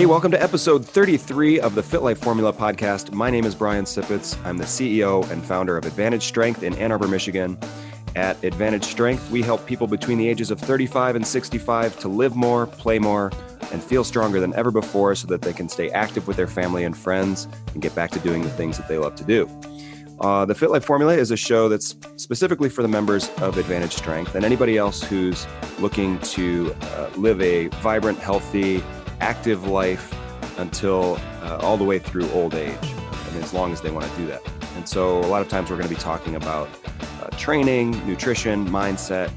Hey, 0.00 0.06
welcome 0.06 0.30
to 0.30 0.42
episode 0.42 0.82
33 0.82 1.60
of 1.60 1.74
the 1.74 1.82
FitLife 1.82 2.16
Formula 2.16 2.54
podcast. 2.54 3.12
My 3.12 3.28
name 3.28 3.44
is 3.44 3.54
Brian 3.54 3.84
Sipitz. 3.84 4.42
I'm 4.46 4.56
the 4.56 4.64
CEO 4.64 5.30
and 5.30 5.44
founder 5.44 5.76
of 5.76 5.84
Advantage 5.84 6.22
Strength 6.22 6.62
in 6.62 6.74
Ann 6.76 6.90
Arbor, 6.90 7.06
Michigan. 7.06 7.58
At 8.16 8.42
Advantage 8.42 8.84
Strength, 8.84 9.30
we 9.30 9.42
help 9.42 9.66
people 9.66 9.86
between 9.86 10.16
the 10.16 10.26
ages 10.26 10.50
of 10.50 10.58
35 10.58 11.16
and 11.16 11.26
65 11.26 11.98
to 11.98 12.08
live 12.08 12.34
more, 12.34 12.66
play 12.66 12.98
more, 12.98 13.30
and 13.72 13.82
feel 13.82 14.02
stronger 14.02 14.40
than 14.40 14.54
ever 14.54 14.70
before 14.70 15.14
so 15.14 15.26
that 15.26 15.42
they 15.42 15.52
can 15.52 15.68
stay 15.68 15.90
active 15.90 16.26
with 16.26 16.38
their 16.38 16.46
family 16.46 16.84
and 16.84 16.96
friends 16.96 17.46
and 17.74 17.82
get 17.82 17.94
back 17.94 18.10
to 18.12 18.18
doing 18.20 18.40
the 18.40 18.48
things 18.48 18.78
that 18.78 18.88
they 18.88 18.96
love 18.96 19.16
to 19.16 19.24
do. 19.24 19.46
Uh, 20.20 20.46
the 20.46 20.54
FitLife 20.54 20.84
Formula 20.84 21.14
is 21.14 21.30
a 21.30 21.36
show 21.36 21.68
that's 21.68 21.94
specifically 22.16 22.70
for 22.70 22.80
the 22.80 22.88
members 22.88 23.28
of 23.42 23.58
Advantage 23.58 23.92
Strength 23.92 24.34
and 24.34 24.46
anybody 24.46 24.78
else 24.78 25.02
who's 25.02 25.46
looking 25.78 26.18
to 26.20 26.74
uh, 26.80 27.10
live 27.16 27.40
a 27.42 27.66
vibrant, 27.82 28.18
healthy, 28.18 28.82
active 29.20 29.66
life 29.66 30.14
until 30.58 31.18
uh, 31.42 31.58
all 31.60 31.76
the 31.76 31.84
way 31.84 31.98
through 31.98 32.28
old 32.30 32.54
age, 32.54 32.76
and 32.82 33.42
as 33.42 33.52
long 33.52 33.72
as 33.72 33.80
they 33.80 33.90
want 33.90 34.10
to 34.10 34.16
do 34.16 34.26
that. 34.26 34.42
And 34.76 34.88
so, 34.88 35.18
a 35.20 35.26
lot 35.26 35.42
of 35.42 35.48
times, 35.48 35.70
we're 35.70 35.76
going 35.76 35.88
to 35.88 35.94
be 35.94 36.00
talking 36.00 36.36
about 36.36 36.68
uh, 37.20 37.28
training, 37.36 37.90
nutrition, 38.06 38.68
mindset, 38.68 39.30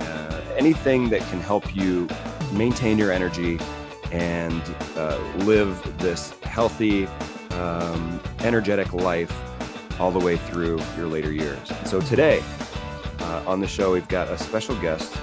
uh, 0.00 0.40
anything 0.56 1.08
that 1.10 1.20
can 1.30 1.40
help 1.40 1.74
you 1.74 2.08
maintain 2.52 2.98
your 2.98 3.12
energy 3.12 3.58
and 4.12 4.62
uh, 4.96 5.18
live 5.38 5.98
this 5.98 6.30
healthy, 6.42 7.06
um, 7.50 8.20
energetic 8.40 8.92
life 8.92 9.32
all 10.00 10.10
the 10.10 10.18
way 10.18 10.36
through 10.36 10.80
your 10.96 11.06
later 11.06 11.32
years. 11.32 11.58
So 11.84 12.00
today 12.00 12.42
uh, 13.20 13.42
on 13.46 13.60
the 13.60 13.66
show, 13.66 13.92
we've 13.92 14.08
got 14.08 14.28
a 14.28 14.38
special 14.38 14.76
guest. 14.80 15.16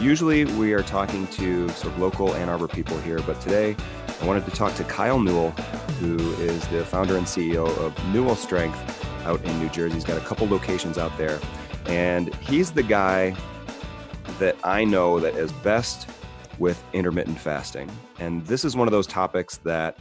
Usually 0.00 0.44
we 0.44 0.74
are 0.74 0.82
talking 0.82 1.26
to 1.28 1.70
sort 1.70 1.94
of 1.94 1.98
local 1.98 2.34
Ann 2.34 2.50
Arbor 2.50 2.68
people 2.68 2.98
here, 2.98 3.18
but 3.20 3.40
today 3.40 3.74
I 4.20 4.26
wanted 4.26 4.44
to 4.44 4.50
talk 4.50 4.74
to 4.74 4.84
Kyle 4.84 5.18
Newell, 5.18 5.52
who 6.00 6.18
is 6.34 6.68
the 6.68 6.84
founder 6.84 7.16
and 7.16 7.24
CEO 7.24 7.66
of 7.78 8.06
Newell 8.12 8.36
Strength 8.36 9.24
out 9.24 9.42
in 9.42 9.58
New 9.58 9.70
Jersey. 9.70 9.94
He's 9.94 10.04
got 10.04 10.18
a 10.18 10.24
couple 10.26 10.46
locations 10.48 10.98
out 10.98 11.16
there, 11.16 11.40
and 11.86 12.34
he's 12.36 12.72
the 12.72 12.82
guy 12.82 13.34
that 14.38 14.54
I 14.62 14.84
know 14.84 15.18
that 15.18 15.34
is 15.34 15.50
best 15.52 16.10
with 16.58 16.82
intermittent 16.92 17.40
fasting. 17.40 17.90
And 18.18 18.44
this 18.46 18.66
is 18.66 18.76
one 18.76 18.86
of 18.86 18.92
those 18.92 19.06
topics 19.06 19.56
that 19.58 19.96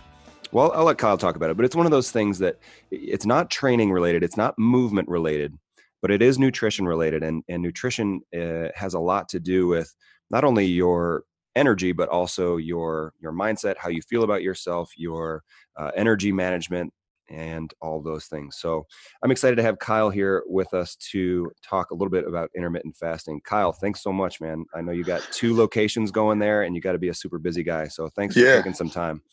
well, 0.52 0.72
I'll 0.74 0.86
let 0.86 0.98
Kyle 0.98 1.18
talk 1.18 1.36
about 1.36 1.50
it, 1.50 1.58
but 1.58 1.66
it's 1.66 1.76
one 1.76 1.86
of 1.86 1.92
those 1.92 2.12
things 2.12 2.40
that 2.40 2.60
it's 2.92 3.26
not 3.26 3.50
training 3.50 3.92
related, 3.92 4.24
it's 4.24 4.38
not 4.38 4.58
movement 4.60 5.08
related, 5.10 5.58
but 6.06 6.12
it 6.12 6.22
is 6.22 6.38
nutrition 6.38 6.86
related. 6.86 7.24
And, 7.24 7.44
and 7.50 7.64
nutrition 7.64 8.22
uh, 8.32 8.68
has 8.76 8.94
a 8.94 9.00
lot 9.00 9.28
to 9.30 9.40
do 9.40 9.66
with 9.66 9.92
not 10.30 10.44
only 10.44 10.68
your 10.68 11.24
energy, 11.56 11.94
but 11.94 12.10
also 12.10 12.58
your 12.58 13.14
your 13.20 13.34
mindset, 13.34 13.76
how 13.80 13.90
you 13.90 14.04
feel 14.04 14.22
about 14.22 14.44
yourself, 14.44 14.92
your 14.96 15.42
uh, 15.76 15.90
energy 15.96 16.32
management, 16.32 16.94
and 17.28 17.74
all 17.82 18.04
those 18.04 18.26
things. 18.26 18.58
So 18.58 18.86
I'm 19.24 19.32
excited 19.32 19.56
to 19.56 19.64
have 19.64 19.80
Kyle 19.80 20.12
here 20.12 20.44
with 20.46 20.76
us 20.76 20.96
to 21.12 21.52
talk 21.68 21.90
a 21.90 21.96
little 21.96 22.12
bit 22.12 22.28
about 22.28 22.52
intermittent 22.56 22.96
fasting. 22.98 23.42
Kyle, 23.44 23.72
thanks 23.72 24.04
so 24.04 24.14
much, 24.14 24.40
man. 24.40 24.64
I 24.76 24.82
know 24.82 24.92
you 24.92 25.04
got 25.04 25.28
two 25.32 25.58
locations 25.58 26.12
going 26.12 26.38
there, 26.38 26.62
and 26.62 26.76
you 26.76 26.84
got 26.84 26.92
to 26.92 27.00
be 27.00 27.10
a 27.10 27.16
super 27.16 27.40
busy 27.40 27.64
guy. 27.64 27.88
So 27.88 28.10
thanks 28.10 28.36
for 28.36 28.42
yeah. 28.42 28.58
taking 28.58 28.76
some 28.76 28.92
time. 28.92 29.24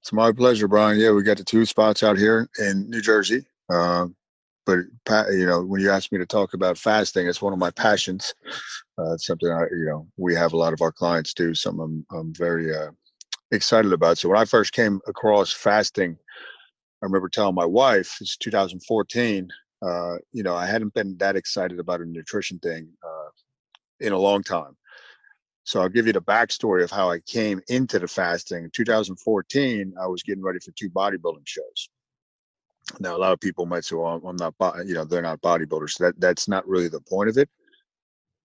It's 0.00 0.12
my 0.12 0.30
pleasure, 0.30 0.68
Brian. 0.68 0.96
Yeah, 0.96 1.10
we 1.10 1.24
got 1.24 1.38
the 1.38 1.44
two 1.44 1.66
spots 1.66 2.04
out 2.04 2.16
here 2.16 2.48
in 2.60 2.88
New 2.88 3.00
Jersey. 3.00 3.46
Uh, 3.68 4.06
but 4.66 4.78
you 5.30 5.46
know, 5.46 5.62
when 5.62 5.80
you 5.80 5.90
ask 5.90 6.12
me 6.12 6.18
to 6.18 6.26
talk 6.26 6.54
about 6.54 6.78
fasting, 6.78 7.26
it's 7.26 7.42
one 7.42 7.52
of 7.52 7.58
my 7.58 7.70
passions. 7.70 8.34
Uh, 8.98 9.14
it's 9.14 9.26
something 9.26 9.50
I, 9.50 9.62
you 9.70 9.86
know, 9.86 10.06
we 10.16 10.34
have 10.34 10.52
a 10.52 10.56
lot 10.56 10.72
of 10.72 10.82
our 10.82 10.92
clients 10.92 11.34
do. 11.34 11.54
Something 11.54 12.04
I'm, 12.10 12.18
I'm 12.18 12.34
very 12.34 12.74
uh, 12.74 12.90
excited 13.50 13.92
about. 13.92 14.18
So 14.18 14.28
when 14.28 14.38
I 14.38 14.44
first 14.44 14.72
came 14.72 15.00
across 15.06 15.52
fasting, 15.52 16.16
I 17.02 17.06
remember 17.06 17.28
telling 17.28 17.54
my 17.54 17.64
wife, 17.64 18.18
it's 18.20 18.36
2014. 18.36 19.48
Uh, 19.82 20.16
you 20.32 20.42
know, 20.42 20.54
I 20.54 20.66
hadn't 20.66 20.92
been 20.92 21.16
that 21.18 21.36
excited 21.36 21.78
about 21.78 22.02
a 22.02 22.04
nutrition 22.04 22.58
thing 22.58 22.88
uh, 23.02 23.30
in 24.00 24.12
a 24.12 24.18
long 24.18 24.42
time. 24.42 24.76
So 25.64 25.80
I'll 25.80 25.88
give 25.88 26.06
you 26.06 26.12
the 26.12 26.20
backstory 26.20 26.82
of 26.82 26.90
how 26.90 27.10
I 27.10 27.20
came 27.20 27.60
into 27.68 27.98
the 27.98 28.08
fasting. 28.08 28.64
In 28.64 28.70
2014, 28.70 29.94
I 30.00 30.06
was 30.06 30.22
getting 30.22 30.42
ready 30.42 30.58
for 30.58 30.72
two 30.72 30.90
bodybuilding 30.90 31.46
shows. 31.46 31.88
Now, 32.98 33.16
a 33.16 33.18
lot 33.18 33.32
of 33.32 33.40
people 33.40 33.66
might 33.66 33.84
say, 33.84 33.96
"Well, 33.96 34.20
I'm 34.24 34.36
not, 34.36 34.54
you 34.86 34.94
know, 34.94 35.04
they're 35.04 35.22
not 35.22 35.40
bodybuilders." 35.40 35.98
That 35.98 36.18
that's 36.20 36.48
not 36.48 36.66
really 36.66 36.88
the 36.88 37.00
point 37.00 37.28
of 37.28 37.38
it. 37.38 37.48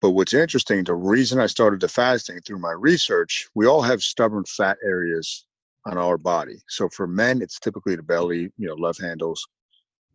But 0.00 0.10
what's 0.10 0.34
interesting, 0.34 0.84
the 0.84 0.94
reason 0.94 1.40
I 1.40 1.46
started 1.46 1.80
the 1.80 1.88
fasting 1.88 2.40
through 2.40 2.58
my 2.58 2.72
research, 2.72 3.48
we 3.54 3.66
all 3.66 3.82
have 3.82 4.02
stubborn 4.02 4.44
fat 4.44 4.76
areas 4.84 5.46
on 5.86 5.96
our 5.98 6.18
body. 6.18 6.56
So 6.68 6.88
for 6.88 7.06
men, 7.06 7.40
it's 7.40 7.58
typically 7.58 7.96
the 7.96 8.02
belly, 8.02 8.52
you 8.58 8.66
know, 8.66 8.74
love 8.74 8.98
handles. 8.98 9.46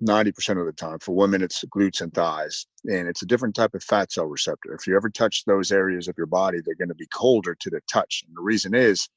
90% 0.02 0.59
of 0.59 0.66
the 0.66 0.72
time. 0.72 1.00
For 1.00 1.13
women, 1.13 1.41
it's 1.41 1.63
glutes 1.66 2.01
and 2.01 2.13
thighs. 2.13 2.66
And 2.86 3.07
it's 3.07 3.22
a 3.22 3.25
different 3.25 3.56
type 3.56 3.74
of 3.74 3.84
fat 3.84 4.12
cell 4.12 4.25
receptor. 4.28 4.74
If 4.74 4.88
you 4.88 4.96
ever 4.96 5.09
touch 5.09 5.44
those 5.46 5.72
areas 5.72 6.07
of 6.07 6.16
your 6.18 6.28
body, 6.28 6.59
they're 6.63 6.75
going 6.75 6.90
to 6.90 6.96
be 6.96 7.07
colder 7.07 7.56
to 7.56 7.69
the 7.69 7.81
touch. 7.91 8.24
And 8.25 8.36
the 8.36 8.41
reason 8.41 8.74
is 8.74 9.09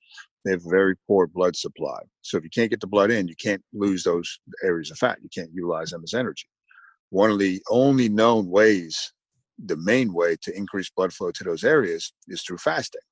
they 0.44 0.53
have 0.53 0.62
very 0.64 0.97
poor 1.06 1.26
blood 1.26 1.56
supply. 1.56 2.00
So 2.22 2.36
if 2.36 2.44
you 2.44 2.50
can't 2.50 2.70
get 2.70 2.80
the 2.80 2.86
blood 2.86 3.10
in, 3.10 3.28
you 3.28 3.36
can't 3.36 3.62
lose 3.72 4.03
those 4.04 4.38
areas 4.64 4.91
of 4.91 4.98
fat. 4.98 5.19
You 5.22 5.28
can't 5.34 5.53
utilize 5.53 5.91
them 5.91 6.03
as 6.04 6.14
energy. 6.14 6.48
One 7.10 7.30
of 7.30 7.38
the 7.38 7.62
only 7.70 8.08
known 8.08 8.48
ways, 8.48 9.12
the 9.64 9.76
main 9.76 10.12
way 10.12 10.36
to 10.42 10.56
increase 10.56 10.91
blood 10.91 11.12
flow 11.12 11.31
to 11.31 11.44
those 11.44 11.64
areas 11.64 12.12
is 12.28 12.42
through 12.42 12.58
fasting. 12.58 13.02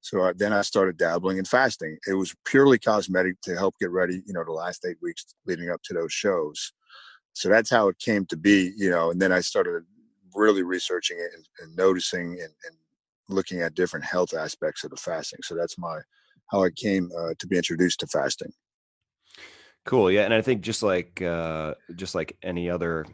So 0.00 0.32
then 0.36 0.52
I 0.52 0.62
started 0.62 0.98
dabbling 0.98 1.38
in 1.38 1.44
fasting. 1.44 1.98
It 2.06 2.14
was 2.14 2.34
purely 2.44 2.78
cosmetic 2.78 3.40
to 3.42 3.56
help 3.56 3.74
get 3.80 3.90
ready, 3.90 4.22
you 4.26 4.34
know, 4.34 4.44
the 4.44 4.52
last 4.52 4.84
eight 4.86 4.98
weeks 5.00 5.24
leading 5.46 5.70
up 5.70 5.82
to 5.84 5.94
those 5.94 6.12
shows 6.12 6.72
so 7.34 7.48
that's 7.48 7.70
how 7.70 7.88
it 7.88 7.98
came 7.98 8.24
to 8.26 8.36
be 8.36 8.72
you 8.76 8.88
know 8.88 9.10
and 9.10 9.20
then 9.20 9.32
i 9.32 9.40
started 9.40 9.84
really 10.34 10.62
researching 10.62 11.18
it 11.18 11.30
and, 11.34 11.44
and 11.60 11.76
noticing 11.76 12.30
and, 12.32 12.40
and, 12.40 12.76
looking 13.30 13.62
at 13.62 13.74
different 13.74 14.04
health 14.04 14.34
aspects 14.34 14.84
of 14.84 14.90
the 14.90 14.96
fasting 14.96 15.38
so 15.42 15.54
that's 15.54 15.78
my 15.78 15.98
how 16.50 16.62
i 16.62 16.70
came 16.70 17.10
uh, 17.18 17.34
to 17.38 17.46
be 17.46 17.56
introduced 17.56 18.00
to 18.00 18.06
fasting 18.06 18.52
cool 19.84 20.10
yeah 20.10 20.22
and 20.22 20.34
i 20.34 20.40
think 20.40 20.62
just 20.62 20.82
like 20.82 21.20
uh 21.22 21.74
just 21.96 22.14
like 22.14 22.36
any 22.42 22.68
other 22.70 23.04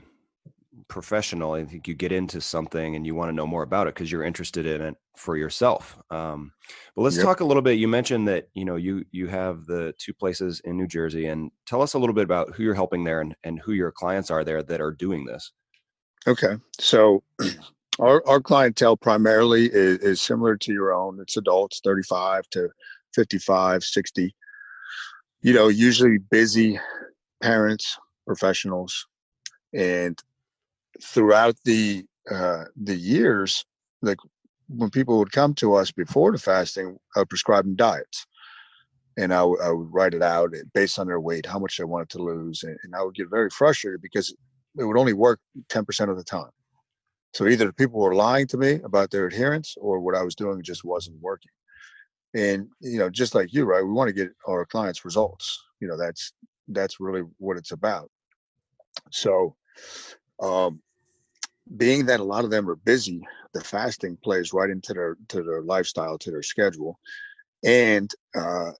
professional 0.89 1.53
i 1.53 1.65
think 1.65 1.87
you 1.87 1.95
get 1.95 2.13
into 2.13 2.41
something 2.41 2.97
and 2.97 3.07
you 3.07 3.15
want 3.15 3.29
to 3.29 3.33
know 3.33 3.47
more 3.47 3.63
about 3.63 3.87
it 3.87 3.95
because 3.95 4.11
you're 4.11 4.25
interested 4.25 4.67
in 4.67 4.81
it 4.81 4.95
for 5.17 5.37
yourself 5.37 5.97
um, 6.11 6.53
but 6.97 7.03
let's 7.03 7.17
yep. 7.17 7.25
talk 7.25 7.41
a 7.41 7.45
little 7.45 7.63
bit 7.63 7.79
you 7.79 7.87
mentioned 7.87 8.27
that 8.27 8.49
you 8.55 8.65
know 8.65 8.77
you 8.77 9.05
you 9.13 9.27
have 9.27 9.67
the 9.67 9.95
two 9.99 10.13
places 10.13 10.61
in 10.65 10.77
new 10.77 10.87
jersey 10.87 11.27
and 11.27 11.51
tell 11.67 11.81
us 11.81 11.95
a 11.95 11.99
little 11.99 12.15
bit 12.15 12.25
about 12.25 12.55
who 12.55 12.63
you're 12.63 12.75
helping 12.75 13.05
there 13.05 13.21
and, 13.21 13.35
and 13.45 13.61
who 13.61 13.73
your 13.73 13.93
clients 13.93 14.31
are 14.31 14.43
there 14.43 14.63
that 14.63 14.81
are 14.81 14.93
doing 14.93 15.25
this 15.25 15.53
okay 16.27 16.57
so 16.79 17.23
our, 18.01 18.23
our 18.27 18.41
clientele 18.41 18.97
primarily 18.97 19.67
is, 19.67 19.99
is 19.99 20.21
similar 20.21 20.57
to 20.57 20.73
your 20.73 20.93
own 20.93 21.19
it's 21.21 21.37
adults 21.37 21.81
35 21.85 22.49
to 22.51 22.69
55 23.15 23.83
60 23.83 24.35
you 25.43 25.53
know 25.53 25.69
usually 25.69 26.19
busy 26.19 26.79
parents 27.43 27.99
professionals 28.27 29.07
and 29.73 30.23
throughout 31.03 31.57
the 31.65 32.05
uh, 32.31 32.65
the 32.77 32.97
years, 32.97 33.65
like 34.03 34.19
when 34.69 34.91
people 34.91 35.19
would 35.19 35.33
come 35.33 35.55
to 35.55 35.75
us 35.75 35.91
before 35.91 36.33
the 36.33 36.39
fasting, 36.39 36.97
I 37.17 37.21
would 37.21 37.29
prescribe 37.29 37.65
them 37.65 37.77
diets, 37.77 38.27
and 39.17 39.33
I, 39.33 39.43
would 39.43 39.93
write 39.93 40.15
it 40.15 40.23
out 40.23 40.53
based 40.75 40.99
on 40.99 41.07
their 41.07 41.21
weight, 41.21 41.47
how 41.47 41.59
much 41.59 41.77
they 41.77 41.85
wanted 41.85 42.11
to 42.11 42.23
lose, 42.23 42.63
and, 42.63 42.77
and 42.85 42.95
I 42.95 43.03
would 43.03 43.15
get 43.15 43.31
very 43.31 43.51
frustrated 43.51 44.01
because 44.03 44.35
it 44.79 44.85
would 44.85 44.99
only 44.99 45.13
work 45.13 45.41
ten 45.69 45.85
percent 45.85 46.11
of 46.11 46.17
the 46.17 46.25
time. 46.25 46.51
So 47.33 47.47
either 47.47 47.67
the 47.67 47.73
people 47.73 48.01
were 48.01 48.15
lying 48.15 48.47
to 48.49 48.57
me 48.57 48.81
about 48.85 49.11
their 49.11 49.27
adherence, 49.27 49.77
or 49.81 50.01
what 50.01 50.17
I 50.17 50.23
was 50.23 50.35
doing 50.35 50.63
just 50.63 50.85
wasn't 50.85 51.21
working. 51.21 51.51
And 52.35 52.69
you 52.81 52.99
know, 52.99 53.11
just 53.11 53.35
like 53.35 53.53
you, 53.53 53.65
right? 53.65 53.83
We 53.83 53.91
want 53.91 54.09
to 54.09 54.15
get 54.15 54.31
our 54.47 54.65
clients 54.65 55.05
results. 55.05 55.65
You 55.81 55.89
know, 55.89 55.97
that's 55.97 56.33
that's 56.69 57.01
really 57.01 57.23
what 57.39 57.57
it's 57.57 57.73
about. 57.73 58.11
So 59.11 59.57
um, 60.41 60.81
being 61.77 62.07
that 62.07 62.21
a 62.21 62.25
lot 62.25 62.45
of 62.45 62.51
them 62.51 62.69
are 62.69 62.77
busy, 62.77 63.23
the 63.53 63.61
fasting 63.61 64.17
plays 64.23 64.53
right 64.53 64.71
into 64.71 64.93
their 64.93 65.17
to 65.29 65.43
their 65.43 65.63
lifestyle, 65.63 66.19
to 66.19 66.31
their 66.31 66.43
schedule, 66.43 66.99
and 67.65 68.11
uh, 68.35 68.71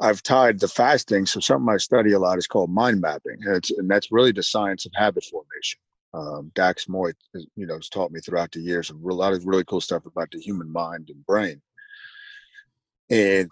I've 0.00 0.22
tied 0.22 0.60
the 0.60 0.68
fasting. 0.68 1.26
So 1.26 1.40
something 1.40 1.72
I 1.72 1.78
study 1.78 2.12
a 2.12 2.18
lot 2.18 2.38
is 2.38 2.46
called 2.46 2.70
mind 2.70 3.00
mapping, 3.00 3.38
and, 3.44 3.64
and 3.76 3.90
that's 3.90 4.12
really 4.12 4.32
the 4.32 4.42
science 4.42 4.86
of 4.86 4.92
habit 4.94 5.24
formation. 5.24 5.80
Um, 6.14 6.50
Dax 6.54 6.88
Moy, 6.88 7.12
you 7.34 7.66
know, 7.66 7.74
has 7.74 7.88
taught 7.88 8.12
me 8.12 8.20
throughout 8.20 8.52
the 8.52 8.60
years 8.60 8.90
a 8.90 8.94
lot 8.94 9.34
of 9.34 9.46
really 9.46 9.64
cool 9.64 9.80
stuff 9.80 10.06
about 10.06 10.30
the 10.30 10.40
human 10.40 10.72
mind 10.72 11.10
and 11.10 11.24
brain. 11.26 11.60
And 13.10 13.50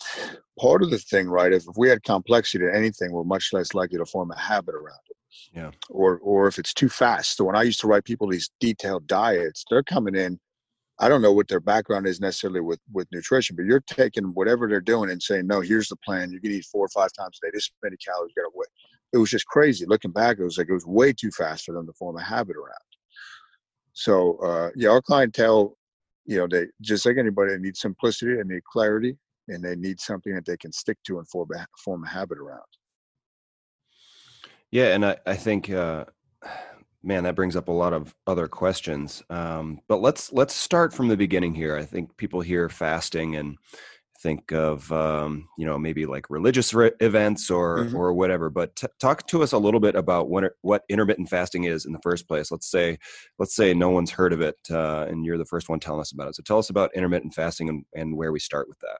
part 0.61 0.83
of 0.83 0.91
the 0.91 0.99
thing, 0.99 1.29
right, 1.29 1.53
if, 1.53 1.63
if 1.69 1.77
we 1.77 1.89
had 1.89 2.03
complexity 2.03 2.65
to 2.65 2.75
anything, 2.75 3.13
we're 3.13 3.25
much 3.25 3.53
less 3.53 3.75
likely 3.75 3.99
to 3.99 4.07
form 4.07 4.31
a 4.31 4.39
habit 4.39 4.75
around 4.75 5.01
it 5.11 5.17
yeah 5.53 5.71
or 5.91 6.19
or 6.21 6.49
if 6.49 6.59
it's 6.59 6.73
too 6.73 6.89
fast 6.89 7.37
so 7.37 7.45
when 7.45 7.55
i 7.55 7.63
used 7.63 7.79
to 7.79 7.87
write 7.87 8.05
people 8.05 8.27
these 8.27 8.51
detailed 8.59 9.07
diets 9.07 9.67
they're 9.69 9.83
coming 9.83 10.15
in 10.15 10.39
I 10.99 11.09
don't 11.09 11.21
know 11.21 11.33
what 11.33 11.49
their 11.49 11.61
background 11.61 12.07
is 12.07 12.21
necessarily 12.21 12.61
with 12.61 12.81
with 12.93 13.07
nutrition, 13.13 13.55
but 13.55 13.67
you're 13.67 13.81
taking 13.87 14.25
whatever 14.33 14.67
they're 14.67 14.81
doing 14.81 15.11
and 15.11 15.23
saying, 15.23 15.47
no, 15.47 15.61
here's 15.61 15.89
the 15.89 15.97
plan. 15.97 16.33
You 16.33 16.41
can 16.41 16.53
eat 16.53 16.65
four 16.65 16.87
or 16.87 16.89
five 16.89 17.11
times 17.13 17.39
a 17.43 17.47
day. 17.47 17.51
This 17.53 17.71
many 17.83 17.97
calories. 17.97 18.33
You 18.37 18.43
got 18.43 18.51
to 18.51 18.67
It 19.13 19.19
was 19.19 19.31
just 19.31 19.47
crazy. 19.47 19.85
Looking 19.87 20.11
back, 20.11 20.39
it 20.39 20.45
was 20.45 20.57
like 20.57 20.69
it 20.69 20.73
was 20.73 20.87
way 20.87 21.13
too 21.13 21.31
fast 21.31 21.65
for 21.65 21.73
them 21.73 21.87
to 21.87 21.93
form 21.93 22.17
a 22.17 22.23
habit 22.23 22.57
around. 22.57 22.79
So 23.93 24.37
uh, 24.39 24.71
yeah, 24.75 24.89
our 24.89 25.03
clientele, 25.03 25.77
you 26.25 26.39
know, 26.39 26.47
they 26.49 26.67
just 26.81 27.05
like 27.05 27.19
anybody, 27.19 27.53
they 27.53 27.59
need 27.59 27.77
simplicity, 27.77 28.37
they 28.37 28.45
need 28.45 28.65
clarity, 28.65 29.19
and 29.49 29.63
they 29.63 29.77
need 29.77 30.01
something 30.01 30.35
that 30.35 30.47
they 30.47 30.57
can 30.57 30.73
stick 30.73 30.99
to 31.05 31.19
and 31.19 31.29
form 31.29 31.49
a, 31.55 31.67
form 31.85 32.05
a 32.05 32.09
habit 32.09 32.39
around. 32.39 32.63
Yeah, 34.71 34.95
and 34.95 35.07
I, 35.07 35.17
I 35.27 35.37
think 35.37 35.71
uh, 35.71 36.05
man, 37.03 37.25
that 37.25 37.37
brings 37.37 37.57
up 37.57 37.69
a 37.69 37.73
lot 37.73 37.93
of 37.93 38.15
other 38.27 38.49
questions. 38.49 39.23
Um, 39.31 39.81
but 39.89 40.01
let's 40.01 40.33
let's 40.33 40.55
start 40.55 40.93
from 40.93 41.09
the 41.09 41.17
beginning 41.17 41.55
here. 41.55 41.77
I 41.77 41.85
think 41.85 42.17
people 42.17 42.41
hear 42.41 42.69
fasting 42.69 43.37
and 43.37 43.57
think 44.23 44.53
of 44.53 44.91
um, 44.91 45.49
you 45.57 45.67
know 45.67 45.79
maybe 45.79 46.07
like 46.07 46.29
religious 46.31 46.75
re- 46.75 46.91
events 47.01 47.51
or 47.51 47.79
mm-hmm. 47.79 47.97
or 47.97 48.13
whatever. 48.13 48.51
But 48.51 48.75
t- 48.77 48.89
talk 49.01 49.27
to 49.29 49.43
us 49.43 49.53
a 49.53 49.59
little 49.59 49.81
bit 49.81 49.95
about 49.95 50.29
what 50.29 50.53
what 50.63 50.83
intermittent 50.89 51.29
fasting 51.29 51.65
is 51.65 51.87
in 51.87 51.93
the 51.93 52.01
first 52.03 52.27
place. 52.27 52.51
Let's 52.51 52.71
say 52.71 52.99
let's 53.39 53.55
say 53.55 53.73
no 53.73 53.91
one's 53.91 54.11
heard 54.11 54.33
of 54.33 54.41
it, 54.41 54.57
uh, 54.71 55.07
and 55.09 55.25
you're 55.25 55.39
the 55.39 55.45
first 55.45 55.69
one 55.69 55.81
telling 55.81 56.01
us 56.01 56.13
about 56.13 56.29
it. 56.29 56.35
So 56.35 56.43
tell 56.43 56.59
us 56.59 56.71
about 56.71 56.95
intermittent 56.95 57.35
fasting 57.35 57.69
and, 57.69 57.85
and 57.95 58.17
where 58.17 58.33
we 58.33 58.41
start 58.41 58.69
with 58.69 58.79
that. 58.81 58.99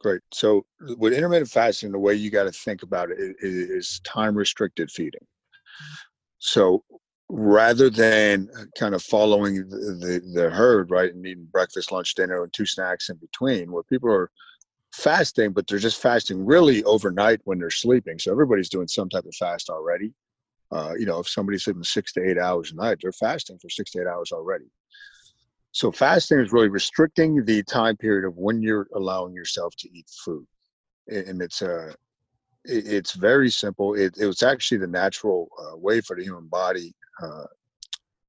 Great. 0.00 0.20
So 0.32 0.66
with 0.98 1.14
intermittent 1.14 1.50
fasting, 1.50 1.90
the 1.90 1.98
way 1.98 2.14
you 2.14 2.30
got 2.30 2.44
to 2.44 2.52
think 2.52 2.82
about 2.82 3.10
it 3.10 3.18
is, 3.40 4.00
time 4.04 4.36
restricted 4.36 4.90
feeding. 4.90 5.26
So 6.38 6.84
rather 7.28 7.90
than 7.90 8.48
kind 8.78 8.94
of 8.94 9.02
following 9.02 9.68
the, 9.68 9.76
the, 9.76 10.40
the, 10.42 10.50
herd, 10.50 10.90
right, 10.90 11.12
and 11.12 11.26
eating 11.26 11.48
breakfast, 11.50 11.90
lunch, 11.90 12.14
dinner, 12.14 12.42
and 12.42 12.52
two 12.52 12.66
snacks 12.66 13.08
in 13.08 13.16
between, 13.16 13.72
where 13.72 13.82
people 13.82 14.12
are 14.12 14.30
fasting, 14.92 15.52
but 15.52 15.66
they're 15.66 15.78
just 15.78 16.00
fasting 16.00 16.44
really 16.44 16.84
overnight 16.84 17.40
when 17.44 17.58
they're 17.58 17.70
sleeping. 17.70 18.18
So 18.18 18.30
everybody's 18.30 18.68
doing 18.68 18.88
some 18.88 19.08
type 19.08 19.24
of 19.24 19.34
fast 19.34 19.70
already. 19.70 20.12
Uh, 20.70 20.92
you 20.98 21.06
know, 21.06 21.20
if 21.20 21.28
somebody's 21.28 21.64
sleeping 21.64 21.84
six 21.84 22.12
to 22.12 22.28
eight 22.28 22.38
hours 22.38 22.72
a 22.72 22.74
night, 22.74 22.98
they're 23.00 23.12
fasting 23.12 23.58
for 23.58 23.70
six 23.70 23.92
to 23.92 24.00
eight 24.00 24.06
hours 24.06 24.32
already. 24.32 24.66
So 25.76 25.92
fasting 25.92 26.40
is 26.40 26.54
really 26.54 26.70
restricting 26.70 27.44
the 27.44 27.62
time 27.62 27.98
period 27.98 28.26
of 28.26 28.38
when 28.38 28.62
you're 28.62 28.88
allowing 28.94 29.34
yourself 29.34 29.74
to 29.76 29.90
eat 29.92 30.08
food, 30.24 30.46
and 31.06 31.42
it's 31.42 31.60
a 31.60 31.88
uh, 31.88 31.92
it's 32.64 33.12
very 33.12 33.50
simple. 33.50 33.92
It, 33.92 34.16
it 34.18 34.24
was 34.24 34.42
actually 34.42 34.78
the 34.78 34.86
natural 34.86 35.50
uh, 35.60 35.76
way 35.76 36.00
for 36.00 36.16
the 36.16 36.22
human 36.22 36.46
body 36.46 36.94
uh, 37.22 37.44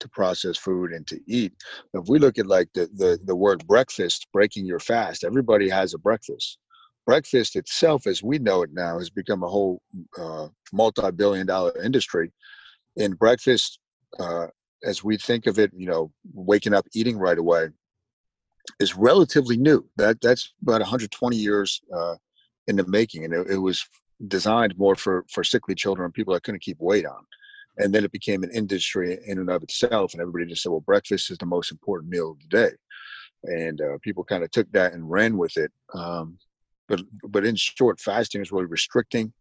to 0.02 0.10
process 0.10 0.58
food 0.58 0.92
and 0.92 1.08
to 1.08 1.22
eat. 1.26 1.54
If 1.94 2.10
we 2.10 2.20
look 2.20 2.38
at 2.38 2.48
like 2.48 2.68
the, 2.74 2.90
the, 2.94 3.18
the 3.24 3.36
word 3.36 3.66
breakfast, 3.66 4.28
breaking 4.34 4.66
your 4.66 4.82
fast, 4.82 5.24
everybody 5.24 5.70
has 5.70 5.94
a 5.94 5.98
breakfast. 5.98 6.58
Breakfast 7.06 7.56
itself, 7.56 8.08
as 8.08 8.22
we 8.22 8.40
know 8.40 8.62
it 8.62 8.72
now, 8.74 9.00
has 9.00 9.10
become 9.10 9.42
a 9.42 9.48
whole 9.48 9.82
uh, 10.20 10.50
multi-billion 10.74 11.48
dollar 11.48 11.82
industry. 11.82 12.34
And 12.98 13.18
breakfast, 13.18 13.80
uh, 14.20 14.48
as 14.84 15.04
we 15.04 15.18
think 15.18 15.48
of 15.48 15.60
it, 15.60 15.72
you 15.76 15.88
know, 15.88 16.12
waking 16.34 16.74
up, 16.74 16.86
eating 16.94 17.18
right 17.18 17.38
away, 17.38 17.70
is 18.80 18.96
relatively 18.96 19.58
new. 19.58 19.88
That 19.98 20.20
that's 20.22 20.54
about 20.62 20.82
120 20.82 21.36
years 21.36 21.82
uh, 21.96 22.16
in 22.68 22.76
the 22.76 22.86
making, 22.88 23.26
and 23.26 23.34
it, 23.34 23.48
it 23.52 23.58
was 23.58 23.86
designed 24.28 24.78
more 24.78 24.96
for 24.96 25.26
for 25.30 25.44
sickly 25.44 25.76
children 25.76 26.06
and 26.06 26.14
people 26.14 26.34
that 26.34 26.44
couldn't 26.44 26.62
keep 26.64 26.80
weight 26.80 27.06
on. 27.06 27.24
And 27.80 27.94
then 27.94 28.04
it 28.04 28.12
became 28.12 28.42
an 28.44 28.50
industry 28.52 29.20
in 29.28 29.38
and 29.38 29.52
of 29.52 29.62
itself 29.62 30.14
and 30.14 30.22
everybody 30.22 30.48
just 30.48 30.64
said 30.64 30.72
well 30.72 30.82
breakfast 30.82 31.30
is 31.30 31.38
the 31.38 31.46
most 31.46 31.72
important 31.72 32.10
meal 32.10 32.32
of 32.32 32.40
the 32.40 32.48
day. 32.48 32.72
And 33.44 33.80
uh, 33.80 33.98
people 34.02 34.24
kind 34.24 34.44
of 34.44 34.50
took 34.50 34.72
that 34.72 34.94
and 34.94 35.10
ran 35.10 35.38
with 35.38 35.56
it 35.58 35.72
um, 35.94 36.40
but 36.88 37.02
but 37.24 37.46
in 37.46 37.56
short 37.56 38.00
fasting 38.00 38.42
is 38.42 38.52
really 38.52 38.66
restricting 38.66 39.32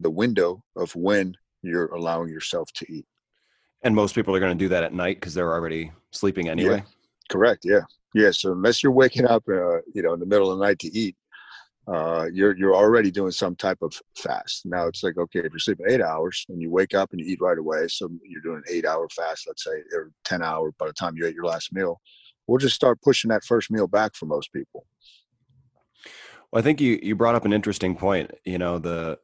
the 0.00 0.10
window 0.10 0.62
of 0.76 0.94
when 0.94 1.34
you're 1.62 1.92
allowing 1.94 2.28
yourself 2.28 2.70
to 2.74 2.92
eat 2.92 3.06
and 3.84 3.94
most 3.94 4.14
people 4.14 4.34
are 4.34 4.40
going 4.40 4.56
to 4.56 4.64
do 4.64 4.68
that 4.68 4.82
at 4.82 4.92
night 4.92 5.16
because 5.16 5.34
they're 5.34 5.52
already 5.52 5.92
sleeping 6.10 6.48
anyway 6.48 6.76
yeah, 6.76 6.82
correct 7.30 7.62
yeah 7.64 7.80
yeah 8.14 8.30
so 8.30 8.52
unless 8.52 8.82
you're 8.82 8.92
waking 8.92 9.26
up 9.26 9.44
uh, 9.48 9.78
you 9.94 10.02
know 10.02 10.12
in 10.14 10.20
the 10.20 10.26
middle 10.26 10.50
of 10.50 10.58
the 10.58 10.64
night 10.64 10.78
to 10.78 10.88
eat 10.96 11.16
uh, 11.86 12.26
you're 12.32 12.56
you're 12.56 12.74
already 12.74 13.10
doing 13.10 13.30
some 13.30 13.54
type 13.54 13.78
of 13.82 13.92
fast. 14.16 14.64
Now 14.64 14.86
it's 14.86 15.02
like 15.02 15.18
okay, 15.18 15.40
if 15.40 15.52
you're 15.52 15.58
sleeping 15.58 15.86
eight 15.88 16.00
hours 16.00 16.46
and 16.48 16.60
you 16.60 16.70
wake 16.70 16.94
up 16.94 17.10
and 17.12 17.20
you 17.20 17.26
eat 17.26 17.42
right 17.42 17.58
away, 17.58 17.88
so 17.88 18.08
you're 18.24 18.40
doing 18.40 18.56
an 18.56 18.74
eight 18.74 18.86
hour 18.86 19.06
fast, 19.10 19.46
let's 19.46 19.64
say, 19.64 19.82
or 19.92 20.10
ten 20.24 20.42
hour 20.42 20.72
by 20.78 20.86
the 20.86 20.94
time 20.94 21.14
you 21.16 21.26
ate 21.26 21.34
your 21.34 21.44
last 21.44 21.72
meal. 21.72 22.00
We'll 22.46 22.58
just 22.58 22.74
start 22.74 23.02
pushing 23.02 23.28
that 23.30 23.44
first 23.44 23.70
meal 23.70 23.86
back 23.86 24.14
for 24.14 24.24
most 24.24 24.50
people. 24.52 24.86
Well, 26.50 26.60
I 26.60 26.62
think 26.62 26.80
you 26.80 26.98
you 27.02 27.14
brought 27.14 27.34
up 27.34 27.44
an 27.44 27.52
interesting 27.52 27.96
point. 27.96 28.30
You 28.46 28.56
know, 28.56 28.78
the 28.78 29.18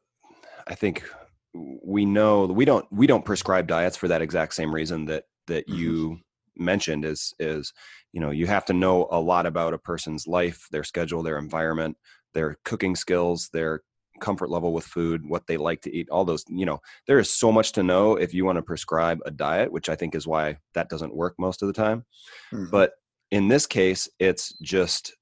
I 0.67 0.75
think 0.75 1.03
we 1.53 2.05
know 2.05 2.45
we 2.45 2.65
don't 2.65 2.85
we 2.91 3.07
don't 3.07 3.25
prescribe 3.25 3.67
diets 3.67 3.97
for 3.97 4.07
that 4.07 4.21
exact 4.21 4.53
same 4.53 4.73
reason 4.73 5.05
that 5.05 5.25
that 5.47 5.67
mm-hmm. 5.67 5.79
you 5.79 6.19
mentioned 6.57 7.03
is 7.05 7.33
is 7.39 7.73
you 8.13 8.21
know 8.21 8.31
you 8.31 8.47
have 8.47 8.65
to 8.65 8.73
know 8.73 9.07
a 9.11 9.19
lot 9.19 9.45
about 9.45 9.73
a 9.73 9.77
person's 9.77 10.27
life 10.27 10.67
their 10.71 10.83
schedule 10.83 11.23
their 11.23 11.37
environment 11.37 11.97
their 12.33 12.57
cooking 12.63 12.95
skills, 12.95 13.49
their 13.53 13.81
comfort 14.19 14.49
level 14.49 14.73
with 14.73 14.85
food, 14.85 15.27
what 15.27 15.47
they 15.47 15.57
like 15.57 15.81
to 15.81 15.95
eat, 15.95 16.09
all 16.09 16.25
those, 16.25 16.43
you 16.47 16.65
know, 16.65 16.79
there 17.07 17.19
is 17.19 17.33
so 17.33 17.51
much 17.51 17.71
to 17.73 17.83
know 17.83 18.15
if 18.15 18.33
you 18.33 18.45
want 18.45 18.57
to 18.57 18.61
prescribe 18.61 19.19
a 19.25 19.31
diet, 19.31 19.71
which 19.71 19.89
I 19.89 19.95
think 19.95 20.15
is 20.15 20.27
why 20.27 20.57
that 20.73 20.89
doesn't 20.89 21.15
work 21.15 21.35
most 21.39 21.61
of 21.61 21.67
the 21.67 21.73
time. 21.73 22.05
Mm-hmm. 22.53 22.69
But 22.69 22.93
in 23.31 23.47
this 23.47 23.65
case, 23.65 24.09
it's 24.19 24.57
just 24.59 25.13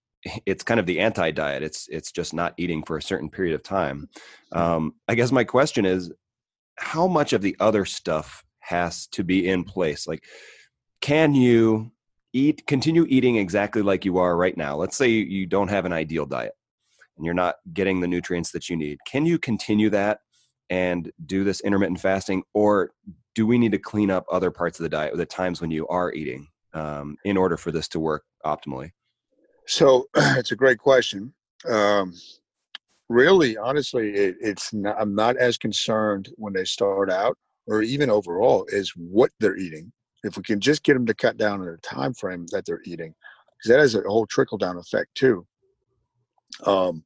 it's 0.46 0.66
kind 0.66 0.82
of 0.82 0.86
the 0.86 1.00
anti-diet. 1.00 1.64
It's 1.64 1.88
it's 1.88 2.12
just 2.12 2.34
not 2.34 2.54
eating 2.58 2.84
for 2.84 2.98
a 2.98 3.02
certain 3.02 3.30
period 3.30 3.56
of 3.56 3.64
time. 3.64 4.10
Mm-hmm. 4.54 4.60
Um, 4.60 4.96
I 5.08 5.16
guess 5.16 5.32
my 5.32 5.46
question 5.46 5.86
is, 5.86 6.12
how 6.80 7.08
much 7.08 7.34
of 7.34 7.42
the 7.42 7.56
other 7.60 7.86
stuff 7.86 8.44
has 8.60 9.08
to 9.08 9.24
be 9.24 9.48
in 9.48 9.64
place? 9.64 10.08
Like, 10.08 10.24
can 11.02 11.34
you 11.34 11.92
eat 12.34 12.66
continue 12.68 13.06
eating 13.10 13.38
exactly 13.38 13.82
like 13.82 14.06
you 14.06 14.18
are 14.18 14.36
right 14.36 14.56
now? 14.56 14.76
Let's 14.76 14.98
say 14.98 15.10
you 15.10 15.46
don't 15.46 15.70
have 15.70 15.86
an 15.86 15.94
ideal 15.94 16.26
diet 16.26 16.54
and 17.18 17.26
you're 17.26 17.34
not 17.34 17.56
getting 17.74 18.00
the 18.00 18.08
nutrients 18.08 18.52
that 18.52 18.70
you 18.70 18.76
need. 18.76 18.98
Can 19.06 19.26
you 19.26 19.38
continue 19.38 19.90
that 19.90 20.20
and 20.70 21.12
do 21.26 21.44
this 21.44 21.62
intermittent 21.62 22.00
fasting, 22.00 22.44
or 22.54 22.92
do 23.36 23.46
we 23.46 23.58
need 23.58 23.72
to 23.72 23.80
clean 23.80 24.12
up 24.12 24.26
other 24.32 24.52
parts 24.52 24.80
of 24.80 24.84
the 24.84 24.90
diet, 24.90 25.16
the 25.18 25.26
times 25.26 25.62
when 25.62 25.72
you 25.72 25.88
are 25.88 26.14
eating, 26.14 26.48
um, 26.74 27.18
in 27.26 27.38
order 27.38 27.58
for 27.58 27.72
this 27.72 27.88
to 27.90 28.00
work 28.00 28.24
optimally? 28.46 28.92
So 29.66 30.08
it's 30.16 30.52
a 30.52 30.56
great 30.56 30.80
question. 30.80 31.34
Um, 31.68 32.14
really, 33.10 33.58
honestly, 33.58 34.12
it, 34.14 34.36
it's 34.40 34.74
not, 34.74 34.96
I'm 35.00 35.16
not 35.16 35.38
as 35.38 35.58
concerned 35.58 36.30
when 36.38 36.54
they 36.54 36.66
start 36.66 37.12
out, 37.12 37.38
or 37.68 37.82
even 37.82 38.10
overall, 38.10 38.66
is 38.70 38.92
what 38.96 39.32
they're 39.40 39.58
eating. 39.58 39.92
If 40.24 40.38
we 40.38 40.44
can 40.44 40.60
just 40.60 40.84
get 40.84 40.94
them 40.94 41.06
to 41.06 41.14
cut 41.14 41.38
down 41.38 41.62
on 41.62 41.66
the 41.66 41.78
time 41.78 42.14
frame 42.14 42.46
that 42.52 42.66
they're 42.66 42.82
eating, 42.86 43.14
because 43.58 43.70
that 43.70 43.80
has 43.80 43.96
a 43.96 44.02
whole 44.02 44.26
trickle 44.26 44.58
down 44.58 44.78
effect 44.78 45.14
too 45.16 45.46
um, 46.66 47.04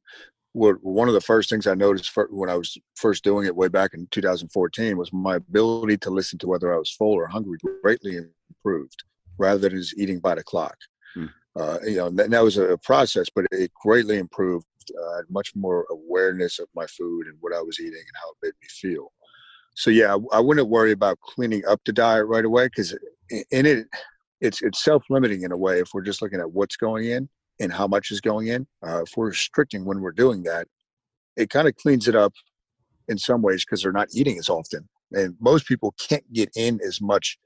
one 0.52 1.08
of 1.08 1.14
the 1.14 1.20
first 1.20 1.50
things 1.50 1.66
I 1.66 1.74
noticed 1.74 2.12
when 2.30 2.48
I 2.48 2.54
was 2.54 2.78
first 2.94 3.24
doing 3.24 3.46
it 3.46 3.56
way 3.56 3.66
back 3.66 3.92
in 3.92 4.06
2014 4.12 4.96
was 4.96 5.12
my 5.12 5.36
ability 5.36 5.96
to 5.98 6.10
listen 6.10 6.38
to 6.40 6.46
whether 6.46 6.72
I 6.72 6.78
was 6.78 6.92
full 6.92 7.12
or 7.12 7.26
hungry 7.26 7.58
greatly 7.82 8.20
improved 8.64 9.02
rather 9.36 9.58
than 9.58 9.72
just 9.72 9.98
eating 9.98 10.20
by 10.20 10.36
the 10.36 10.44
clock. 10.44 10.76
Hmm. 11.14 11.26
Uh, 11.56 11.78
you 11.84 11.96
know, 11.96 12.10
that, 12.10 12.30
that, 12.30 12.42
was 12.42 12.56
a 12.56 12.76
process, 12.78 13.26
but 13.34 13.46
it 13.52 13.70
greatly 13.80 14.18
improved. 14.18 14.66
Uh, 14.90 15.22
much 15.30 15.54
more 15.54 15.86
awareness 15.90 16.58
of 16.58 16.66
my 16.74 16.84
food 16.86 17.26
and 17.26 17.36
what 17.40 17.54
I 17.54 17.62
was 17.62 17.80
eating 17.80 17.94
and 17.94 18.16
how 18.22 18.30
it 18.30 18.36
made 18.42 18.52
me 18.60 18.68
feel. 18.68 19.12
So 19.74 19.90
yeah, 19.90 20.14
I, 20.14 20.36
I 20.36 20.40
wouldn't 20.40 20.68
worry 20.68 20.92
about 20.92 21.20
cleaning 21.20 21.62
up 21.66 21.80
the 21.86 21.92
diet 21.92 22.26
right 22.26 22.44
away 22.44 22.66
because 22.66 22.92
in 23.30 23.66
it, 23.66 23.86
it's 24.40 24.60
it's 24.60 24.84
self-limiting 24.84 25.42
in 25.42 25.52
a 25.52 25.56
way 25.56 25.80
if 25.80 25.88
we're 25.94 26.02
just 26.02 26.20
looking 26.20 26.40
at 26.40 26.52
what's 26.52 26.76
going 26.76 27.06
in 27.06 27.28
and 27.60 27.72
how 27.72 27.86
much 27.86 28.10
is 28.10 28.20
going 28.20 28.48
in. 28.48 28.66
Uh, 28.86 29.02
if 29.02 29.16
we're 29.16 29.28
restricting 29.28 29.84
when 29.84 30.00
we're 30.00 30.12
doing 30.12 30.42
that, 30.42 30.66
it 31.36 31.50
kind 31.50 31.68
of 31.68 31.76
cleans 31.76 32.08
it 32.08 32.14
up 32.14 32.32
in 33.08 33.18
some 33.18 33.42
ways 33.42 33.64
because 33.64 33.82
they're 33.82 33.92
not 33.92 34.08
eating 34.12 34.38
as 34.38 34.48
often. 34.48 34.88
And 35.12 35.34
most 35.40 35.66
people 35.66 35.94
can't 35.98 36.30
get 36.32 36.50
in 36.56 36.80
as 36.86 37.00
much 37.00 37.38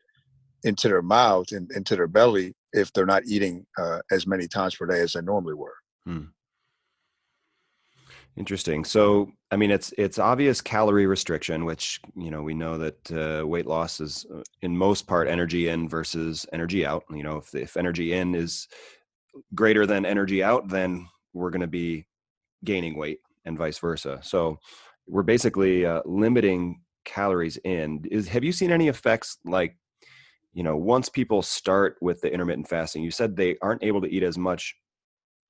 into 0.64 0.88
their 0.88 1.02
mouth 1.02 1.52
and 1.52 1.70
into 1.72 1.94
their 1.94 2.06
belly 2.08 2.54
if 2.72 2.92
they're 2.92 3.06
not 3.06 3.24
eating 3.26 3.66
uh, 3.78 4.00
as 4.10 4.26
many 4.26 4.46
times 4.46 4.76
per 4.76 4.86
day 4.86 5.00
as 5.00 5.12
they 5.12 5.22
normally 5.22 5.54
were. 5.54 5.74
Hmm. 6.04 6.24
Interesting. 8.36 8.84
So, 8.84 9.32
I 9.50 9.56
mean, 9.56 9.72
it's 9.72 9.92
it's 9.98 10.18
obvious 10.18 10.60
calorie 10.60 11.06
restriction, 11.06 11.64
which 11.64 12.00
you 12.14 12.30
know 12.30 12.40
we 12.40 12.54
know 12.54 12.78
that 12.78 13.12
uh, 13.12 13.44
weight 13.44 13.66
loss 13.66 14.00
is 14.00 14.26
uh, 14.32 14.42
in 14.62 14.76
most 14.76 15.08
part 15.08 15.26
energy 15.26 15.68
in 15.68 15.88
versus 15.88 16.46
energy 16.52 16.86
out. 16.86 17.02
You 17.10 17.24
know, 17.24 17.38
if 17.38 17.52
if 17.54 17.76
energy 17.76 18.12
in 18.12 18.36
is 18.36 18.68
greater 19.56 19.86
than 19.86 20.06
energy 20.06 20.42
out, 20.42 20.68
then 20.68 21.08
we're 21.32 21.50
going 21.50 21.62
to 21.62 21.66
be 21.66 22.06
gaining 22.64 22.96
weight 22.96 23.18
and 23.44 23.58
vice 23.58 23.78
versa. 23.78 24.20
So 24.22 24.58
we're 25.08 25.22
basically 25.22 25.84
uh, 25.84 26.02
limiting 26.04 26.82
calories 27.04 27.56
in. 27.64 28.04
Is 28.08 28.28
have 28.28 28.44
you 28.44 28.52
seen 28.52 28.70
any 28.70 28.86
effects 28.86 29.38
like 29.44 29.76
you 30.58 30.64
know 30.64 30.76
once 30.76 31.08
people 31.08 31.40
start 31.40 31.96
with 32.00 32.20
the 32.20 32.32
intermittent 32.32 32.68
fasting 32.68 33.02
you 33.02 33.10
said 33.10 33.36
they 33.36 33.56
aren't 33.62 33.84
able 33.84 34.00
to 34.00 34.12
eat 34.12 34.22
as 34.22 34.36
much 34.36 34.74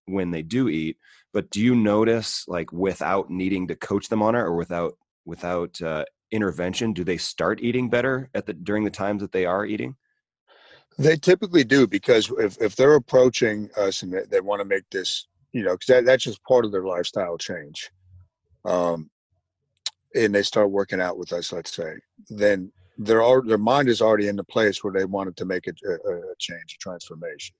when 0.06 0.30
they 0.30 0.42
do 0.42 0.68
eat 0.68 0.96
but 1.32 1.50
do 1.50 1.60
you 1.60 1.74
notice 1.74 2.44
like 2.48 2.72
without 2.72 3.30
needing 3.30 3.66
to 3.68 3.76
coach 3.76 4.08
them 4.08 4.22
on 4.22 4.34
it 4.34 4.40
or 4.40 4.54
without 4.54 4.94
without 5.24 5.80
uh, 5.82 6.04
intervention 6.30 6.92
do 6.92 7.04
they 7.04 7.16
start 7.16 7.60
eating 7.62 7.88
better 7.88 8.28
at 8.34 8.46
the 8.46 8.54
during 8.54 8.84
the 8.84 8.90
times 8.90 9.22
that 9.22 9.32
they 9.32 9.46
are 9.46 9.64
eating? 9.64 9.94
They 10.98 11.16
typically 11.16 11.62
do 11.62 11.86
because 11.86 12.32
if, 12.38 12.60
if 12.60 12.74
they're 12.74 12.96
approaching 12.96 13.70
us 13.76 14.02
and 14.02 14.12
they, 14.12 14.22
they 14.28 14.40
want 14.40 14.60
to 14.60 14.64
make 14.64 14.88
this 14.90 15.26
you 15.52 15.62
know 15.62 15.74
because 15.74 15.86
that, 15.86 16.04
that's 16.04 16.24
just 16.24 16.42
part 16.44 16.64
of 16.64 16.72
their 16.72 16.84
lifestyle 16.84 17.38
change 17.38 17.90
um, 18.64 19.10
and 20.14 20.34
they 20.34 20.42
start 20.42 20.70
working 20.70 21.00
out 21.00 21.18
with 21.18 21.32
us 21.32 21.52
let's 21.52 21.74
say 21.74 21.94
then 22.30 22.72
their 22.98 23.22
their 23.42 23.58
mind 23.58 23.88
is 23.88 24.02
already 24.02 24.28
in 24.28 24.36
the 24.36 24.44
place 24.44 24.82
where 24.82 24.92
they 24.92 25.04
wanted 25.04 25.36
to 25.36 25.44
make 25.44 25.66
a, 25.68 25.72
a, 25.88 26.12
a 26.12 26.34
change 26.38 26.74
a 26.74 26.78
transformation 26.78 27.54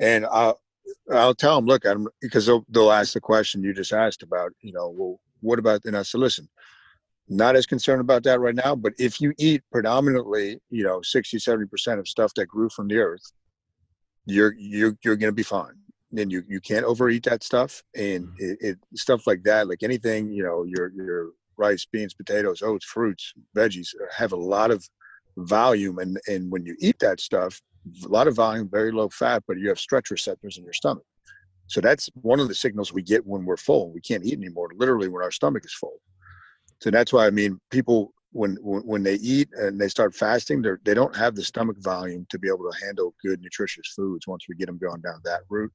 and 0.00 0.26
i'll 0.32 0.60
i'll 1.12 1.34
tell 1.34 1.56
them 1.56 1.66
look 1.66 1.84
I'm, 1.84 2.08
because 2.20 2.46
they'll, 2.46 2.64
they'll 2.70 2.90
ask 2.90 3.12
the 3.12 3.20
question 3.20 3.62
you 3.62 3.74
just 3.74 3.92
asked 3.92 4.22
about 4.22 4.52
you 4.62 4.72
know 4.72 4.88
well 4.88 5.20
what 5.40 5.58
about 5.58 5.84
and 5.84 5.96
i 5.96 6.02
said 6.02 6.20
listen 6.20 6.48
not 7.28 7.54
as 7.54 7.66
concerned 7.66 8.00
about 8.00 8.22
that 8.24 8.40
right 8.40 8.54
now 8.54 8.74
but 8.74 8.94
if 8.98 9.20
you 9.20 9.32
eat 9.38 9.62
predominantly 9.70 10.58
you 10.70 10.82
know 10.82 11.00
60 11.02 11.36
70% 11.36 11.98
of 11.98 12.08
stuff 12.08 12.32
that 12.34 12.46
grew 12.46 12.68
from 12.70 12.88
the 12.88 12.96
earth 12.96 13.32
you're 14.26 14.54
you're 14.56 14.96
you're 15.04 15.16
going 15.16 15.30
to 15.30 15.34
be 15.34 15.42
fine 15.42 15.74
and 16.16 16.32
you 16.32 16.42
you 16.48 16.60
can't 16.60 16.84
overeat 16.84 17.24
that 17.24 17.42
stuff 17.42 17.82
and 17.94 18.26
mm-hmm. 18.26 18.44
it, 18.44 18.58
it, 18.60 18.78
stuff 18.94 19.26
like 19.26 19.42
that 19.42 19.68
like 19.68 19.82
anything 19.82 20.30
you 20.30 20.42
know 20.42 20.64
your 20.64 20.90
your 20.92 21.30
rice 21.56 21.86
beans 21.90 22.14
potatoes 22.14 22.62
oats 22.62 22.84
fruits 22.84 23.32
veggies 23.56 23.88
uh, 24.00 24.06
have 24.14 24.32
a 24.32 24.36
lot 24.36 24.70
of 24.70 24.86
volume 25.36 25.98
and 25.98 26.18
and 26.28 26.50
when 26.50 26.64
you 26.64 26.76
eat 26.80 26.98
that 26.98 27.20
stuff 27.20 27.60
a 28.04 28.08
lot 28.08 28.28
of 28.28 28.36
volume 28.36 28.68
very 28.70 28.92
low 28.92 29.08
fat 29.08 29.42
but 29.46 29.58
you 29.58 29.68
have 29.68 29.78
stretch 29.78 30.10
receptors 30.10 30.58
in 30.58 30.64
your 30.64 30.72
stomach 30.72 31.04
so 31.66 31.80
that's 31.80 32.10
one 32.20 32.38
of 32.38 32.48
the 32.48 32.54
signals 32.54 32.92
we 32.92 33.02
get 33.02 33.26
when 33.26 33.44
we're 33.44 33.56
full 33.56 33.90
we 33.92 34.00
can't 34.00 34.24
eat 34.24 34.38
anymore 34.38 34.68
literally 34.76 35.08
when 35.08 35.22
our 35.22 35.30
stomach 35.30 35.64
is 35.64 35.74
full 35.74 35.98
so 36.82 36.90
that's 36.90 37.12
why 37.12 37.26
I 37.26 37.30
mean, 37.30 37.60
people 37.70 38.12
when 38.32 38.56
when 38.62 39.04
they 39.04 39.14
eat 39.14 39.48
and 39.52 39.80
they 39.80 39.86
start 39.86 40.16
fasting, 40.16 40.62
they 40.62 40.70
they 40.82 40.94
don't 40.94 41.14
have 41.14 41.36
the 41.36 41.44
stomach 41.44 41.76
volume 41.78 42.26
to 42.30 42.40
be 42.40 42.48
able 42.48 42.68
to 42.68 42.84
handle 42.84 43.14
good 43.24 43.40
nutritious 43.40 43.92
foods 43.94 44.26
once 44.26 44.46
we 44.48 44.56
get 44.56 44.66
them 44.66 44.78
going 44.78 45.00
down 45.00 45.20
that 45.22 45.42
route. 45.48 45.72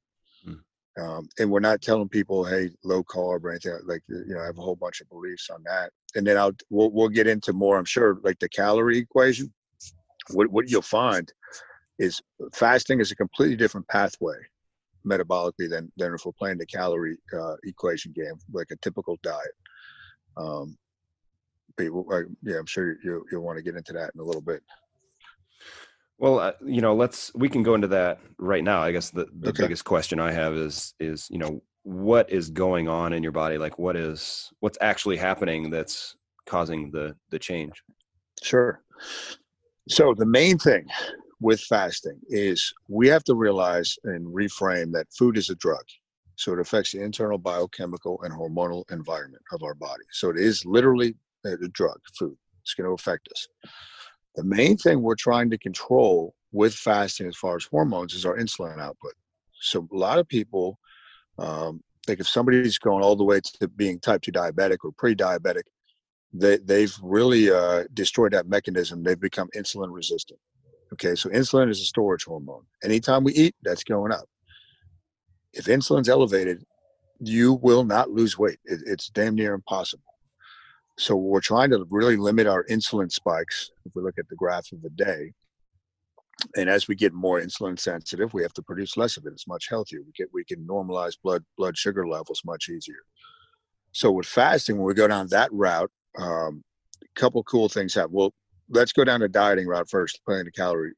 Um, 0.98 1.28
and 1.38 1.50
we're 1.50 1.60
not 1.60 1.80
telling 1.80 2.08
people, 2.08 2.44
hey, 2.44 2.70
low 2.82 3.04
carb 3.04 3.44
or 3.44 3.50
anything 3.50 3.78
like 3.86 4.02
you 4.08 4.34
know. 4.34 4.40
I 4.40 4.46
have 4.46 4.58
a 4.58 4.62
whole 4.62 4.76
bunch 4.76 5.00
of 5.00 5.08
beliefs 5.08 5.48
on 5.50 5.62
that, 5.64 5.90
and 6.14 6.26
then 6.26 6.36
I'll 6.36 6.52
we'll 6.70 6.90
we'll 6.90 7.08
get 7.08 7.26
into 7.26 7.52
more. 7.52 7.78
I'm 7.78 7.84
sure 7.84 8.18
like 8.24 8.38
the 8.38 8.48
calorie 8.48 8.98
equation. 8.98 9.52
What 10.30 10.48
what 10.48 10.70
you'll 10.70 10.82
find 10.82 11.30
is 11.98 12.20
fasting 12.52 13.00
is 13.00 13.12
a 13.12 13.16
completely 13.16 13.56
different 13.56 13.86
pathway 13.88 14.36
metabolically 15.06 15.70
than 15.70 15.92
than 15.96 16.14
if 16.14 16.24
we're 16.24 16.32
playing 16.32 16.58
the 16.58 16.66
calorie 16.66 17.18
uh, 17.32 17.54
equation 17.64 18.12
game 18.12 18.34
like 18.52 18.70
a 18.72 18.76
typical 18.76 19.16
diet. 19.22 19.54
Um, 20.36 20.76
people. 21.76 22.06
yeah, 22.42 22.58
I'm 22.58 22.66
sure 22.66 22.96
you 23.04 23.24
you'll 23.30 23.42
want 23.42 23.56
to 23.56 23.62
get 23.62 23.76
into 23.76 23.92
that 23.92 24.10
in 24.14 24.20
a 24.20 24.24
little 24.24 24.42
bit. 24.42 24.62
Well, 26.18 26.40
uh, 26.40 26.52
you 26.64 26.80
know, 26.80 26.94
let's 26.94 27.32
we 27.34 27.48
can 27.48 27.62
go 27.62 27.74
into 27.74 27.88
that 27.88 28.18
right 28.38 28.64
now. 28.64 28.82
I 28.82 28.92
guess 28.92 29.10
the 29.10 29.28
the 29.40 29.50
okay. 29.50 29.64
biggest 29.64 29.84
question 29.84 30.18
I 30.18 30.32
have 30.32 30.54
is 30.54 30.94
is 30.98 31.28
you 31.30 31.38
know 31.38 31.62
what 31.82 32.30
is 32.30 32.50
going 32.50 32.88
on 32.88 33.12
in 33.12 33.22
your 33.22 33.32
body? 33.32 33.56
Like 33.56 33.78
what 33.78 33.96
is 33.96 34.50
what's 34.60 34.78
actually 34.80 35.16
happening 35.16 35.70
that's 35.70 36.16
causing 36.46 36.90
the 36.90 37.14
the 37.30 37.38
change? 37.38 37.82
Sure. 38.42 38.82
So 39.88 40.14
the 40.14 40.26
main 40.26 40.58
thing 40.58 40.86
with 41.40 41.60
fasting 41.60 42.18
is 42.28 42.72
we 42.88 43.08
have 43.08 43.24
to 43.24 43.34
realize 43.34 43.96
and 44.04 44.26
reframe 44.26 44.92
that 44.92 45.06
food 45.16 45.38
is 45.38 45.50
a 45.50 45.54
drug. 45.56 45.84
So 46.36 46.52
it 46.52 46.60
affects 46.60 46.92
the 46.92 47.02
internal 47.02 47.38
biochemical 47.38 48.20
and 48.22 48.32
hormonal 48.32 48.84
environment 48.90 49.42
of 49.52 49.62
our 49.62 49.74
body. 49.74 50.04
So 50.12 50.30
it 50.30 50.36
is 50.36 50.64
literally 50.64 51.16
a 51.44 51.56
drug, 51.68 51.98
food. 52.18 52.36
It's 52.62 52.74
going 52.74 52.86
to 52.86 52.92
affect 52.92 53.28
us. 53.32 53.48
The 54.38 54.44
main 54.44 54.76
thing 54.76 55.02
we're 55.02 55.16
trying 55.16 55.50
to 55.50 55.58
control 55.58 56.32
with 56.52 56.72
fasting, 56.72 57.26
as 57.26 57.34
far 57.34 57.56
as 57.56 57.64
hormones, 57.64 58.14
is 58.14 58.24
our 58.24 58.36
insulin 58.36 58.80
output. 58.80 59.14
So 59.60 59.88
a 59.92 59.96
lot 59.96 60.20
of 60.20 60.28
people 60.28 60.78
um, 61.40 61.82
think 62.06 62.20
if 62.20 62.28
somebody's 62.28 62.78
going 62.78 63.02
all 63.02 63.16
the 63.16 63.24
way 63.24 63.40
to 63.60 63.66
being 63.66 63.98
type 63.98 64.22
2 64.22 64.30
diabetic 64.30 64.76
or 64.84 64.92
pre-diabetic, 64.96 65.64
they, 66.32 66.58
they've 66.58 66.96
really 67.02 67.50
uh, 67.50 67.82
destroyed 67.94 68.32
that 68.32 68.46
mechanism. 68.46 69.02
They've 69.02 69.18
become 69.18 69.48
insulin 69.56 69.88
resistant. 69.90 70.38
Okay, 70.92 71.16
so 71.16 71.28
insulin 71.30 71.68
is 71.68 71.80
a 71.80 71.84
storage 71.84 72.22
hormone. 72.22 72.62
Anytime 72.84 73.24
we 73.24 73.32
eat, 73.32 73.56
that's 73.64 73.82
going 73.82 74.12
up. 74.12 74.28
If 75.52 75.64
insulin's 75.64 76.08
elevated, 76.08 76.64
you 77.18 77.54
will 77.54 77.82
not 77.82 78.10
lose 78.10 78.38
weight. 78.38 78.60
It, 78.64 78.82
it's 78.86 79.08
damn 79.08 79.34
near 79.34 79.54
impossible. 79.54 80.04
So 80.98 81.14
we're 81.14 81.40
trying 81.40 81.70
to 81.70 81.86
really 81.90 82.16
limit 82.16 82.48
our 82.48 82.64
insulin 82.64 83.10
spikes. 83.10 83.70
If 83.86 83.94
we 83.94 84.02
look 84.02 84.18
at 84.18 84.28
the 84.28 84.34
graph 84.34 84.72
of 84.72 84.82
the 84.82 84.90
day, 84.90 85.32
and 86.56 86.68
as 86.68 86.88
we 86.88 86.96
get 86.96 87.12
more 87.12 87.40
insulin 87.40 87.78
sensitive, 87.78 88.34
we 88.34 88.42
have 88.42 88.52
to 88.54 88.62
produce 88.62 88.96
less 88.96 89.16
of 89.16 89.24
it. 89.24 89.32
It's 89.32 89.46
much 89.46 89.68
healthier. 89.68 90.00
We 90.00 90.10
get 90.16 90.28
we 90.32 90.44
can 90.44 90.66
normalize 90.66 91.16
blood 91.22 91.44
blood 91.56 91.78
sugar 91.78 92.06
levels 92.06 92.42
much 92.44 92.68
easier. 92.68 92.98
So 93.92 94.10
with 94.10 94.26
fasting, 94.26 94.76
when 94.76 94.86
we 94.86 94.94
go 94.94 95.06
down 95.06 95.28
that 95.28 95.52
route, 95.52 95.90
um, 96.18 96.64
a 97.02 97.20
couple 97.20 97.44
cool 97.44 97.68
things 97.68 97.94
happen. 97.94 98.12
Well, 98.12 98.34
let's 98.68 98.92
go 98.92 99.04
down 99.04 99.20
the 99.20 99.28
dieting 99.28 99.68
route 99.68 99.88
first, 99.88 100.20
playing 100.24 100.46
the 100.46 100.52
calorie 100.52 100.94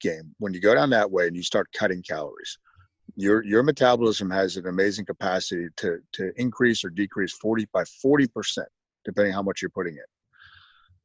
game. 0.00 0.34
When 0.38 0.54
you 0.54 0.60
go 0.60 0.74
down 0.74 0.88
that 0.90 1.10
way 1.10 1.26
and 1.26 1.36
you 1.36 1.42
start 1.42 1.68
cutting 1.74 2.02
calories, 2.02 2.58
your 3.14 3.44
your 3.44 3.62
metabolism 3.62 4.30
has 4.30 4.56
an 4.56 4.68
amazing 4.68 5.04
capacity 5.04 5.68
to 5.76 5.98
to 6.12 6.32
increase 6.36 6.82
or 6.82 6.88
decrease 6.88 7.34
40 7.34 7.68
by 7.74 7.84
40 7.84 8.26
percent 8.28 8.68
depending 9.04 9.32
on 9.32 9.36
how 9.36 9.42
much 9.42 9.62
you're 9.62 9.70
putting 9.70 9.94
in, 9.94 10.04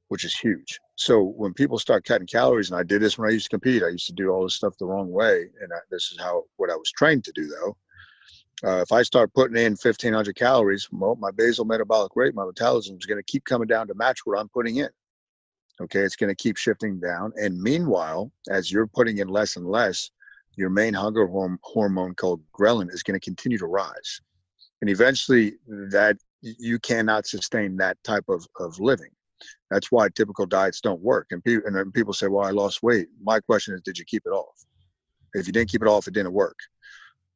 which 0.08 0.26
is 0.26 0.38
huge. 0.38 0.80
So 0.96 1.24
when 1.24 1.54
people 1.54 1.80
start 1.80 2.06
cutting 2.06 2.28
calories, 2.28 2.72
and 2.72 2.80
I 2.80 2.84
did 2.84 3.02
this 3.02 3.18
when 3.18 3.30
I 3.30 3.34
used 3.34 3.46
to 3.46 3.58
compete, 3.58 3.84
I 3.84 3.90
used 3.90 4.08
to 4.08 4.14
do 4.14 4.30
all 4.30 4.44
this 4.44 4.56
stuff 4.56 4.78
the 4.78 4.86
wrong 4.86 5.12
way, 5.12 5.48
and 5.62 5.72
I, 5.74 5.78
this 5.92 6.12
is 6.12 6.20
how 6.20 6.44
what 6.58 6.70
I 6.70 6.76
was 6.76 6.92
trained 6.92 7.24
to 7.26 7.32
do 7.34 7.48
though. 7.48 7.78
Uh, 8.62 8.82
if 8.82 8.92
I 8.92 9.04
start 9.04 9.34
putting 9.34 9.56
in 9.56 9.72
1500 9.72 10.36
calories, 10.36 10.90
well, 10.92 11.16
my 11.16 11.32
basal 11.32 11.64
metabolic 11.64 12.12
rate, 12.16 12.36
my 12.36 12.46
metabolism 12.46 12.98
is 12.98 13.06
going 13.06 13.18
to 13.20 13.32
keep 13.32 13.46
coming 13.46 13.68
down 13.68 13.88
to 13.88 13.94
match 13.94 14.26
what 14.26 14.38
I'm 14.38 14.50
putting 14.50 14.78
in. 14.78 14.90
Okay, 15.82 16.02
it's 16.02 16.18
going 16.18 16.30
to 16.30 16.36
keep 16.36 16.58
shifting 16.58 17.00
down. 17.00 17.32
And 17.38 17.62
meanwhile, 17.62 18.32
as 18.50 18.70
you're 18.70 18.88
putting 18.88 19.20
in 19.20 19.30
less 19.30 19.56
and 19.56 19.66
less, 19.66 20.12
your 20.58 20.70
main 20.70 20.94
hunger 20.94 21.26
hormone 21.64 22.16
called 22.16 22.42
ghrelin 22.52 22.94
is 22.94 23.02
going 23.02 23.18
to 23.18 23.24
continue 23.24 23.58
to 23.58 23.66
rise. 23.66 24.20
And 24.82 24.90
eventually, 24.90 25.54
that 25.68 26.18
you 26.42 26.80
cannot 26.80 27.28
sustain 27.28 27.78
that 27.78 27.98
type 28.04 28.26
of, 28.30 28.46
of 28.60 28.80
living. 28.80 29.12
That's 29.72 29.92
why 29.92 30.10
typical 30.10 30.46
diets 30.46 30.82
don't 30.82 31.02
work. 31.02 31.28
And, 31.32 31.44
pe- 31.44 31.60
and 31.66 31.94
people 31.94 32.14
say, 32.14 32.28
well, 32.28 32.46
I 32.46 32.52
lost 32.52 32.84
weight. 32.84 33.08
My 33.22 33.40
question 33.40 33.74
is, 33.74 33.82
did 33.82 33.98
you 33.98 34.06
keep 34.06 34.24
it 34.26 34.32
off? 34.32 34.66
If 35.34 35.48
you 35.48 35.54
didn't 35.54 35.70
keep 35.70 35.82
it 35.82 35.88
off, 35.88 36.08
it 36.08 36.14
didn't 36.14 36.34
work. 36.34 36.58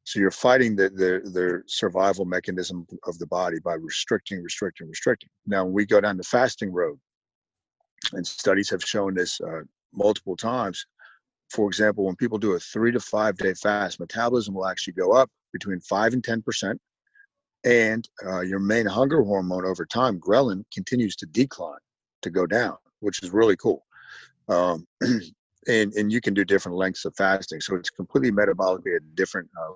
So 0.04 0.20
you're 0.20 0.30
fighting 0.30 0.76
the, 0.76 0.90
the, 0.90 1.30
the 1.30 1.62
survival 1.66 2.26
mechanism 2.26 2.86
of 3.04 3.18
the 3.18 3.26
body 3.26 3.58
by 3.60 3.74
restricting, 3.74 4.42
restricting, 4.42 4.88
restricting. 4.88 5.30
Now, 5.46 5.64
when 5.64 5.72
we 5.72 5.86
go 5.86 6.00
down 6.00 6.18
the 6.18 6.24
fasting 6.24 6.72
road, 6.72 6.98
and 8.12 8.26
studies 8.26 8.70
have 8.70 8.82
shown 8.82 9.14
this 9.14 9.40
uh, 9.40 9.62
multiple 9.92 10.36
times. 10.36 10.84
For 11.50 11.68
example, 11.68 12.04
when 12.04 12.16
people 12.16 12.38
do 12.38 12.52
a 12.52 12.60
three 12.60 12.92
to 12.92 13.00
five 13.00 13.36
day 13.36 13.54
fast, 13.54 14.00
metabolism 14.00 14.54
will 14.54 14.66
actually 14.66 14.94
go 14.94 15.12
up 15.12 15.30
between 15.52 15.80
five 15.80 16.12
and 16.12 16.22
10% 16.22 16.76
and 17.64 18.08
uh, 18.26 18.40
your 18.40 18.58
main 18.58 18.86
hunger 18.86 19.22
hormone 19.22 19.64
over 19.64 19.86
time, 19.86 20.20
ghrelin, 20.20 20.64
continues 20.72 21.16
to 21.16 21.26
decline, 21.26 21.78
to 22.22 22.30
go 22.30 22.46
down, 22.46 22.76
which 23.00 23.22
is 23.22 23.30
really 23.30 23.56
cool. 23.56 23.84
Um, 24.48 24.86
and 25.68 25.92
and 25.94 26.12
you 26.12 26.20
can 26.20 26.34
do 26.34 26.44
different 26.44 26.76
lengths 26.76 27.04
of 27.04 27.14
fasting, 27.16 27.60
so 27.60 27.76
it's 27.76 27.90
completely 27.90 28.30
metabolically 28.30 28.96
a 28.96 29.00
different 29.14 29.48
uh, 29.58 29.72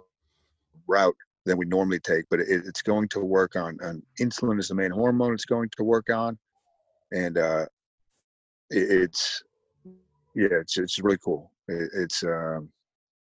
route 0.86 1.16
than 1.46 1.56
we 1.56 1.64
normally 1.64 2.00
take. 2.00 2.26
But 2.30 2.40
it, 2.40 2.48
it's 2.48 2.82
going 2.82 3.08
to 3.10 3.20
work 3.20 3.56
on, 3.56 3.78
on 3.82 4.02
insulin 4.20 4.58
is 4.58 4.68
the 4.68 4.74
main 4.74 4.90
hormone. 4.90 5.32
It's 5.32 5.46
going 5.46 5.70
to 5.78 5.84
work 5.84 6.10
on, 6.10 6.38
and 7.12 7.38
uh, 7.38 7.66
it, 8.70 8.90
it's 8.90 9.42
yeah, 10.34 10.48
it's 10.60 10.76
it's 10.76 10.98
really 10.98 11.18
cool. 11.24 11.50
It, 11.68 11.90
it's 11.94 12.22
um, 12.22 12.68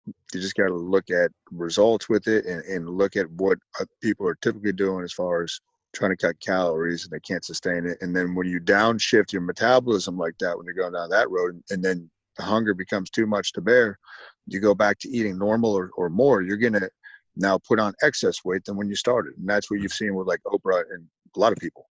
you 0.06 0.40
just 0.40 0.56
got 0.56 0.68
to 0.68 0.74
look 0.74 1.10
at 1.10 1.30
results 1.50 2.08
with 2.08 2.26
it 2.26 2.44
and, 2.46 2.64
and 2.64 2.88
look 2.88 3.16
at 3.16 3.30
what 3.32 3.58
uh, 3.80 3.84
people 4.02 4.26
are 4.26 4.36
typically 4.36 4.72
doing 4.72 5.04
as 5.04 5.12
far 5.12 5.42
as 5.42 5.60
trying 5.94 6.10
to 6.10 6.16
cut 6.16 6.40
calories 6.40 7.04
and 7.04 7.12
they 7.12 7.20
can't 7.20 7.44
sustain 7.44 7.86
it. 7.86 7.98
And 8.00 8.16
then 8.16 8.34
when 8.34 8.46
you 8.46 8.60
downshift 8.60 9.32
your 9.32 9.42
metabolism 9.42 10.16
like 10.16 10.34
that, 10.40 10.56
when 10.56 10.64
you're 10.64 10.74
going 10.74 10.94
down 10.94 11.10
that 11.10 11.30
road 11.30 11.62
and 11.70 11.82
then 11.82 12.10
the 12.36 12.42
hunger 12.42 12.74
becomes 12.74 13.10
too 13.10 13.26
much 13.26 13.52
to 13.52 13.60
bear, 13.60 13.98
you 14.46 14.58
go 14.58 14.74
back 14.74 14.98
to 15.00 15.08
eating 15.08 15.38
normal 15.38 15.72
or, 15.72 15.90
or 15.96 16.08
more, 16.08 16.42
you're 16.42 16.56
going 16.56 16.72
to 16.72 16.90
now 17.36 17.58
put 17.58 17.78
on 17.78 17.94
excess 18.02 18.44
weight 18.44 18.64
than 18.64 18.76
when 18.76 18.88
you 18.88 18.96
started. 18.96 19.34
And 19.36 19.48
that's 19.48 19.70
what 19.70 19.80
you've 19.80 19.92
seen 19.92 20.14
with 20.14 20.26
like 20.26 20.40
Oprah 20.46 20.82
and 20.90 21.06
a 21.36 21.38
lot 21.38 21.52
of 21.52 21.58
people. 21.58 21.86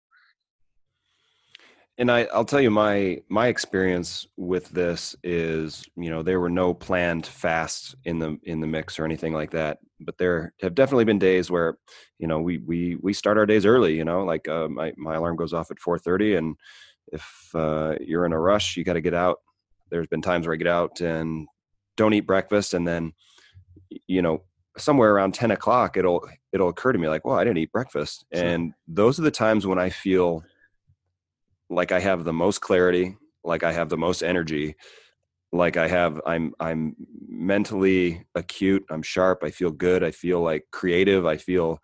And 2.00 2.10
I, 2.10 2.26
I'll 2.32 2.46
tell 2.46 2.62
you 2.62 2.70
my 2.70 3.18
my 3.28 3.48
experience 3.48 4.26
with 4.38 4.70
this 4.70 5.14
is, 5.22 5.84
you 5.96 6.08
know, 6.08 6.22
there 6.22 6.40
were 6.40 6.48
no 6.48 6.72
planned 6.72 7.26
fasts 7.26 7.94
in 8.06 8.18
the 8.18 8.38
in 8.44 8.60
the 8.60 8.66
mix 8.66 8.98
or 8.98 9.04
anything 9.04 9.34
like 9.34 9.50
that. 9.50 9.78
But 10.00 10.16
there 10.16 10.54
have 10.62 10.74
definitely 10.74 11.04
been 11.04 11.18
days 11.18 11.50
where, 11.50 11.76
you 12.18 12.26
know, 12.26 12.40
we 12.40 12.56
we 12.56 12.96
we 13.02 13.12
start 13.12 13.36
our 13.36 13.44
days 13.44 13.66
early. 13.66 13.94
You 13.96 14.06
know, 14.06 14.24
like 14.24 14.48
uh, 14.48 14.68
my 14.68 14.94
my 14.96 15.16
alarm 15.16 15.36
goes 15.36 15.52
off 15.52 15.70
at 15.70 15.78
four 15.78 15.98
thirty, 15.98 16.36
and 16.36 16.56
if 17.12 17.50
uh, 17.54 17.96
you're 18.00 18.24
in 18.24 18.32
a 18.32 18.40
rush, 18.40 18.78
you 18.78 18.84
got 18.84 18.94
to 18.94 19.02
get 19.02 19.14
out. 19.14 19.36
There's 19.90 20.06
been 20.06 20.22
times 20.22 20.46
where 20.46 20.54
I 20.54 20.56
get 20.56 20.68
out 20.68 21.02
and 21.02 21.46
don't 21.98 22.14
eat 22.14 22.26
breakfast, 22.26 22.72
and 22.72 22.88
then, 22.88 23.12
you 24.06 24.22
know, 24.22 24.42
somewhere 24.78 25.12
around 25.12 25.34
10 25.34 25.50
o'clock 25.50 25.96
it'll 25.96 26.26
it'll 26.52 26.68
occur 26.68 26.92
to 26.92 26.98
me 26.98 27.08
like 27.08 27.24
well 27.24 27.36
i 27.36 27.42
didn't 27.42 27.58
eat 27.58 27.72
breakfast 27.72 28.24
sure. 28.32 28.44
and 28.44 28.72
those 28.86 29.18
are 29.18 29.22
the 29.22 29.30
times 29.30 29.66
when 29.66 29.80
i 29.80 29.90
feel 29.90 30.44
like 31.70 31.92
I 31.92 32.00
have 32.00 32.24
the 32.24 32.32
most 32.32 32.60
clarity, 32.60 33.16
like 33.44 33.62
I 33.62 33.72
have 33.72 33.88
the 33.88 33.96
most 33.96 34.22
energy, 34.22 34.74
like 35.52 35.76
I 35.76 35.88
have 35.88 36.20
I'm 36.26 36.52
I'm 36.60 36.96
mentally 37.28 38.24
acute, 38.34 38.84
I'm 38.90 39.02
sharp, 39.02 39.42
I 39.42 39.50
feel 39.50 39.70
good, 39.70 40.04
I 40.04 40.10
feel 40.10 40.40
like 40.42 40.66
creative, 40.72 41.24
I 41.24 41.36
feel 41.36 41.80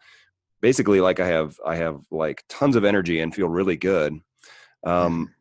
basically 0.60 1.00
like 1.00 1.20
I 1.20 1.28
have 1.28 1.58
I 1.64 1.76
have 1.76 2.00
like 2.10 2.44
tons 2.48 2.76
of 2.76 2.84
energy 2.84 3.20
and 3.20 3.34
feel 3.34 3.48
really 3.48 3.76
good. 3.76 4.18
Um 4.84 5.32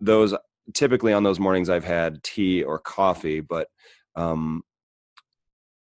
those 0.00 0.34
typically 0.74 1.12
on 1.12 1.22
those 1.22 1.40
mornings 1.40 1.70
I've 1.70 1.84
had 1.84 2.22
tea 2.22 2.62
or 2.64 2.78
coffee, 2.78 3.40
but 3.40 3.68
um 4.16 4.62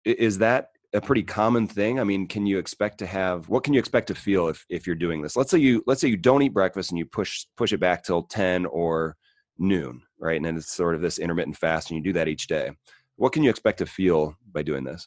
is 0.04 0.38
that 0.38 0.70
a 0.92 1.00
pretty 1.00 1.22
common 1.22 1.66
thing? 1.66 2.00
I 2.00 2.04
mean, 2.04 2.26
can 2.26 2.46
you 2.46 2.58
expect 2.58 2.98
to 2.98 3.06
have 3.06 3.48
what 3.48 3.64
can 3.64 3.74
you 3.74 3.80
expect 3.80 4.08
to 4.08 4.14
feel 4.14 4.48
if 4.48 4.64
if 4.68 4.86
you're 4.86 4.96
doing 4.96 5.22
this? 5.22 5.36
Let's 5.36 5.50
say 5.50 5.58
you 5.58 5.82
let's 5.86 6.00
say 6.00 6.08
you 6.08 6.16
don't 6.16 6.42
eat 6.42 6.54
breakfast 6.54 6.90
and 6.90 6.98
you 6.98 7.06
push 7.06 7.46
push 7.56 7.72
it 7.72 7.80
back 7.80 8.02
till 8.02 8.22
10 8.22 8.66
or 8.66 9.16
noon, 9.58 10.02
right? 10.18 10.36
And 10.36 10.44
then 10.44 10.56
it's 10.56 10.72
sort 10.72 10.94
of 10.94 11.00
this 11.00 11.18
intermittent 11.18 11.56
fast 11.56 11.90
and 11.90 11.96
you 11.96 12.02
do 12.02 12.12
that 12.14 12.28
each 12.28 12.46
day. 12.46 12.70
What 13.16 13.32
can 13.32 13.42
you 13.42 13.50
expect 13.50 13.78
to 13.78 13.86
feel 13.86 14.34
by 14.52 14.62
doing 14.62 14.84
this? 14.84 15.06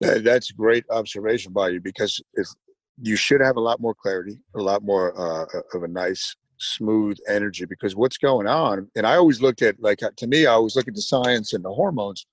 That's 0.00 0.50
a 0.50 0.54
great 0.54 0.84
observation 0.90 1.52
by 1.52 1.70
you 1.70 1.80
because 1.80 2.20
if 2.34 2.48
you 3.00 3.16
should 3.16 3.40
have 3.40 3.56
a 3.56 3.60
lot 3.60 3.80
more 3.80 3.94
clarity, 3.94 4.38
a 4.54 4.60
lot 4.60 4.82
more 4.82 5.18
uh, 5.18 5.46
of 5.74 5.82
a 5.82 5.88
nice 5.88 6.36
smooth 6.62 7.16
energy 7.28 7.64
because 7.64 7.96
what's 7.96 8.18
going 8.18 8.46
on 8.46 8.88
and 8.94 9.04
i 9.04 9.16
always 9.16 9.42
looked 9.42 9.62
at 9.62 9.74
like 9.80 9.98
to 10.16 10.26
me 10.28 10.46
i 10.46 10.52
always 10.52 10.76
look 10.76 10.86
at 10.86 10.94
the 10.94 11.02
science 11.02 11.54
and 11.54 11.64
the 11.64 11.72
hormones 11.72 12.26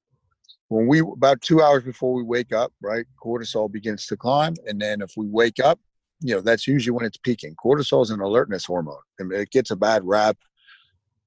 when 0.70 0.88
we 0.88 1.00
about 1.00 1.42
two 1.42 1.62
hours 1.62 1.84
before 1.84 2.14
we 2.14 2.24
wake 2.24 2.54
up, 2.54 2.72
right, 2.82 3.06
cortisol 3.22 3.72
begins 3.72 4.06
to 4.08 4.18
climb, 4.18 4.56
and 4.68 4.82
then 4.82 5.02
if 5.02 5.12
we 5.18 5.26
wake 5.28 5.60
up, 5.60 5.80
you 6.22 6.34
know 6.34 6.42
that's 6.42 6.68
usually 6.68 6.96
when 6.96 7.06
it's 7.06 7.18
peaking. 7.18 7.56
Cortisol 7.64 8.04
is 8.04 8.12
an 8.12 8.22
alertness 8.22 8.66
hormone, 8.66 9.02
and 9.20 9.32
it 9.34 9.52
gets 9.52 9.72
a 9.72 9.76
bad 9.76 10.04
rap. 10.06 10.38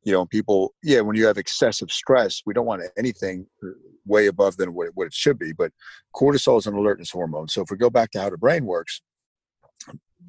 You 0.05 0.13
know, 0.13 0.27
people, 0.27 0.75
yeah, 0.83 1.01
when 1.01 1.15
you 1.15 1.27
have 1.27 1.39
excessive 1.39 1.93
stress, 1.93 2.43
we 2.45 2.55
don't 2.55 2.67
want 2.67 2.83
anything 2.99 3.47
uh, 3.63 3.69
way 4.05 4.27
above 4.27 4.57
than 4.57 4.75
what, 4.75 4.89
what 4.95 5.07
it 5.07 5.15
should 5.15 5.39
be. 5.39 5.53
But 5.53 5.71
cortisol 6.15 6.59
is 6.59 6.67
an 6.67 6.75
alertness 6.75 7.11
hormone. 7.11 7.47
So 7.49 7.63
if 7.63 7.71
we 7.71 7.77
go 7.77 7.91
back 7.91 8.11
to 8.13 8.21
how 8.21 8.31
the 8.31 8.37
brain 8.37 8.65
works, 8.65 9.01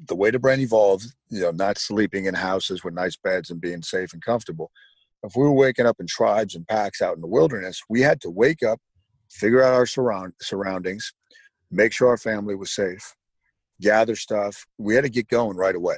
the 0.06 0.14
way 0.14 0.30
the 0.30 0.38
brain 0.38 0.60
evolved, 0.60 1.06
you 1.28 1.40
know, 1.40 1.50
not 1.50 1.78
sleeping 1.78 2.26
in 2.26 2.34
houses 2.34 2.84
with 2.84 2.94
nice 2.94 3.16
beds 3.16 3.50
and 3.50 3.60
being 3.60 3.82
safe 3.82 4.12
and 4.12 4.22
comfortable. 4.22 4.70
If 5.22 5.36
we 5.36 5.42
were 5.42 5.52
waking 5.52 5.86
up 5.86 5.96
in 6.00 6.06
tribes 6.06 6.54
and 6.54 6.68
packs 6.68 7.00
out 7.00 7.16
in 7.16 7.20
the 7.20 7.26
wilderness, 7.26 7.82
we 7.88 8.02
had 8.02 8.20
to 8.22 8.30
wake 8.30 8.62
up, 8.62 8.80
figure 9.34 9.62
out 9.62 9.74
our 9.74 9.86
surround, 9.86 10.32
surroundings, 10.40 11.12
make 11.70 11.92
sure 11.92 12.08
our 12.08 12.16
family 12.16 12.54
was 12.54 12.70
safe, 12.70 13.14
gather 13.80 14.14
stuff. 14.14 14.64
We 14.78 14.94
had 14.94 15.04
to 15.04 15.10
get 15.10 15.28
going 15.28 15.56
right 15.56 15.74
away, 15.74 15.96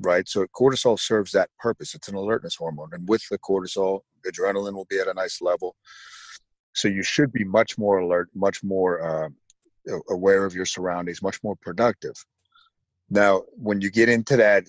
right? 0.00 0.26
So 0.28 0.46
cortisol 0.46 0.98
serves 0.98 1.32
that 1.32 1.50
purpose. 1.58 1.94
It's 1.94 2.08
an 2.08 2.14
alertness 2.14 2.54
hormone, 2.54 2.90
and 2.92 3.08
with 3.08 3.22
the 3.28 3.38
cortisol, 3.38 4.00
adrenaline 4.26 4.74
will 4.74 4.86
be 4.88 5.00
at 5.00 5.08
a 5.08 5.14
nice 5.14 5.42
level. 5.42 5.74
So 6.74 6.86
you 6.86 7.02
should 7.02 7.32
be 7.32 7.44
much 7.44 7.76
more 7.76 7.98
alert, 7.98 8.28
much 8.34 8.62
more 8.62 9.02
uh, 9.02 9.28
aware 10.08 10.44
of 10.44 10.54
your 10.54 10.66
surroundings, 10.66 11.22
much 11.22 11.42
more 11.42 11.56
productive. 11.56 12.14
Now, 13.10 13.42
when 13.56 13.80
you 13.80 13.90
get 13.90 14.08
into 14.08 14.36
that, 14.36 14.64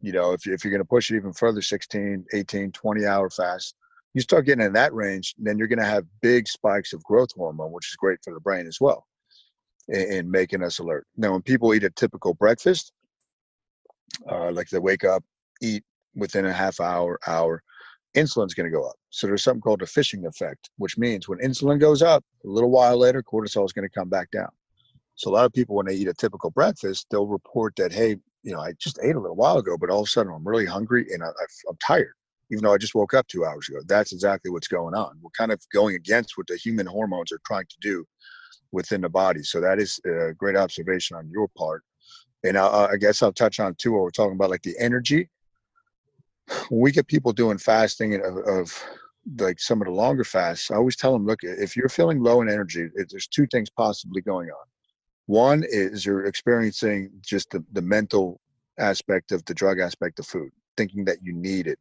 you 0.00 0.12
know, 0.12 0.32
if, 0.32 0.46
if 0.46 0.64
you're 0.64 0.70
going 0.70 0.82
to 0.82 0.88
push 0.88 1.10
it 1.10 1.16
even 1.16 1.34
further, 1.34 1.60
16, 1.60 2.24
18, 2.32 2.72
20 2.72 3.06
hour 3.06 3.28
fast, 3.28 3.74
you 4.14 4.20
start 4.20 4.46
getting 4.46 4.64
in 4.64 4.72
that 4.72 4.92
range, 4.92 5.34
then 5.38 5.58
you're 5.58 5.68
going 5.68 5.78
to 5.78 5.84
have 5.84 6.04
big 6.20 6.48
spikes 6.48 6.92
of 6.92 7.02
growth 7.04 7.30
hormone, 7.36 7.72
which 7.72 7.90
is 7.90 7.96
great 7.96 8.18
for 8.24 8.34
the 8.34 8.40
brain 8.40 8.66
as 8.66 8.78
well, 8.80 9.06
in, 9.88 10.30
making 10.30 10.62
us 10.62 10.78
alert. 10.80 11.06
Now, 11.16 11.32
when 11.32 11.42
people 11.42 11.74
eat 11.74 11.84
a 11.84 11.90
typical 11.90 12.34
breakfast, 12.34 12.92
uh, 14.30 14.50
like 14.50 14.68
they 14.68 14.78
wake 14.78 15.04
up, 15.04 15.22
eat 15.62 15.84
within 16.16 16.46
a 16.46 16.52
half 16.52 16.80
hour, 16.80 17.20
hour, 17.26 17.62
insulin's 18.16 18.54
going 18.54 18.70
to 18.70 18.76
go 18.76 18.84
up. 18.84 18.96
So 19.10 19.28
there's 19.28 19.44
something 19.44 19.60
called 19.60 19.82
a 19.82 19.86
fishing 19.86 20.26
effect, 20.26 20.70
which 20.78 20.98
means 20.98 21.28
when 21.28 21.38
insulin 21.38 21.78
goes 21.78 22.02
up, 22.02 22.24
a 22.44 22.48
little 22.48 22.70
while 22.70 22.96
later, 22.96 23.22
cortisol 23.22 23.64
is 23.64 23.72
going 23.72 23.88
to 23.88 23.94
come 23.94 24.08
back 24.08 24.30
down. 24.32 24.50
So 25.14 25.30
a 25.30 25.32
lot 25.32 25.44
of 25.44 25.52
people, 25.52 25.76
when 25.76 25.86
they 25.86 25.94
eat 25.94 26.08
a 26.08 26.14
typical 26.14 26.50
breakfast, 26.50 27.06
they'll 27.10 27.26
report 27.26 27.76
that, 27.76 27.92
hey, 27.92 28.16
you 28.42 28.52
know, 28.52 28.60
I 28.60 28.72
just 28.80 28.98
ate 29.02 29.14
a 29.14 29.20
little 29.20 29.36
while 29.36 29.58
ago, 29.58 29.76
but 29.78 29.90
all 29.90 30.00
of 30.00 30.06
a 30.06 30.10
sudden 30.10 30.32
I'm 30.32 30.48
really 30.48 30.66
hungry 30.66 31.06
and 31.12 31.22
I, 31.22 31.28
I'm 31.68 31.76
tired 31.76 32.14
even 32.50 32.64
though 32.64 32.74
I 32.74 32.78
just 32.78 32.94
woke 32.94 33.14
up 33.14 33.26
two 33.28 33.44
hours 33.44 33.68
ago. 33.68 33.78
That's 33.86 34.12
exactly 34.12 34.50
what's 34.50 34.68
going 34.68 34.94
on. 34.94 35.18
We're 35.20 35.30
kind 35.30 35.52
of 35.52 35.60
going 35.72 35.94
against 35.94 36.36
what 36.36 36.46
the 36.46 36.56
human 36.56 36.86
hormones 36.86 37.32
are 37.32 37.40
trying 37.46 37.66
to 37.66 37.76
do 37.80 38.04
within 38.72 39.00
the 39.00 39.08
body. 39.08 39.42
So 39.42 39.60
that 39.60 39.78
is 39.78 40.00
a 40.04 40.32
great 40.34 40.56
observation 40.56 41.16
on 41.16 41.28
your 41.30 41.48
part. 41.56 41.82
And 42.44 42.56
I, 42.56 42.90
I 42.92 42.96
guess 42.96 43.22
I'll 43.22 43.32
touch 43.32 43.60
on 43.60 43.74
too 43.76 43.92
what 43.92 44.02
we're 44.02 44.10
talking 44.10 44.34
about, 44.34 44.50
like 44.50 44.62
the 44.62 44.76
energy. 44.78 45.28
When 46.68 46.80
we 46.80 46.90
get 46.90 47.06
people 47.06 47.32
doing 47.32 47.58
fasting 47.58 48.14
of, 48.14 48.36
of 48.38 48.84
like 49.38 49.60
some 49.60 49.80
of 49.80 49.86
the 49.86 49.92
longer 49.92 50.24
fasts, 50.24 50.70
I 50.70 50.76
always 50.76 50.96
tell 50.96 51.12
them, 51.12 51.26
look, 51.26 51.40
if 51.42 51.76
you're 51.76 51.88
feeling 51.88 52.22
low 52.22 52.40
in 52.42 52.48
energy, 52.48 52.88
there's 52.94 53.28
two 53.28 53.46
things 53.46 53.70
possibly 53.70 54.22
going 54.22 54.48
on. 54.48 54.66
One 55.26 55.62
is 55.68 56.04
you're 56.04 56.26
experiencing 56.26 57.10
just 57.24 57.50
the, 57.50 57.64
the 57.72 57.82
mental 57.82 58.40
aspect 58.78 59.30
of 59.30 59.44
the 59.44 59.54
drug 59.54 59.78
aspect 59.78 60.18
of 60.18 60.26
food, 60.26 60.50
thinking 60.76 61.04
that 61.04 61.18
you 61.22 61.32
need 61.32 61.68
it 61.68 61.78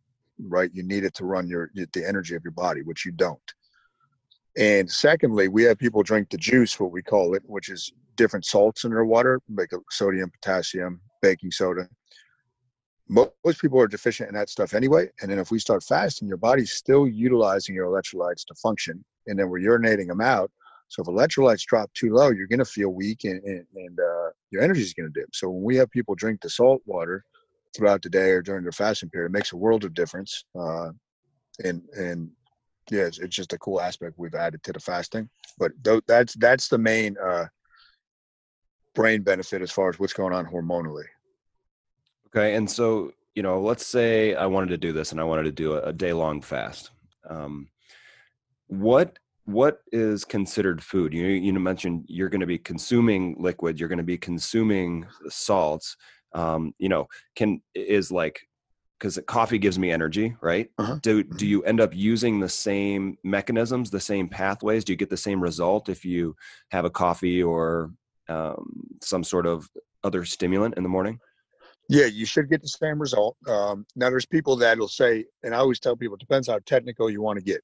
right? 0.48 0.70
You 0.74 0.84
need 0.84 1.04
it 1.04 1.14
to 1.16 1.26
run 1.26 1.48
your 1.48 1.72
the 1.74 2.08
energy 2.08 2.36
of 2.36 2.44
your 2.44 2.52
body, 2.52 2.82
which 2.82 3.06
you 3.06 3.12
don't. 3.12 3.40
And 4.58 4.90
secondly, 4.92 5.48
we 5.48 5.64
have 5.64 5.78
people 5.78 6.04
drink 6.04 6.30
the 6.30 6.38
juice, 6.38 6.80
what 6.80 6.92
we 6.92 7.02
call 7.02 7.34
it, 7.34 7.44
which 7.46 7.70
is 7.70 7.94
different 8.16 8.46
salts 8.46 8.84
in 8.84 8.92
their 8.92 9.06
water, 9.06 9.40
like 9.56 9.70
sodium, 9.90 10.32
potassium, 10.32 11.00
baking 11.22 11.52
soda. 11.52 11.88
Most 13.08 13.60
people 13.60 13.80
are 13.80 13.88
deficient 13.88 14.30
in 14.30 14.36
that 14.36 14.50
stuff 14.50 14.74
anyway. 14.74 15.10
And 15.22 15.32
then 15.32 15.40
if 15.40 15.50
we 15.50 15.58
start 15.58 15.84
fasting, 15.84 16.28
your 16.28 16.38
body's 16.38 16.74
still 16.74 17.08
utilizing 17.08 17.74
your 17.74 17.88
electrolytes 17.88 18.46
to 18.48 18.56
function, 18.56 19.04
and 19.28 19.40
then 19.40 19.50
we're 19.50 19.62
urinating 19.62 20.08
them 20.08 20.22
out. 20.22 20.52
So 20.90 21.02
if 21.02 21.08
electrolytes 21.08 21.66
drop 21.66 21.92
too 21.94 22.14
low, 22.14 22.30
you're 22.30 22.48
going 22.48 22.60
to 22.60 22.66
feel 22.66 22.90
weak, 22.90 23.24
and 23.24 23.42
and, 23.44 23.66
and 23.76 24.00
uh, 24.00 24.30
your 24.52 24.62
energy 24.62 24.82
is 24.82 24.94
going 24.94 25.12
to 25.12 25.20
dip. 25.20 25.30
So 25.34 25.50
when 25.50 25.64
we 25.64 25.76
have 25.78 25.90
people 25.90 26.16
drink 26.16 26.42
the 26.42 26.50
salt 26.50 26.82
water, 26.86 27.24
throughout 27.76 28.02
the 28.02 28.10
day 28.10 28.32
or 28.32 28.42
during 28.42 28.64
their 28.64 28.72
fasting 28.72 29.10
period. 29.10 29.30
It 29.30 29.34
makes 29.34 29.54
a 29.54 29.58
world 29.58 29.84
of 29.84 29.94
difference. 29.94 30.44
Uh, 30.60 30.92
and 31.64 31.82
and 31.96 32.30
yeah, 32.90 33.04
it's, 33.04 33.20
it's, 33.20 33.36
just 33.36 33.54
a 33.54 33.58
cool 33.60 33.80
aspect 33.80 34.16
we've 34.18 34.34
added 34.34 34.64
to 34.64 34.74
the 34.74 34.80
fasting. 34.80 35.30
But 35.58 35.72
th- 35.84 36.04
that's 36.08 36.34
that's 36.36 36.68
the 36.68 36.78
main 36.78 37.16
uh, 37.24 37.46
brain 38.96 39.22
benefit 39.22 39.62
as 39.62 39.72
far 39.72 39.90
as 39.90 40.00
what's 40.00 40.14
going 40.14 40.34
on 40.34 40.46
hormonally. 40.46 41.06
Okay, 42.28 42.56
and 42.56 42.70
so 42.70 43.12
you 43.36 43.44
know, 43.44 43.62
let's 43.62 43.86
say 43.86 44.34
I 44.36 44.46
wanted 44.48 44.70
to 44.70 44.78
do 44.78 44.92
this 44.92 45.12
and 45.12 45.22
I 45.22 45.24
wanted 45.24 45.44
to 45.44 45.52
do 45.52 45.74
a, 45.74 45.84
a 45.84 45.94
day 45.94 46.14
long 46.14 46.42
fast. 46.42 46.92
Um, 47.30 47.70
what 48.68 49.20
what 49.46 49.82
is 49.92 50.26
considered 50.26 50.84
food? 50.84 51.14
You 51.14 51.26
you 51.28 51.54
mentioned 51.54 52.06
you're 52.08 52.30
going 52.30 52.42
to 52.42 52.48
be 52.48 52.58
consuming 52.58 53.36
liquid, 53.40 53.80
you're 53.80 53.90
going 53.90 53.98
to 53.98 54.04
be 54.04 54.18
consuming 54.18 55.06
salts 55.28 55.96
um, 56.34 56.74
you 56.78 56.90
know, 56.90 57.08
can 57.36 57.62
is 57.76 58.12
like 58.12 58.40
because 59.00 59.20
coffee 59.28 59.58
gives 59.58 59.80
me 59.80 59.92
energy, 59.92 60.36
right? 60.42 60.70
Uh-huh. 60.78 61.00
Do 61.02 61.24
do 61.24 61.30
mm-hmm. 61.30 61.46
you 61.46 61.64
end 61.64 61.82
up 61.82 61.96
using 61.96 62.40
the 62.40 62.50
same 62.50 63.18
mechanisms, 63.24 63.90
the 63.90 64.00
same 64.00 64.28
pathways? 64.28 64.84
Do 64.84 64.94
you 64.94 64.98
get 64.98 65.10
the 65.10 65.18
same 65.18 65.42
result 65.42 65.90
if 65.90 66.04
you 66.04 66.36
have 66.70 66.86
a 66.86 66.90
coffee 66.90 67.42
or 67.42 67.92
um, 68.28 68.84
some 69.02 69.24
sort 69.24 69.46
of 69.46 69.70
other 70.04 70.26
stimulant 70.26 70.76
in 70.78 70.84
the 70.84 70.90
morning? 70.90 71.20
Yeah, 71.90 72.06
you 72.06 72.26
should 72.28 72.50
get 72.50 72.62
the 72.62 72.68
same 72.68 73.00
result. 73.00 73.36
Um, 73.48 73.86
now, 73.96 74.12
there's 74.12 74.26
people 74.26 74.56
that 74.58 74.78
will 74.78 74.88
say, 74.88 75.26
and 75.44 75.56
I 75.56 75.58
always 75.58 75.80
tell 75.80 75.96
people, 75.96 76.16
it 76.16 76.20
depends 76.20 76.48
how 76.48 76.60
technical 76.66 77.10
you 77.10 77.22
want 77.22 77.40
to 77.40 77.44
get. 77.44 77.62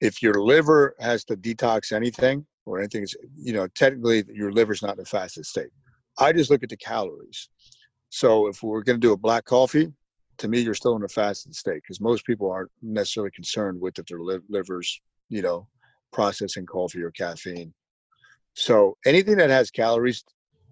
If 0.00 0.22
your 0.22 0.42
liver 0.42 0.96
has 1.00 1.24
to 1.26 1.36
detox 1.36 1.92
anything 1.92 2.46
or 2.64 2.78
anything, 2.78 3.06
you 3.36 3.52
know, 3.52 3.66
technically 3.74 4.24
your 4.32 4.52
liver's 4.52 4.82
not 4.82 4.96
in 4.96 5.02
a 5.02 5.04
fasted 5.04 5.44
state. 5.44 5.68
I 6.18 6.32
just 6.32 6.50
look 6.50 6.62
at 6.62 6.70
the 6.70 6.78
calories. 6.78 7.48
So 8.14 8.46
if 8.46 8.62
we're 8.62 8.82
going 8.82 9.00
to 9.00 9.06
do 9.06 9.14
a 9.14 9.16
black 9.16 9.46
coffee, 9.46 9.90
to 10.36 10.48
me, 10.48 10.60
you're 10.60 10.74
still 10.74 10.96
in 10.96 11.02
a 11.02 11.08
fasted 11.08 11.54
state 11.54 11.82
because 11.82 11.98
most 11.98 12.26
people 12.26 12.50
aren't 12.50 12.70
necessarily 12.82 13.30
concerned 13.30 13.80
with 13.80 13.98
if 13.98 14.04
their 14.06 14.20
livers, 14.50 15.00
you 15.30 15.40
know, 15.40 15.66
processing 16.12 16.66
coffee 16.66 17.02
or 17.02 17.10
caffeine. 17.10 17.72
So 18.54 18.98
anything 19.06 19.36
that 19.38 19.48
has 19.48 19.70
calories 19.70 20.24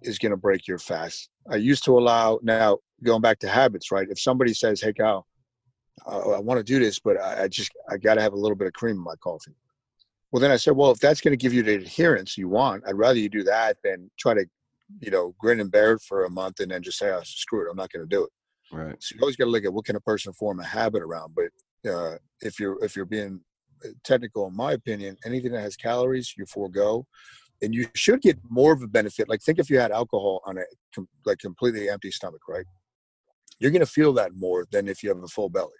is 0.02 0.18
going 0.18 0.30
to 0.30 0.36
break 0.36 0.68
your 0.68 0.78
fast 0.78 1.30
I 1.48 1.56
used 1.56 1.84
to 1.84 1.98
allow 1.98 2.38
now 2.42 2.78
going 3.02 3.22
back 3.22 3.38
to 3.40 3.48
habits, 3.48 3.90
right? 3.90 4.06
If 4.10 4.20
somebody 4.20 4.52
says, 4.52 4.80
"Hey, 4.80 4.92
Kyle, 4.92 5.26
uh, 6.06 6.32
I 6.32 6.40
want 6.40 6.58
to 6.58 6.64
do 6.64 6.78
this, 6.78 6.98
but 6.98 7.18
I, 7.20 7.44
I 7.44 7.48
just 7.48 7.72
I 7.88 7.96
got 7.96 8.14
to 8.14 8.20
have 8.22 8.32
a 8.34 8.36
little 8.36 8.56
bit 8.56 8.66
of 8.66 8.72
cream 8.74 8.96
in 8.96 9.02
my 9.02 9.16
coffee," 9.16 9.54
well, 10.30 10.40
then 10.40 10.50
I 10.50 10.56
said, 10.56 10.76
"Well, 10.76 10.90
if 10.90 10.98
that's 10.98 11.20
going 11.20 11.32
to 11.32 11.42
give 11.42 11.54
you 11.54 11.62
the 11.62 11.76
adherence 11.76 12.36
you 12.36 12.48
want, 12.48 12.84
I'd 12.86 12.98
rather 12.98 13.18
you 13.18 13.28
do 13.28 13.42
that 13.44 13.78
than 13.82 14.10
try 14.18 14.34
to, 14.34 14.44
you 15.00 15.10
know, 15.10 15.34
grin 15.38 15.60
and 15.60 15.70
bear 15.70 15.92
it 15.92 16.02
for 16.02 16.24
a 16.24 16.30
month 16.30 16.60
and 16.60 16.70
then 16.70 16.82
just 16.82 16.98
say, 16.98 17.10
oh, 17.10 17.20
screw 17.24 17.66
it, 17.66 17.70
I'm 17.70 17.76
not 17.76 17.90
going 17.90 18.08
to 18.08 18.16
do 18.16 18.24
it." 18.24 18.30
Right. 18.72 18.96
So 19.00 19.14
you 19.14 19.20
always 19.20 19.36
got 19.36 19.46
to 19.46 19.50
look 19.50 19.64
at 19.64 19.72
what 19.72 19.84
can 19.84 19.96
a 19.96 20.00
person 20.00 20.32
form 20.32 20.60
a 20.60 20.64
habit 20.64 21.02
around. 21.02 21.34
But 21.34 21.90
uh, 21.90 22.16
if 22.40 22.58
you're 22.60 22.82
if 22.84 22.96
you're 22.96 23.04
being 23.04 23.40
uh, 23.84 23.88
technical, 24.04 24.46
in 24.46 24.56
my 24.56 24.72
opinion, 24.72 25.16
anything 25.24 25.52
that 25.52 25.60
has 25.60 25.76
calories, 25.76 26.34
you 26.36 26.46
forego 26.46 27.06
and 27.62 27.74
you 27.74 27.86
should 27.94 28.22
get 28.22 28.38
more 28.48 28.72
of 28.72 28.82
a 28.82 28.86
benefit. 28.86 29.28
Like 29.28 29.42
think 29.42 29.58
if 29.58 29.70
you 29.70 29.78
had 29.78 29.90
alcohol 29.90 30.40
on 30.46 30.58
a 30.58 30.62
com- 30.94 31.08
like 31.24 31.38
completely 31.38 31.88
empty 31.88 32.10
stomach, 32.10 32.42
right? 32.48 32.64
You're 33.58 33.70
going 33.70 33.80
to 33.80 33.86
feel 33.86 34.12
that 34.14 34.34
more 34.34 34.66
than 34.70 34.88
if 34.88 35.02
you 35.02 35.10
have 35.10 35.22
a 35.22 35.28
full 35.28 35.50
belly, 35.50 35.70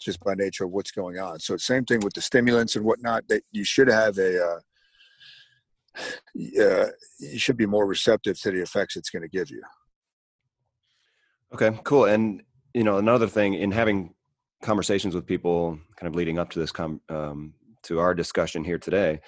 just 0.00 0.20
by 0.20 0.34
nature 0.34 0.64
of 0.64 0.70
what's 0.70 0.92
going 0.92 1.18
on. 1.18 1.40
So 1.40 1.56
same 1.56 1.84
thing 1.84 2.00
with 2.00 2.14
the 2.14 2.20
stimulants 2.20 2.76
and 2.76 2.84
whatnot. 2.84 3.26
That 3.28 3.42
you 3.50 3.64
should 3.64 3.88
have 3.88 4.18
a, 4.18 4.44
uh, 4.44 4.58
uh, 5.96 6.86
you 7.18 7.38
should 7.38 7.56
be 7.56 7.66
more 7.66 7.86
receptive 7.86 8.40
to 8.40 8.50
the 8.50 8.60
effects 8.60 8.96
it's 8.96 9.10
going 9.10 9.22
to 9.22 9.28
give 9.28 9.50
you. 9.50 9.62
Okay, 11.52 11.78
cool. 11.84 12.06
And 12.06 12.42
you 12.72 12.82
know, 12.82 12.98
another 12.98 13.28
thing 13.28 13.54
in 13.54 13.70
having 13.70 14.14
conversations 14.62 15.14
with 15.14 15.26
people, 15.26 15.78
kind 15.96 16.08
of 16.08 16.16
leading 16.16 16.38
up 16.38 16.50
to 16.50 16.58
this 16.58 16.72
com- 16.72 17.00
um, 17.08 17.54
to 17.84 18.00
our 18.00 18.14
discussion 18.14 18.64
here 18.64 18.78
today, 18.78 19.20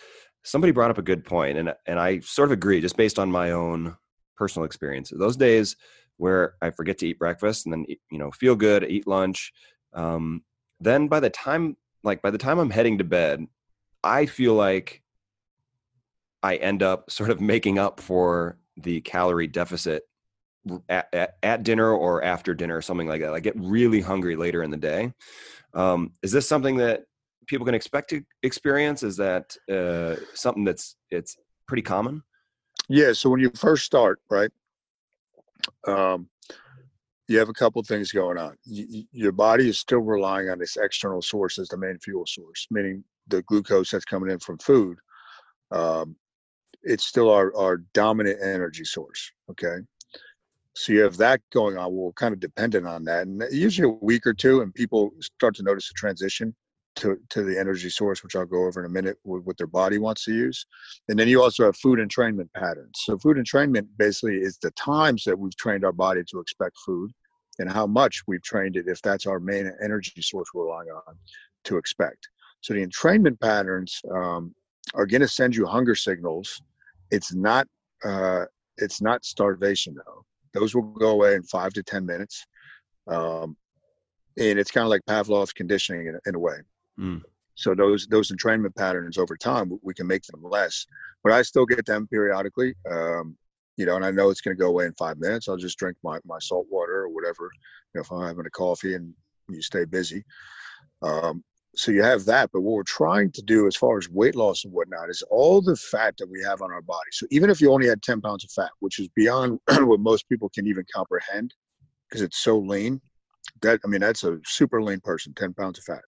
somebody 0.43 0.73
brought 0.73 0.91
up 0.91 0.99
a 0.99 1.03
good 1.03 1.25
point 1.25 1.59
and 1.59 1.73
and 1.87 2.01
I 2.01 2.21
sort 2.21 2.49
of 2.49 2.53
agree 2.53 2.81
just 2.81 2.97
based 2.97 3.19
on 3.19 3.31
my 3.31 3.53
own 3.53 3.97
personal 4.37 4.67
experience. 4.67 5.13
Those 5.15 5.37
days 5.37 5.77
where 6.17 6.55
I 6.63 6.71
forget 6.71 6.99
to 6.99 7.09
eat 7.09 7.19
breakfast 7.19 7.67
and 7.67 7.73
then 7.73 7.87
you 8.11 8.19
know 8.19 8.31
feel 8.33 8.57
good, 8.57 8.85
eat 8.85 9.07
lunch, 9.07 9.53
um, 9.93 10.43
then 10.81 11.09
by 11.09 11.21
the 11.21 11.31
time 11.31 11.77
like 12.03 12.23
by 12.23 12.31
the 12.31 12.39
time 12.39 12.59
I'm 12.59 12.71
heading 12.71 12.99
to 12.99 13.05
bed, 13.05 13.47
I 14.03 14.27
feel 14.27 14.55
like 14.55 15.03
I 16.47 16.57
end 16.57 16.83
up 16.83 17.11
sort 17.19 17.31
of 17.31 17.41
making 17.41 17.79
up 17.79 18.01
for 18.01 18.59
the 18.77 19.01
calorie 19.01 19.47
deficit 19.47 20.05
at, 20.89 21.09
at, 21.13 21.37
at, 21.43 21.63
dinner 21.63 21.93
or 21.93 22.23
after 22.23 22.55
dinner 22.55 22.77
or 22.77 22.83
something 22.83 23.07
like 23.07 23.21
that. 23.21 23.33
I 23.33 23.41
get 23.41 23.55
really 23.57 24.01
hungry 24.01 24.37
later 24.37 24.63
in 24.63 24.71
the 24.71 24.77
day. 24.77 25.13
Um, 25.75 26.13
is 26.23 26.33
this 26.33 26.49
something 26.49 26.77
that 26.79 27.05
people 27.47 27.65
can 27.65 27.75
expect 27.75 28.11
to 28.11 28.23
experience? 28.43 29.03
Is 29.03 29.17
that 29.17 29.57
uh, 29.71 30.17
something 30.35 30.65
that's 30.65 30.97
it's 31.11 31.37
pretty 31.69 31.83
common? 31.83 32.23
Yeah. 32.89 33.13
So 33.13 33.31
when 33.31 33.41
you 33.41 33.51
first 33.55 33.85
start, 33.85 34.21
right, 34.29 34.51
um, 35.87 36.29
you 37.29 37.39
have 37.39 37.49
a 37.49 37.55
couple 37.55 37.83
things 37.83 38.13
going 38.13 38.39
on. 38.39 38.57
You, 38.65 39.05
your 39.13 39.33
body 39.33 39.69
is 39.69 39.79
still 39.79 40.01
relying 40.01 40.49
on 40.49 40.59
this 40.59 40.77
external 40.77 41.23
source 41.23 41.59
as 41.59 41.69
the 41.69 41.77
main 41.77 41.99
fuel 41.99 42.27
source, 42.27 42.67
meaning 42.71 43.05
the 43.29 43.43
glucose 43.43 43.91
that's 43.91 44.05
coming 44.05 44.31
in 44.31 44.39
from 44.39 44.59
food. 44.59 44.99
Um, 45.71 46.17
it's 46.87 47.05
still 47.05 47.31
our, 47.31 47.55
our 47.57 47.79
dominant 47.93 48.39
energy 48.43 48.85
source. 48.85 49.31
Okay. 49.51 49.77
So 50.75 50.93
you 50.93 51.01
have 51.01 51.17
that 51.17 51.41
going 51.53 51.77
on. 51.79 51.93
We're 51.93 52.13
kind 52.13 52.35
of 52.35 52.41
dependent 52.41 52.87
on 52.87 53.05
that. 53.05 53.27
And 53.27 53.43
usually 53.51 53.89
a 53.89 54.05
week 54.05 54.27
or 54.27 54.35
two, 54.35 54.61
and 54.61 54.75
people 54.75 55.11
start 55.21 55.55
to 55.57 55.63
notice 55.63 55.91
a 55.91 55.95
transition 55.95 56.55
to, 56.97 57.17
to 57.31 57.43
the 57.43 57.59
energy 57.59 57.89
source, 57.91 58.23
which 58.23 58.37
I'll 58.37 58.47
go 58.47 58.67
over 58.67 58.81
in 58.81 58.87
a 58.87 58.93
minute, 58.93 59.17
with 59.25 59.45
what 59.45 59.57
their 59.57 59.67
body 59.67 59.99
wants 59.99 60.25
to 60.25 60.33
use. 60.33 60.67
And 61.09 61.19
then 61.19 61.29
you 61.29 61.43
also 61.43 61.65
have 61.65 61.77
food 61.77 61.99
entrainment 61.99 62.49
patterns. 62.55 62.93
So 63.05 63.19
food 63.19 63.39
entrainment 63.39 63.87
basically 63.97 64.37
is 64.37 64.59
the 64.59 64.71
times 64.73 65.25
that 65.25 65.39
we've 65.39 65.57
trained 65.57 65.85
our 65.85 65.93
body 65.93 66.23
to 66.31 66.41
expect 66.41 66.77
food 66.85 67.11
and 67.59 67.71
how 67.71 67.87
much 67.87 68.23
we've 68.27 68.43
trained 68.43 68.77
it 68.77 68.87
if 68.87 69.01
that's 69.01 69.27
our 69.27 69.41
main 69.41 69.71
energy 69.83 70.21
source 70.21 70.49
we're 70.53 70.65
relying 70.65 70.89
on 70.91 71.15
to 71.65 71.79
expect. 71.79 72.29
So 72.61 72.75
the 72.75 72.87
entrainment 72.87 73.41
patterns 73.41 74.01
um, 74.15 74.55
are 74.95 75.07
going 75.07 75.21
to 75.23 75.29
send 75.29 75.57
you 75.57 75.67
hunger 75.67 75.95
signals. 75.95 76.61
It's 77.11 77.35
not 77.35 77.67
uh, 78.05 78.45
it's 78.79 79.01
not 79.01 79.25
starvation 79.25 79.95
though. 79.95 80.25
Those 80.53 80.75
will 80.75 80.83
go 80.83 81.11
away 81.11 81.35
in 81.35 81.43
five 81.43 81.73
to 81.75 81.83
ten 81.83 82.07
minutes, 82.07 82.47
um, 83.07 83.57
and 84.39 84.59
it's 84.59 84.71
kind 84.71 84.85
of 84.85 84.91
like 84.91 85.05
Pavlov's 85.07 85.53
conditioning 85.53 86.07
in, 86.07 86.19
in 86.27 86.35
a 86.35 86.39
way. 86.39 86.57
Mm. 86.99 87.23
So 87.55 87.75
those 87.75 88.07
those 88.07 88.31
entrainment 88.31 88.75
patterns 88.77 89.19
over 89.19 89.37
time, 89.37 89.79
we 89.83 89.95
can 89.95 90.07
make 90.07 90.23
them 90.25 90.43
less. 90.43 90.87
But 91.23 91.33
I 91.33 91.43
still 91.43 91.67
get 91.67 91.87
them 91.87 92.07
periodically. 92.07 92.75
Um, 92.91 93.37
you 93.77 93.85
know, 93.85 93.97
and 93.97 94.05
I 94.05 94.11
know 94.11 94.31
it's 94.31 94.41
going 94.41 94.57
to 94.57 94.61
go 94.61 94.69
away 94.69 94.87
in 94.87 94.95
five 94.95 95.19
minutes. 95.19 95.49
I'll 95.49 95.57
just 95.57 95.79
drink 95.79 95.99
my, 96.03 96.19
my 96.25 96.39
salt 96.39 96.67
water 96.71 97.03
or 97.03 97.09
whatever. 97.11 97.51
You 97.95 97.99
know, 97.99 98.01
if 98.01 98.11
I'm 98.11 98.27
having 98.27 98.47
a 98.47 98.51
coffee 98.51 98.95
and 98.95 99.13
you 99.49 99.63
stay 99.63 99.85
busy. 99.85 100.25
Um, 101.03 101.45
so 101.77 101.93
you 101.93 102.03
have 102.03 102.25
that. 102.25 102.51
But 102.53 102.63
what 102.63 102.73
we're 102.73 102.83
trying 102.85 103.31
to 103.33 103.43
do 103.43 103.67
as 103.67 103.77
far 103.77 103.99
as 103.99 104.09
weight 104.09 104.35
loss 104.35 104.65
and 104.65 104.73
whatnot 104.73 105.11
is 105.11 105.23
all 105.31 105.61
the 105.61 105.77
fat 105.77 106.15
that 106.19 106.29
we 106.29 106.43
have 106.43 106.63
on 106.63 106.73
our 106.73 106.83
body. 106.83 107.11
So 107.13 107.27
even 107.31 107.51
if 107.51 107.61
you 107.61 107.71
only 107.71 107.87
had 107.87 108.03
10 108.03 108.21
pounds 108.23 108.45
of 108.45 108.51
fat, 108.51 108.71
which 108.81 108.99
is 108.99 109.09
beyond 109.15 109.61
what 109.81 110.01
most 110.01 110.29
people 110.29 110.49
can 110.55 110.67
even 110.67 110.85
comprehend 110.93 111.55
because 112.09 112.23
it's 112.23 112.39
so 112.39 112.59
lean, 112.59 113.01
that, 113.63 113.81
I 113.85 113.89
mean, 113.89 114.01
that's 114.01 114.25
a 114.25 114.39
super 114.47 114.83
lean 114.83 115.01
person, 115.01 115.35
10 115.35 115.55
pounds 115.55 115.79
of 115.79 115.85
fat. 115.85 116.03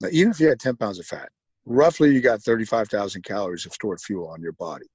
Now, 0.00 0.08
even 0.10 0.30
if 0.30 0.40
you 0.40 0.48
had 0.48 0.60
10 0.60 0.76
pounds 0.76 0.98
of 0.98 1.06
fat, 1.06 1.28
roughly 1.66 2.12
you 2.12 2.20
got 2.20 2.42
35,000 2.42 3.22
calories 3.22 3.66
of 3.66 3.72
stored 3.72 4.00
fuel 4.00 4.28
on 4.28 4.40
your 4.40 4.52
body 4.52 4.86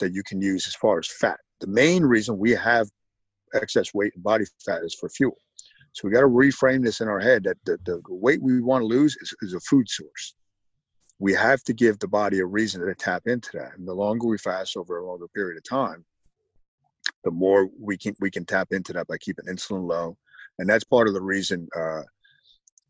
that 0.00 0.12
you 0.12 0.22
can 0.22 0.40
use 0.40 0.66
as 0.66 0.74
far 0.74 0.98
as 0.98 1.08
fat. 1.08 1.38
The 1.60 1.66
main 1.66 2.02
reason 2.02 2.38
we 2.38 2.50
have 2.52 2.88
excess 3.54 3.94
weight 3.94 4.12
and 4.14 4.24
body 4.24 4.44
fat 4.64 4.82
is 4.82 4.94
for 4.94 5.08
fuel. 5.08 5.36
So 5.94 6.06
we 6.08 6.12
got 6.12 6.20
to 6.20 6.26
reframe 6.26 6.84
this 6.84 7.00
in 7.00 7.08
our 7.08 7.20
head 7.20 7.44
that 7.44 7.56
the, 7.64 7.78
the 7.84 8.02
weight 8.08 8.42
we 8.42 8.60
want 8.60 8.82
to 8.82 8.86
lose 8.86 9.16
is, 9.20 9.34
is 9.42 9.54
a 9.54 9.60
food 9.60 9.88
source. 9.88 10.34
We 11.20 11.32
have 11.34 11.62
to 11.64 11.72
give 11.72 12.00
the 12.00 12.08
body 12.08 12.40
a 12.40 12.46
reason 12.46 12.84
to 12.84 12.94
tap 12.96 13.22
into 13.26 13.50
that. 13.54 13.78
And 13.78 13.86
the 13.86 13.94
longer 13.94 14.26
we 14.26 14.36
fast 14.36 14.76
over 14.76 14.98
a 14.98 15.06
longer 15.06 15.28
period 15.28 15.56
of 15.56 15.64
time, 15.64 16.04
the 17.22 17.30
more 17.30 17.68
we 17.80 17.96
can 17.96 18.14
we 18.20 18.30
can 18.30 18.44
tap 18.44 18.68
into 18.72 18.92
that 18.92 19.06
by 19.06 19.18
keeping 19.18 19.46
insulin 19.46 19.88
low. 19.88 20.16
And 20.58 20.68
that's 20.68 20.84
part 20.84 21.06
of 21.06 21.14
the 21.14 21.22
reason 21.22 21.68
uh, 21.76 22.02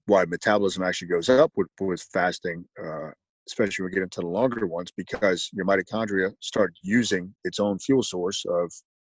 why 0.06 0.24
metabolism 0.24 0.82
actually 0.82 1.08
goes 1.08 1.28
up 1.28 1.52
with, 1.56 1.68
with 1.80 2.02
fasting, 2.12 2.64
uh, 2.82 3.10
especially 3.46 3.82
when 3.82 3.90
we 3.90 3.94
get 3.94 4.02
into 4.02 4.20
the 4.20 4.26
longer 4.26 4.66
ones, 4.66 4.90
because 4.96 5.50
your 5.52 5.66
mitochondria 5.66 6.32
start 6.40 6.74
using 6.82 7.34
its 7.44 7.60
own 7.60 7.78
fuel 7.78 8.02
source 8.02 8.44
of 8.48 8.72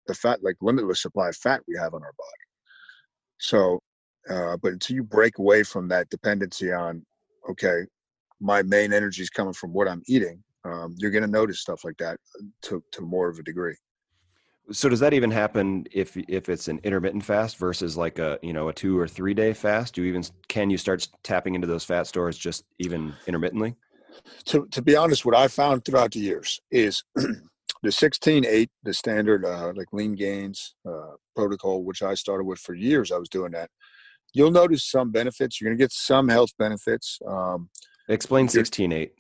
the 0.08 0.14
fat, 0.14 0.44
like 0.44 0.56
limitless 0.62 1.02
supply 1.02 1.30
of 1.30 1.36
fat 1.36 1.62
we 1.68 1.76
have 1.76 1.94
on 1.94 2.04
our 2.04 2.14
body. 2.18 2.46
So, 3.40 3.79
uh, 4.30 4.58
but 4.58 4.74
until 4.74 4.96
you 4.96 5.04
break 5.04 5.38
away 5.38 5.64
from 5.64 5.88
that 5.90 6.10
dependency 6.10 6.72
on, 6.72 7.06
okay, 7.50 7.86
my 8.40 8.62
main 8.64 8.94
energy 8.94 9.22
is 9.22 9.30
coming 9.30 9.54
from 9.54 9.74
what 9.74 9.88
I'm 9.88 10.04
eating, 10.08 10.44
um, 10.66 10.96
you're 10.98 11.12
going 11.12 11.24
to 11.24 11.30
notice 11.30 11.60
stuff 11.60 11.84
like 11.84 11.98
that 11.98 12.18
to, 12.64 12.84
to 12.92 13.02
more 13.02 13.30
of 13.30 13.40
a 13.40 13.44
degree. 13.44 13.76
So 14.72 14.88
does 14.88 15.00
that 15.00 15.14
even 15.14 15.32
happen 15.32 15.88
if 15.92 16.16
if 16.16 16.48
it's 16.48 16.68
an 16.68 16.80
intermittent 16.84 17.26
fast 17.26 17.58
versus 17.58 17.98
like 17.98 18.20
a 18.20 18.38
you 18.44 18.54
know 18.54 18.70
a 18.70 18.74
two 18.74 19.00
or 19.00 19.08
three 19.08 19.34
day 19.34 19.52
fast? 19.52 19.96
Do 19.96 20.04
you 20.04 20.10
even 20.10 20.24
can 20.48 20.70
you 20.70 20.78
start 20.78 21.08
tapping 21.24 21.56
into 21.56 21.66
those 21.66 21.84
fat 21.84 22.06
stores 22.06 22.38
just 22.38 22.66
even 22.78 23.16
intermittently? 23.26 23.76
To, 24.46 24.68
to 24.72 24.82
be 24.82 24.96
honest 24.96 25.26
what 25.26 25.36
i 25.36 25.48
found 25.48 25.86
throughout 25.86 26.12
the 26.12 26.20
years 26.20 26.60
is 26.72 27.04
the 27.16 27.90
16-8 27.90 28.68
the 28.84 28.94
standard 28.94 29.46
uh, 29.46 29.72
like 29.76 29.88
Leangains 29.94 30.74
uh, 30.86 31.14
protocol 31.36 31.84
which 31.84 32.02
i 32.02 32.14
started 32.14 32.44
with 32.44 32.60
for 32.60 32.74
years 32.74 33.12
i 33.12 33.18
was 33.18 33.30
doing 33.30 33.52
that 33.52 33.70
you'll 34.34 34.52
notice 34.52 34.86
some 34.86 35.12
benefits 35.12 35.60
you're 35.60 35.70
going 35.70 35.78
to 35.78 35.82
get 35.84 35.92
some 35.92 36.28
health 36.28 36.52
benefits 36.58 37.20
um, 37.28 37.70
explain 38.08 38.48
16-8 38.48 39.12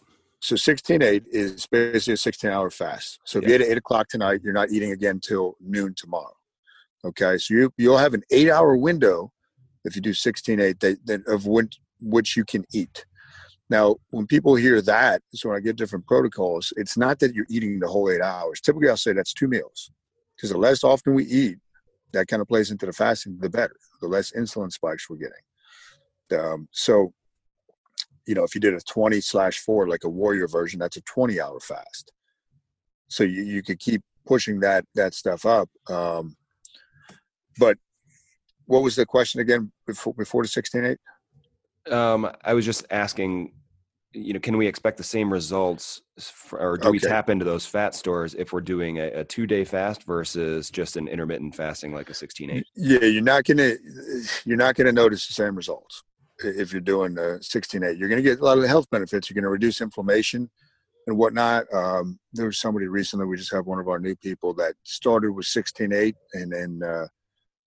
so 0.41 0.55
16-8 0.55 1.23
is 1.31 1.65
basically 1.67 2.13
a 2.13 2.17
16 2.17 2.49
hour 2.49 2.69
fast. 2.69 3.19
So 3.25 3.39
if 3.39 3.43
yeah. 3.43 3.49
you 3.49 3.55
eat 3.55 3.61
at 3.61 3.71
8 3.71 3.77
o'clock 3.77 4.07
tonight, 4.07 4.39
you're 4.43 4.53
not 4.53 4.71
eating 4.71 4.91
again 4.91 5.19
till 5.19 5.55
noon 5.59 5.93
tomorrow. 5.97 6.33
Okay. 7.03 7.37
So 7.37 7.53
you, 7.53 7.73
you'll 7.77 7.97
have 7.97 8.13
an 8.13 8.23
eight 8.31 8.49
hour 8.49 8.75
window 8.77 9.31
if 9.85 9.95
you 9.95 10.01
do 10.01 10.11
16-8 10.11 10.79
that, 10.79 11.05
that 11.05 11.27
of 11.27 11.45
when, 11.45 11.69
which 12.01 12.37
you 12.37 12.45
can 12.45 12.65
eat. 12.73 13.05
Now, 13.69 13.97
when 14.09 14.25
people 14.25 14.55
hear 14.55 14.81
that, 14.81 15.21
so 15.33 15.49
when 15.49 15.57
I 15.57 15.61
get 15.61 15.75
different 15.75 16.07
protocols, 16.07 16.73
it's 16.75 16.97
not 16.97 17.19
that 17.19 17.35
you're 17.35 17.45
eating 17.49 17.79
the 17.79 17.87
whole 17.87 18.09
eight 18.09 18.21
hours. 18.21 18.61
Typically, 18.61 18.89
I'll 18.89 18.97
say 18.97 19.13
that's 19.13 19.33
two 19.33 19.47
meals 19.47 19.91
because 20.35 20.49
the 20.49 20.57
less 20.57 20.83
often 20.83 21.13
we 21.13 21.25
eat, 21.25 21.57
that 22.13 22.27
kind 22.27 22.41
of 22.41 22.47
plays 22.47 22.71
into 22.71 22.85
the 22.85 22.93
fasting, 22.93 23.37
the 23.39 23.49
better. 23.49 23.75
The 24.01 24.07
less 24.07 24.31
insulin 24.31 24.71
spikes 24.71 25.09
we're 25.09 25.17
getting. 25.17 26.39
Um, 26.39 26.67
so 26.71 27.13
you 28.29 28.35
know, 28.35 28.43
if 28.43 28.53
you 28.53 28.61
did 28.61 28.75
a 28.75 28.79
20 28.79 29.21
slash 29.21 29.57
four, 29.57 29.87
like 29.87 30.03
a 30.03 30.09
warrior 30.09 30.47
version, 30.47 30.79
that's 30.79 30.97
a 30.97 31.01
20 31.01 31.41
hour 31.41 31.59
fast. 31.59 32.11
So 33.07 33.23
you, 33.23 33.41
you 33.41 33.63
could 33.63 33.79
keep 33.79 34.03
pushing 34.23 34.59
that, 34.59 34.85
that 34.93 35.15
stuff 35.15 35.47
up. 35.47 35.67
Um, 35.89 36.35
but 37.57 37.79
what 38.65 38.83
was 38.83 38.95
the 38.95 39.07
question 39.07 39.41
again 39.41 39.71
before, 39.87 40.13
before 40.13 40.43
the 40.43 40.47
16, 40.47 40.85
eight? 40.85 41.91
Um, 41.91 42.31
I 42.43 42.53
was 42.53 42.65
just 42.65 42.85
asking 42.91 43.51
you 44.13 44.33
know, 44.33 44.39
can 44.39 44.57
we 44.57 44.65
expect 44.65 44.97
the 44.97 45.03
same 45.03 45.31
results, 45.31 46.01
for, 46.19 46.59
or 46.59 46.77
do 46.77 46.89
okay. 46.89 46.91
we 46.91 46.99
tap 46.99 47.29
into 47.29 47.45
those 47.45 47.65
fat 47.65 47.93
stores 47.93 48.33
if 48.33 48.51
we're 48.51 48.61
doing 48.61 48.97
a, 48.97 49.07
a 49.07 49.23
two 49.23 49.45
day 49.45 49.63
fast 49.63 50.03
versus 50.03 50.71
just 50.71 50.97
an 50.97 51.07
intermittent 51.07 51.55
fasting 51.55 51.93
like 51.93 52.09
a 52.09 52.13
sixteen 52.13 52.49
eight? 52.49 52.65
Yeah, 52.75 53.05
you're 53.05 53.21
not 53.21 53.43
gonna 53.43 53.73
you're 54.45 54.57
not 54.57 54.75
gonna 54.75 54.91
notice 54.91 55.27
the 55.27 55.33
same 55.33 55.55
results 55.55 56.03
if 56.39 56.71
you're 56.71 56.81
doing 56.81 57.13
the 57.13 57.37
sixteen 57.41 57.83
eight. 57.83 57.97
You're 57.97 58.09
gonna 58.09 58.23
get 58.23 58.39
a 58.39 58.43
lot 58.43 58.57
of 58.57 58.63
the 58.63 58.67
health 58.67 58.89
benefits. 58.89 59.29
You're 59.29 59.35
gonna 59.35 59.51
reduce 59.51 59.79
inflammation 59.79 60.49
and 61.05 61.15
whatnot. 61.15 61.71
Um, 61.71 62.19
there 62.33 62.47
was 62.47 62.59
somebody 62.59 62.87
recently. 62.87 63.27
We 63.27 63.37
just 63.37 63.53
have 63.53 63.67
one 63.67 63.79
of 63.79 63.87
our 63.87 63.99
new 63.99 64.15
people 64.15 64.55
that 64.55 64.73
started 64.83 65.33
with 65.33 65.45
sixteen 65.45 65.93
eight, 65.93 66.15
and 66.33 66.51
then 66.51 66.81
uh, 66.83 67.05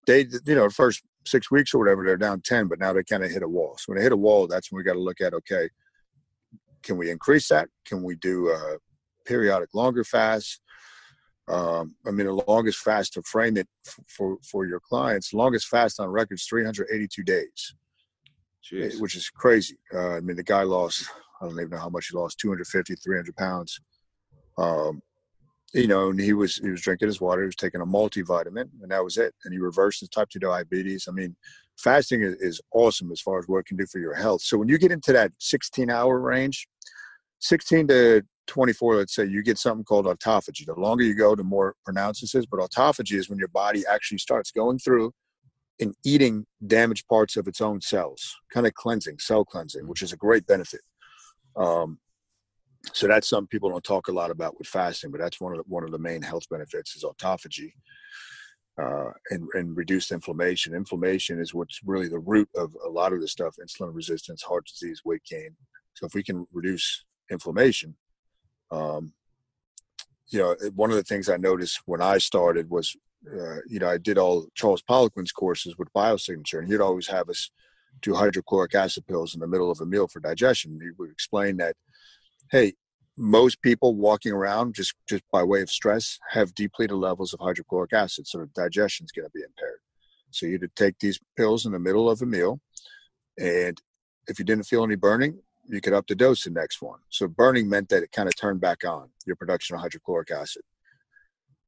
they, 0.09 0.27
you 0.45 0.57
know, 0.57 0.69
first 0.71 1.03
six 1.25 1.53
weeks 1.53 1.73
or 1.73 1.79
whatever, 1.79 2.05
they're 2.05 2.17
down 2.17 2.41
ten, 2.41 2.67
but 2.67 2.81
now 2.81 2.93
they 2.93 3.05
kind 3.05 3.23
of 3.23 3.31
hit 3.31 3.45
a 3.45 3.49
wall. 3.49 3.77
So 3.79 3.85
when 3.93 3.99
they 3.99 4.03
hit 4.03 4.11
a 4.11 4.17
wall, 4.17 4.49
that's 4.49 4.73
when 4.73 4.79
we 4.79 4.83
got 4.83 4.95
to 4.95 4.99
look 4.99 5.21
at 5.21 5.35
okay 5.35 5.69
can 6.83 6.97
we 6.97 7.11
increase 7.11 7.49
that? 7.49 7.68
Can 7.85 8.03
we 8.03 8.16
do 8.16 8.49
a 8.49 8.79
periodic 9.27 9.75
longer 9.75 10.05
fast? 10.05 10.61
Um, 11.49 11.97
I 12.07 12.11
mean, 12.12 12.27
the 12.27 12.45
longest 12.47 12.79
fast 12.79 13.14
to 13.14 13.23
frame 13.23 13.57
it 13.57 13.68
for 14.09 14.38
for 14.49 14.64
your 14.64 14.81
clients, 14.81 15.35
longest 15.35 15.66
fast 15.68 15.99
on 15.99 16.09
record 16.09 16.35
is 16.35 16.45
382 16.45 17.23
days, 17.25 17.75
Jeez. 18.64 19.01
which 19.01 19.16
is 19.16 19.29
crazy. 19.29 19.79
Uh, 19.92 20.16
I 20.16 20.21
mean, 20.21 20.37
the 20.37 20.45
guy 20.45 20.62
lost, 20.62 21.05
I 21.40 21.47
don't 21.47 21.59
even 21.59 21.71
know 21.71 21.79
how 21.79 21.88
much 21.88 22.09
he 22.09 22.16
lost, 22.16 22.38
250, 22.38 22.95
300 22.95 23.37
pounds. 23.37 23.81
Um, 24.57 25.03
you 25.73 25.87
know, 25.87 26.11
and 26.11 26.21
he 26.21 26.33
was 26.33 26.57
he 26.57 26.71
was 26.71 26.83
drinking 26.83 27.09
his 27.09 27.21
water, 27.21 27.43
he 27.43 27.47
was 27.47 27.57
taking 27.57 27.81
a 27.81 27.87
multivitamin, 27.87 28.69
and 28.83 28.91
that 28.91 29.05
was 29.05 29.17
it. 29.17 29.35
And 29.45 29.53
he 29.53 29.59
reversed 29.59 30.01
his 30.01 30.09
type 30.09 30.29
two 30.29 30.39
diabetes. 30.39 31.07
I 31.09 31.13
mean, 31.13 31.35
fasting 31.79 32.23
is, 32.23 32.35
is 32.41 32.61
awesome 32.73 33.11
as 33.11 33.21
far 33.21 33.39
as 33.39 33.47
what 33.47 33.59
it 33.59 33.67
can 33.67 33.77
do 33.77 33.87
for 33.87 33.99
your 33.99 34.15
health. 34.15 34.43
So 34.43 34.59
when 34.59 34.69
you 34.69 34.79
get 34.79 34.93
into 34.93 35.13
that 35.13 35.33
16 35.39 35.91
hour 35.91 36.19
range, 36.19 36.69
16 37.41 37.89
to 37.89 38.23
24, 38.47 38.97
let's 38.97 39.15
say, 39.15 39.25
you 39.25 39.43
get 39.43 39.59
something 39.59 39.85
called 39.85 40.07
autophagy. 40.07 40.67
The 40.67 40.75
longer 40.75 41.05
you 41.05 41.15
go, 41.15 41.35
the 41.35 41.45
more 41.45 41.75
pronounced 41.85 42.21
this 42.21 42.35
is. 42.35 42.47
But 42.47 42.61
autophagy 42.61 43.17
is 43.17 43.31
when 43.31 43.39
your 43.39 43.49
body 43.49 43.85
actually 43.91 44.19
starts 44.19 44.51
going 44.51 44.79
through 44.79 45.13
and 45.81 45.95
eating 46.05 46.47
damaged 46.67 47.09
parts 47.09 47.37
of 47.37 47.49
its 47.49 47.61
own 47.61 47.81
cells, 47.81 48.37
kind 48.53 48.67
of 48.67 48.75
cleansing, 48.75 49.19
cell 49.19 49.45
cleansing, 49.45 49.89
which 49.89 50.03
is 50.03 50.13
a 50.13 50.17
great 50.17 50.47
benefit. 50.47 50.83
Um, 51.57 51.99
so 52.92 53.07
that's 53.07 53.29
something 53.29 53.49
people 53.49 53.71
don't 53.71 53.85
talk 53.85 54.09
a 54.09 54.12
lot 54.12 54.31
about 54.31 54.59
with 54.59 54.66
fasting, 54.66 55.11
but 55.11 55.21
that's 55.21 55.40
one 55.40 55.53
of 55.53 55.59
the, 55.59 55.64
one 55.66 55.85
of 55.85 55.92
the 55.92 55.99
main 55.99 56.23
health 56.23 56.49
benefits 56.49 56.97
is 56.97 57.05
autophagy 57.05 57.73
uh, 58.81 59.11
and, 59.31 59.49
and 59.55 59.77
reduced 59.77 60.11
inflammation. 60.11 60.75
Inflammation 60.75 61.40
is 61.40 61.55
what's 61.55 61.81
really 61.85 62.09
the 62.09 62.18
root 62.18 62.49
of 62.57 62.75
a 62.85 62.88
lot 62.88 63.12
of 63.12 63.21
the 63.21 63.29
stuff: 63.29 63.57
insulin 63.62 63.95
resistance, 63.95 64.42
heart 64.42 64.66
disease, 64.66 65.03
weight 65.05 65.25
gain. 65.25 65.57
So 65.95 66.07
if 66.07 66.14
we 66.14 66.23
can 66.23 66.47
reduce 66.53 67.05
inflammation. 67.31 67.97
Um, 68.71 69.12
you 70.29 70.38
know, 70.38 70.57
one 70.75 70.90
of 70.90 70.97
the 70.97 71.03
things 71.03 71.29
I 71.29 71.37
noticed 71.37 71.81
when 71.87 72.01
I 72.01 72.18
started 72.18 72.71
was, 72.71 72.97
uh, 73.27 73.57
you 73.66 73.79
know, 73.79 73.88
I 73.88 73.99
did 73.99 74.18
all 74.18 74.47
Charles 74.55 74.83
Poliquin's 74.83 75.33
courses 75.33 75.77
with 75.77 75.92
biosignature, 75.92 76.59
and 76.59 76.68
he'd 76.68 76.81
always 76.81 77.09
have 77.09 77.29
us 77.29 77.51
do 78.01 78.14
hydrochloric 78.14 78.75
acid 78.75 79.07
pills 79.07 79.35
in 79.35 79.40
the 79.40 79.47
middle 79.47 79.71
of 79.71 79.81
a 79.81 79.87
meal 79.87 80.09
for 80.09 80.21
digestion. 80.21 80.79
He 80.81 80.90
would 80.99 81.11
explain 81.11 81.59
that, 81.59 81.77
hey, 82.53 82.75
most 83.17 83.62
people 83.62 83.97
walking 83.97 84.31
around 84.31 84.75
just 84.75 84.95
just 85.09 85.25
by 85.33 85.43
way 85.43 85.62
of 85.62 85.71
stress 85.71 86.19
have 86.31 86.55
depleted 86.55 86.97
levels 86.97 87.33
of 87.33 87.41
hydrochloric 87.41 87.93
acid, 87.93 88.27
so 88.27 88.47
digestion 88.55 89.05
is 89.05 89.11
going 89.11 89.27
to 89.27 89.33
be 89.35 89.43
impaired. 89.43 89.81
So 90.31 90.47
you 90.47 90.59
would 90.61 90.77
take 90.77 90.99
these 90.99 91.19
pills 91.37 91.67
in 91.67 91.73
the 91.73 91.79
middle 91.79 92.09
of 92.09 92.23
a 92.23 92.27
meal, 92.27 92.61
and 93.38 93.81
if 94.29 94.38
you 94.38 94.45
didn't 94.45 94.67
feel 94.67 94.85
any 94.85 94.97
burning, 94.97 95.41
you 95.67 95.81
could 95.81 95.93
up 95.93 96.07
the 96.07 96.15
dose 96.15 96.45
the 96.45 96.51
next 96.51 96.83
one. 96.83 97.01
So 97.09 97.27
burning 97.27 97.69
meant 97.69 97.88
that 97.88 98.03
it 98.03 98.12
kind 98.12 98.29
of 98.29 98.37
turned 98.37 98.61
back 98.61 98.85
on 98.85 99.09
your 99.27 99.37
production 99.37 99.75
of 99.75 99.83
hydrochloric 99.83 100.31
acid. 100.31 100.62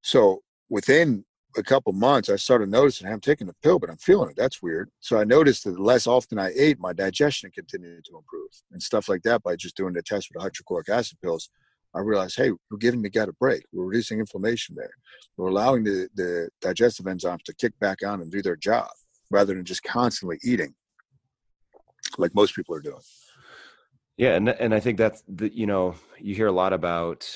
So 0.02 0.42
within 0.68 1.24
a 1.56 1.62
couple 1.62 1.92
months, 1.92 2.28
I 2.28 2.36
started 2.36 2.70
noticing 2.70 3.06
I'm 3.06 3.20
taking 3.20 3.46
the 3.46 3.54
pill, 3.62 3.78
but 3.78 3.90
I'm 3.90 3.96
feeling 3.96 4.30
it. 4.30 4.36
That's 4.36 4.62
weird. 4.62 4.90
So 5.00 5.18
I 5.18 5.24
noticed 5.24 5.64
that 5.64 5.72
the 5.72 5.82
less 5.82 6.06
often 6.06 6.38
I 6.38 6.52
ate, 6.56 6.78
my 6.78 6.92
digestion 6.92 7.50
continued 7.50 8.04
to 8.06 8.16
improve 8.16 8.50
and 8.72 8.82
stuff 8.82 9.08
like 9.08 9.22
that 9.22 9.42
by 9.42 9.56
just 9.56 9.76
doing 9.76 9.94
the 9.94 10.02
test 10.02 10.28
with 10.28 10.40
the 10.40 10.42
hydrochloric 10.42 10.88
acid 10.88 11.18
pills. 11.22 11.50
I 11.94 12.00
realized, 12.00 12.36
hey, 12.36 12.50
we're 12.70 12.78
giving 12.78 13.02
the 13.02 13.10
gut 13.10 13.28
a 13.28 13.32
break. 13.34 13.64
We're 13.72 13.84
reducing 13.84 14.18
inflammation 14.18 14.74
there. 14.74 14.90
We're 15.36 15.48
allowing 15.48 15.84
the, 15.84 16.08
the 16.14 16.48
digestive 16.60 17.06
enzymes 17.06 17.42
to 17.44 17.54
kick 17.54 17.78
back 17.78 17.98
on 18.04 18.20
and 18.20 18.32
do 18.32 18.42
their 18.42 18.56
job 18.56 18.88
rather 19.30 19.54
than 19.54 19.64
just 19.64 19.84
constantly 19.84 20.38
eating 20.42 20.74
like 22.18 22.34
most 22.34 22.54
people 22.54 22.74
are 22.74 22.80
doing. 22.80 23.00
Yeah, 24.16 24.36
and 24.36 24.48
and 24.48 24.74
I 24.74 24.80
think 24.80 24.98
that's 24.98 25.24
the 25.28 25.52
you 25.52 25.66
know 25.66 25.96
you 26.18 26.34
hear 26.34 26.46
a 26.46 26.52
lot 26.52 26.72
about 26.72 27.28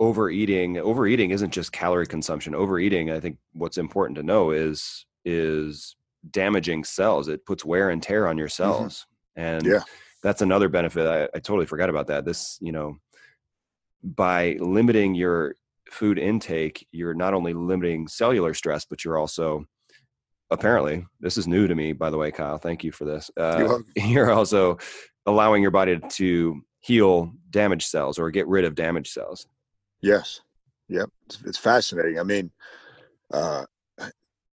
overeating. 0.00 0.78
Overeating 0.78 1.30
isn't 1.30 1.52
just 1.52 1.72
calorie 1.72 2.06
consumption. 2.06 2.54
Overeating, 2.54 3.10
I 3.10 3.20
think, 3.20 3.38
what's 3.52 3.78
important 3.78 4.16
to 4.16 4.22
know 4.22 4.50
is 4.50 5.06
is 5.24 5.96
damaging 6.30 6.84
cells. 6.84 7.28
It 7.28 7.46
puts 7.46 7.64
wear 7.64 7.90
and 7.90 8.02
tear 8.02 8.26
on 8.26 8.38
your 8.38 8.48
mm-hmm. 8.48 8.62
cells, 8.62 9.06
mm-hmm. 9.38 9.46
and 9.46 9.66
yeah. 9.66 9.82
that's 10.22 10.42
another 10.42 10.68
benefit. 10.68 11.06
I, 11.06 11.24
I 11.36 11.40
totally 11.40 11.66
forgot 11.66 11.90
about 11.90 12.08
that. 12.08 12.24
This 12.24 12.58
you 12.60 12.72
know 12.72 12.96
by 14.02 14.56
limiting 14.58 15.14
your 15.14 15.54
food 15.90 16.18
intake, 16.18 16.86
you're 16.90 17.14
not 17.14 17.34
only 17.34 17.52
limiting 17.52 18.08
cellular 18.08 18.54
stress, 18.54 18.84
but 18.84 19.04
you're 19.04 19.18
also 19.18 19.64
apparently 20.52 21.06
this 21.20 21.38
is 21.38 21.46
new 21.46 21.68
to 21.68 21.76
me 21.76 21.92
by 21.92 22.10
the 22.10 22.18
way 22.18 22.28
kyle 22.32 22.58
thank 22.58 22.82
you 22.82 22.90
for 22.90 23.04
this 23.04 23.30
uh, 23.36 23.78
you're 23.94 24.30
also 24.32 24.76
allowing 25.26 25.62
your 25.62 25.70
body 25.70 26.00
to 26.08 26.60
heal 26.80 27.32
damaged 27.50 27.86
cells 27.86 28.18
or 28.18 28.30
get 28.30 28.48
rid 28.48 28.64
of 28.64 28.74
damaged 28.74 29.12
cells. 29.12 29.46
Yes. 30.02 30.40
Yep. 30.88 31.10
It's, 31.26 31.42
it's 31.44 31.58
fascinating. 31.58 32.18
I 32.18 32.22
mean, 32.22 32.50
uh, 33.32 33.64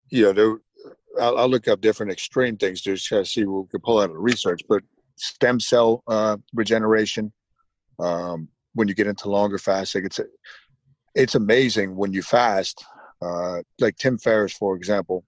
you 0.09 0.23
know, 0.23 0.33
there, 0.33 0.57
I'll, 1.19 1.37
I'll, 1.37 1.49
look 1.49 1.67
up 1.67 1.81
different 1.81 2.11
extreme 2.11 2.57
things 2.57 2.81
to 2.83 2.95
try 2.97 3.19
to 3.19 3.25
see 3.25 3.45
what 3.45 3.63
we 3.63 3.69
can 3.69 3.81
pull 3.81 3.99
out 3.99 4.09
of 4.09 4.11
the 4.11 4.19
research, 4.19 4.61
but 4.69 4.83
stem 5.15 5.59
cell 5.59 6.03
uh, 6.07 6.37
regeneration, 6.53 7.33
um, 7.99 8.47
when 8.73 8.87
you 8.87 8.93
get 8.93 9.07
into 9.07 9.29
longer 9.29 9.57
fasting, 9.57 10.05
it's, 10.05 10.19
it's 11.15 11.35
amazing 11.35 11.95
when 11.95 12.13
you 12.13 12.21
fast, 12.21 12.85
uh, 13.21 13.61
like 13.79 13.97
Tim 13.97 14.17
Ferriss, 14.19 14.53
for 14.53 14.75
example, 14.75 15.25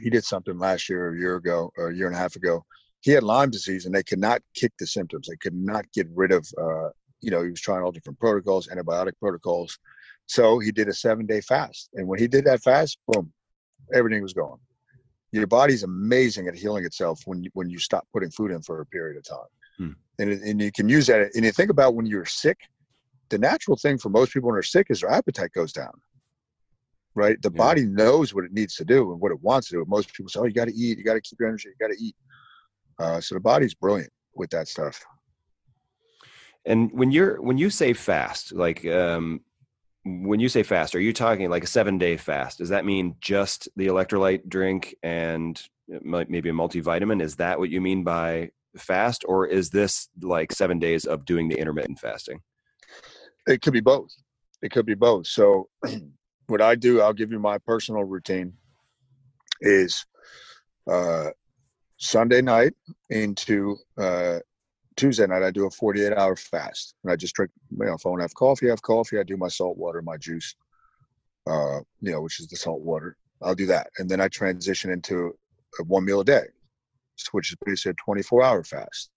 he 0.00 0.08
did 0.08 0.24
something 0.24 0.58
last 0.58 0.88
year, 0.88 1.14
a 1.14 1.18
year 1.18 1.36
ago, 1.36 1.70
or 1.76 1.90
a 1.90 1.94
year 1.94 2.06
and 2.06 2.16
a 2.16 2.18
half 2.18 2.36
ago, 2.36 2.64
he 3.02 3.10
had 3.10 3.22
Lyme 3.22 3.50
disease 3.50 3.84
and 3.84 3.94
they 3.94 4.02
could 4.02 4.18
not 4.18 4.40
kick 4.54 4.72
the 4.78 4.86
symptoms. 4.86 5.28
They 5.28 5.36
could 5.36 5.54
not 5.54 5.84
get 5.92 6.08
rid 6.14 6.32
of, 6.32 6.48
uh, 6.58 6.88
you 7.24 7.30
know, 7.30 7.42
he 7.42 7.50
was 7.50 7.60
trying 7.60 7.82
all 7.82 7.92
different 7.92 8.18
protocols, 8.18 8.68
antibiotic 8.68 9.12
protocols. 9.20 9.78
So 10.26 10.58
he 10.58 10.72
did 10.72 10.88
a 10.88 10.92
seven 10.92 11.26
day 11.26 11.40
fast. 11.40 11.90
And 11.94 12.06
when 12.06 12.18
he 12.18 12.28
did 12.28 12.44
that 12.46 12.62
fast, 12.62 12.98
boom, 13.08 13.32
everything 13.92 14.22
was 14.22 14.32
gone. 14.32 14.58
Your 15.32 15.46
body's 15.46 15.82
amazing 15.82 16.46
at 16.46 16.54
healing 16.54 16.84
itself 16.84 17.20
when 17.24 17.42
you, 17.42 17.50
when 17.54 17.68
you 17.68 17.78
stop 17.78 18.06
putting 18.12 18.30
food 18.30 18.50
in 18.50 18.62
for 18.62 18.80
a 18.80 18.86
period 18.86 19.16
of 19.16 19.24
time. 19.24 19.48
Hmm. 19.78 19.92
And, 20.20 20.30
and 20.42 20.60
you 20.60 20.70
can 20.70 20.88
use 20.88 21.06
that. 21.08 21.30
And 21.34 21.44
you 21.44 21.50
think 21.50 21.70
about 21.70 21.94
when 21.94 22.06
you're 22.06 22.24
sick, 22.24 22.58
the 23.30 23.38
natural 23.38 23.76
thing 23.76 23.98
for 23.98 24.10
most 24.10 24.32
people 24.32 24.48
when 24.48 24.54
they're 24.54 24.62
sick 24.62 24.86
is 24.90 25.00
their 25.00 25.10
appetite 25.10 25.50
goes 25.52 25.72
down. 25.72 25.92
Right? 27.16 27.40
The 27.42 27.50
yeah. 27.52 27.58
body 27.58 27.84
knows 27.84 28.34
what 28.34 28.44
it 28.44 28.52
needs 28.52 28.76
to 28.76 28.84
do 28.84 29.12
and 29.12 29.20
what 29.20 29.32
it 29.32 29.40
wants 29.42 29.68
to 29.68 29.76
do. 29.76 29.84
Most 29.88 30.12
people 30.14 30.28
say, 30.28 30.40
oh, 30.40 30.44
you 30.44 30.52
got 30.52 30.68
to 30.68 30.74
eat. 30.74 30.98
You 30.98 31.04
got 31.04 31.14
to 31.14 31.20
keep 31.20 31.38
your 31.40 31.48
energy. 31.48 31.68
You 31.68 31.88
got 31.88 31.92
to 31.92 32.02
eat 32.02 32.14
uh, 32.98 33.20
so 33.20 33.34
the 33.34 33.40
body's 33.40 33.74
brilliant 33.74 34.12
with 34.34 34.50
that 34.50 34.68
stuff. 34.68 35.04
And 36.66 36.90
when 36.92 37.10
you're 37.10 37.40
when 37.40 37.58
you 37.58 37.70
say 37.70 37.92
fast, 37.92 38.52
like 38.52 38.86
um, 38.86 39.40
when 40.04 40.40
you 40.40 40.48
say 40.48 40.62
fast, 40.62 40.94
are 40.94 41.00
you 41.00 41.12
talking 41.12 41.48
like 41.50 41.64
a 41.64 41.68
seven 41.68 41.98
day 41.98 42.16
fast? 42.16 42.58
Does 42.58 42.70
that 42.70 42.84
mean 42.84 43.16
just 43.20 43.68
the 43.76 43.86
electrolyte 43.86 44.48
drink 44.48 44.94
and 45.02 45.60
maybe 45.88 46.48
a 46.48 46.52
multivitamin? 46.52 47.22
Is 47.22 47.36
that 47.36 47.58
what 47.58 47.70
you 47.70 47.80
mean 47.80 48.04
by 48.04 48.50
fast, 48.78 49.24
or 49.26 49.46
is 49.46 49.70
this 49.70 50.08
like 50.22 50.52
seven 50.52 50.78
days 50.78 51.04
of 51.04 51.24
doing 51.24 51.48
the 51.48 51.58
intermittent 51.58 51.98
fasting? 51.98 52.40
It 53.46 53.62
could 53.62 53.72
be 53.72 53.80
both. 53.80 54.10
It 54.62 54.70
could 54.72 54.86
be 54.86 54.94
both. 54.94 55.26
So, 55.26 55.68
what 56.46 56.62
I 56.62 56.74
do, 56.74 57.00
I'll 57.00 57.12
give 57.12 57.30
you 57.30 57.38
my 57.38 57.58
personal 57.58 58.04
routine. 58.04 58.54
Is 59.60 60.04
uh, 60.90 61.30
Sunday 61.96 62.42
night 62.42 62.74
into 63.10 63.76
uh, 63.96 64.40
Tuesday 64.96 65.26
night, 65.26 65.42
I 65.42 65.50
do 65.50 65.66
a 65.66 65.70
48 65.70 66.12
hour 66.12 66.36
fast. 66.36 66.94
And 67.02 67.12
I 67.12 67.16
just 67.16 67.34
drink, 67.34 67.50
you 67.70 67.84
know, 67.84 67.94
if 67.94 68.06
I 68.06 68.08
want 68.08 68.20
to 68.20 68.24
have 68.24 68.34
coffee, 68.34 68.66
I 68.66 68.70
have 68.70 68.82
coffee. 68.82 69.18
I 69.18 69.22
do 69.22 69.36
my 69.36 69.48
salt 69.48 69.76
water, 69.76 70.02
my 70.02 70.16
juice, 70.16 70.54
uh, 71.46 71.80
you 72.00 72.12
know, 72.12 72.20
which 72.20 72.40
is 72.40 72.48
the 72.48 72.56
salt 72.56 72.80
water. 72.80 73.16
I'll 73.42 73.54
do 73.54 73.66
that. 73.66 73.88
And 73.98 74.08
then 74.08 74.20
I 74.20 74.28
transition 74.28 74.90
into 74.90 75.36
one 75.86 76.04
meal 76.04 76.20
a 76.20 76.24
day, 76.24 76.44
which 77.32 77.50
is 77.50 77.56
basically 77.64 77.90
a 77.90 78.04
24 78.04 78.42
hour 78.42 78.64
fast. 78.64 79.10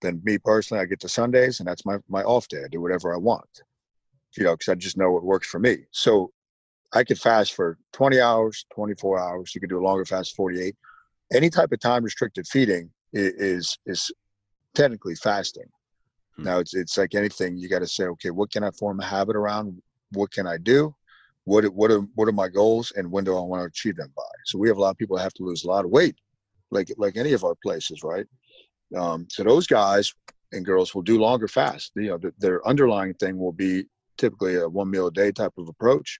Then 0.00 0.20
me 0.24 0.38
personally, 0.38 0.82
I 0.82 0.86
get 0.86 1.00
to 1.00 1.08
Sundays 1.08 1.60
and 1.60 1.68
that's 1.68 1.84
my, 1.84 1.98
my 2.08 2.22
off 2.22 2.48
day. 2.48 2.62
I 2.64 2.68
do 2.68 2.80
whatever 2.80 3.14
I 3.14 3.18
want, 3.18 3.62
you 4.36 4.44
know, 4.44 4.54
because 4.54 4.68
I 4.70 4.74
just 4.74 4.96
know 4.96 5.12
what 5.12 5.24
works 5.24 5.48
for 5.48 5.58
me. 5.58 5.78
So 5.90 6.32
I 6.94 7.04
could 7.04 7.18
fast 7.18 7.52
for 7.52 7.78
20 7.92 8.20
hours, 8.20 8.64
24 8.74 9.20
hours. 9.20 9.54
You 9.54 9.60
could 9.60 9.70
do 9.70 9.78
a 9.78 9.84
longer 9.84 10.06
fast, 10.06 10.34
48 10.34 10.74
any 11.32 11.50
type 11.50 11.72
of 11.72 11.80
time 11.80 12.04
restricted 12.04 12.46
feeding 12.46 12.90
is 13.12 13.78
is 13.86 14.10
technically 14.74 15.14
fasting. 15.14 15.68
Hmm. 16.36 16.44
Now 16.44 16.58
it's 16.58 16.74
it's 16.74 16.96
like 16.98 17.14
anything. 17.14 17.56
You 17.56 17.68
got 17.68 17.80
to 17.80 17.86
say, 17.86 18.04
okay, 18.04 18.30
what 18.30 18.50
can 18.50 18.64
I 18.64 18.70
form 18.72 19.00
a 19.00 19.04
habit 19.04 19.36
around? 19.36 19.80
What 20.12 20.30
can 20.30 20.46
I 20.46 20.56
do? 20.58 20.94
What 21.44 21.64
what 21.74 21.90
are 21.90 22.00
what 22.14 22.28
are 22.28 22.32
my 22.32 22.48
goals, 22.48 22.92
and 22.96 23.10
when 23.10 23.24
do 23.24 23.36
I 23.36 23.40
want 23.40 23.62
to 23.62 23.66
achieve 23.66 23.96
them 23.96 24.12
by? 24.16 24.22
So 24.44 24.58
we 24.58 24.68
have 24.68 24.76
a 24.76 24.80
lot 24.80 24.90
of 24.90 24.98
people 24.98 25.16
that 25.16 25.22
have 25.22 25.34
to 25.34 25.44
lose 25.44 25.64
a 25.64 25.68
lot 25.68 25.84
of 25.84 25.90
weight, 25.90 26.16
like 26.70 26.92
like 26.96 27.16
any 27.16 27.32
of 27.32 27.44
our 27.44 27.54
places, 27.62 28.02
right? 28.02 28.26
Um, 28.96 29.26
so 29.30 29.44
those 29.44 29.66
guys 29.66 30.12
and 30.52 30.64
girls 30.64 30.94
will 30.94 31.02
do 31.02 31.20
longer 31.20 31.48
fast. 31.48 31.92
You 31.94 32.08
know, 32.08 32.18
the, 32.18 32.32
their 32.38 32.66
underlying 32.66 33.14
thing 33.14 33.38
will 33.38 33.52
be 33.52 33.84
typically 34.18 34.56
a 34.56 34.68
one 34.68 34.90
meal 34.90 35.06
a 35.06 35.12
day 35.12 35.32
type 35.32 35.52
of 35.58 35.68
approach, 35.68 36.18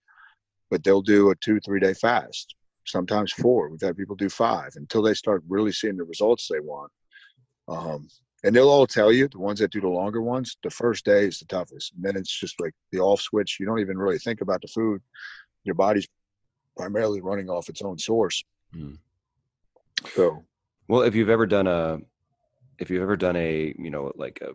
but 0.71 0.83
they'll 0.83 1.03
do 1.03 1.31
a 1.31 1.37
two 1.37 1.61
three 1.61 1.81
day 1.81 1.95
fast, 1.95 2.55
sometimes 2.87 3.33
four. 3.33 3.69
We've 3.69 3.81
had 3.81 3.97
people 3.97 4.17
do 4.17 4.29
five 4.29 4.73
until 4.77 5.03
they 5.03 5.15
start 5.15 5.43
really 5.49 5.73
seeing 5.73 5.97
the 5.97 6.05
results 6.05 6.49
they 6.49 6.61
want. 6.61 6.91
Um, 7.69 8.09
and 8.45 8.55
they'll 8.55 8.69
all 8.69 8.87
tell 8.87 9.13
you 9.13 9.29
the 9.29 9.39
ones 9.39 9.59
that 9.61 9.73
do 9.73 9.81
the 9.81 9.89
longer 9.89 10.23
ones 10.23 10.57
the 10.63 10.71
first 10.71 11.05
day 11.05 11.27
is 11.27 11.39
the 11.39 11.45
toughest. 11.47 11.93
And 11.95 12.03
then 12.03 12.17
it's 12.17 12.33
just 12.33 12.61
like 12.61 12.73
the 12.91 13.01
off 13.01 13.21
switch 13.21 13.59
you 13.61 13.67
don't 13.67 13.81
even 13.81 13.99
really 13.99 14.19
think 14.19 14.41
about 14.41 14.63
the 14.63 14.69
food. 14.69 15.03
Your 15.65 15.75
body's 15.75 16.09
primarily 16.77 17.21
running 17.21 17.51
off 17.51 17.69
its 17.69 17.83
own 17.83 17.99
source. 17.99 18.43
Mm. 18.75 18.99
so 20.15 20.45
well 20.87 21.03
if 21.03 21.17
you've 21.17 21.29
ever 21.29 21.45
done 21.45 21.67
a 21.67 21.99
if 22.79 22.89
you've 22.89 23.03
ever 23.03 23.17
done 23.17 23.35
a 23.35 23.75
you 23.77 23.91
know 23.91 24.13
like 24.15 24.41
a 24.43 24.53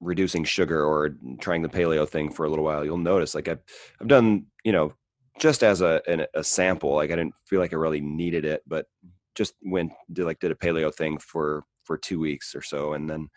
reducing 0.00 0.42
sugar 0.42 0.82
or 0.82 1.16
trying 1.38 1.60
the 1.60 1.68
paleo 1.68 2.08
thing 2.08 2.30
for 2.30 2.46
a 2.46 2.48
little 2.48 2.64
while 2.64 2.82
you'll 2.82 2.96
notice 2.96 3.34
like 3.34 3.46
i've, 3.46 3.60
I've 4.00 4.08
done 4.08 4.46
you 4.64 4.72
know 4.72 4.94
just 5.38 5.62
as 5.62 5.82
a, 5.82 6.00
an, 6.08 6.24
a 6.34 6.42
sample 6.42 6.94
like 6.94 7.10
i 7.10 7.16
didn't 7.16 7.34
feel 7.44 7.60
like 7.60 7.74
i 7.74 7.76
really 7.76 8.00
needed 8.00 8.46
it 8.46 8.62
but 8.66 8.86
just 9.34 9.52
went 9.62 9.92
did 10.10 10.24
like 10.24 10.40
did 10.40 10.50
a 10.50 10.54
paleo 10.54 10.92
thing 10.92 11.18
for 11.18 11.62
for 11.88 11.98
two 11.98 12.20
weeks 12.20 12.54
or 12.54 12.62
so 12.62 12.92
and 12.92 13.10
then 13.10 13.28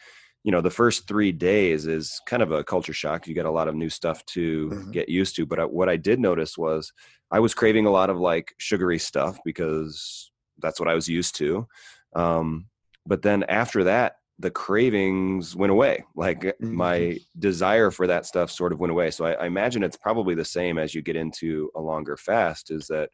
you 0.43 0.51
know 0.51 0.61
the 0.61 0.69
first 0.69 1.07
three 1.07 1.31
days 1.31 1.87
is 1.87 2.19
kind 2.27 2.43
of 2.43 2.51
a 2.51 2.63
culture 2.63 2.93
shock 2.93 3.27
you 3.27 3.33
get 3.33 3.45
a 3.45 3.51
lot 3.51 3.67
of 3.67 3.75
new 3.75 3.89
stuff 3.89 4.23
to 4.25 4.69
mm-hmm. 4.69 4.91
get 4.91 5.09
used 5.09 5.35
to 5.35 5.45
but 5.45 5.59
I, 5.59 5.65
what 5.65 5.89
i 5.89 5.97
did 5.97 6.19
notice 6.19 6.57
was 6.57 6.91
i 7.31 7.39
was 7.39 7.53
craving 7.53 7.85
a 7.85 7.91
lot 7.91 8.09
of 8.09 8.19
like 8.19 8.53
sugary 8.59 8.99
stuff 8.99 9.39
because 9.45 10.31
that's 10.59 10.79
what 10.79 10.89
i 10.89 10.95
was 10.95 11.07
used 11.07 11.35
to 11.37 11.67
um, 12.13 12.67
but 13.05 13.21
then 13.21 13.43
after 13.43 13.85
that 13.85 14.17
the 14.41 14.51
cravings 14.51 15.55
went 15.55 15.71
away. 15.71 16.03
Like 16.15 16.41
mm-hmm. 16.41 16.75
my 16.75 17.19
desire 17.37 17.91
for 17.91 18.07
that 18.07 18.25
stuff 18.25 18.49
sort 18.49 18.73
of 18.73 18.79
went 18.79 18.91
away. 18.91 19.11
So 19.11 19.25
I, 19.25 19.33
I, 19.33 19.45
imagine 19.45 19.83
it's 19.83 19.97
probably 19.97 20.33
the 20.33 20.43
same 20.43 20.79
as 20.79 20.95
you 20.95 21.03
get 21.03 21.15
into 21.15 21.69
a 21.75 21.79
longer 21.79 22.17
fast. 22.17 22.71
Is 22.71 22.87
that 22.87 23.11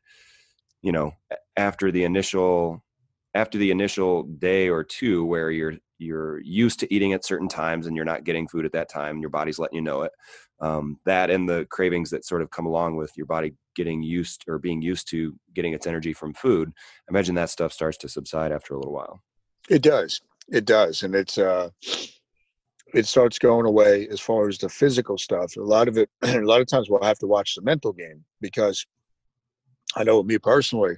you 0.81 0.93
know 0.93 1.11
after 1.57 1.91
the 1.91 2.05
initial 2.05 2.81
after 3.33 3.57
the 3.57 3.71
initial 3.71 4.23
day 4.23 4.69
or 4.69 4.83
two 4.83 5.25
where 5.25 5.51
you're 5.51 5.73
you're 5.99 6.39
used 6.41 6.79
to 6.79 6.93
eating 6.93 7.13
at 7.13 7.25
certain 7.25 7.47
times 7.47 7.87
and 7.87 7.95
you're 7.95 8.05
not 8.05 8.23
getting 8.23 8.47
food 8.47 8.65
at 8.65 8.71
that 8.71 8.89
time, 8.89 9.19
your 9.19 9.31
body's 9.31 9.57
letting 9.57 9.77
you 9.77 9.81
know 9.81 10.03
it. 10.03 10.11
Um, 10.59 10.99
that 11.05 11.29
and 11.31 11.49
the 11.49 11.65
cravings 11.71 12.11
that 12.11 12.25
sort 12.25 12.41
of 12.43 12.51
come 12.51 12.67
along 12.67 12.97
with 12.97 13.11
your 13.17 13.25
body 13.25 13.53
getting 13.75 14.03
used 14.03 14.43
or 14.47 14.59
being 14.59 14.81
used 14.81 15.09
to 15.09 15.35
getting 15.55 15.73
its 15.73 15.87
energy 15.87 16.13
from 16.13 16.33
food. 16.33 16.71
Imagine 17.09 17.35
that 17.35 17.49
stuff 17.49 17.73
starts 17.73 17.97
to 17.99 18.09
subside 18.09 18.51
after 18.51 18.73
a 18.73 18.77
little 18.77 18.93
while. 18.93 19.21
It 19.69 19.81
does 19.81 20.21
it 20.49 20.65
does, 20.65 21.03
and 21.03 21.13
it's 21.15 21.37
uh, 21.37 21.69
it 22.93 23.05
starts 23.05 23.37
going 23.37 23.65
away 23.65 24.07
as 24.09 24.19
far 24.19 24.47
as 24.47 24.57
the 24.57 24.69
physical 24.69 25.17
stuff. 25.17 25.55
A 25.57 25.61
lot 25.61 25.87
of 25.87 25.97
it, 25.97 26.09
a 26.21 26.39
lot 26.39 26.61
of 26.61 26.67
times, 26.67 26.89
we'll 26.89 27.03
have 27.03 27.19
to 27.19 27.27
watch 27.27 27.55
the 27.55 27.61
mental 27.61 27.91
game 27.91 28.23
because 28.41 28.85
I 29.95 30.03
know 30.03 30.23
me 30.23 30.37
personally, 30.37 30.95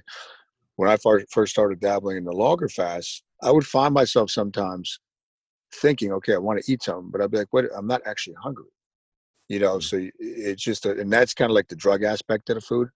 when 0.80 0.88
I 0.88 0.96
first 0.96 1.52
started 1.52 1.78
dabbling 1.78 2.16
in 2.16 2.24
the 2.24 2.32
longer 2.32 2.66
fast, 2.66 3.22
I 3.42 3.50
would 3.50 3.66
find 3.66 3.92
myself 3.92 4.30
sometimes 4.30 4.98
thinking, 5.74 6.10
okay, 6.10 6.32
I 6.32 6.38
want 6.38 6.58
to 6.58 6.72
eat 6.72 6.82
something, 6.82 7.10
but 7.10 7.20
I'd 7.20 7.30
be 7.30 7.36
like, 7.36 7.52
wait, 7.52 7.66
I'm 7.76 7.86
not 7.86 8.00
actually 8.06 8.36
hungry. 8.42 8.70
You 9.50 9.58
know, 9.58 9.76
mm. 9.76 9.82
so 9.82 10.08
it's 10.18 10.62
just, 10.62 10.86
a, 10.86 10.98
and 10.98 11.12
that's 11.12 11.34
kind 11.34 11.50
of 11.50 11.54
like 11.54 11.68
the 11.68 11.76
drug 11.76 12.02
aspect 12.02 12.48
of 12.48 12.54
the 12.54 12.62
food. 12.62 12.88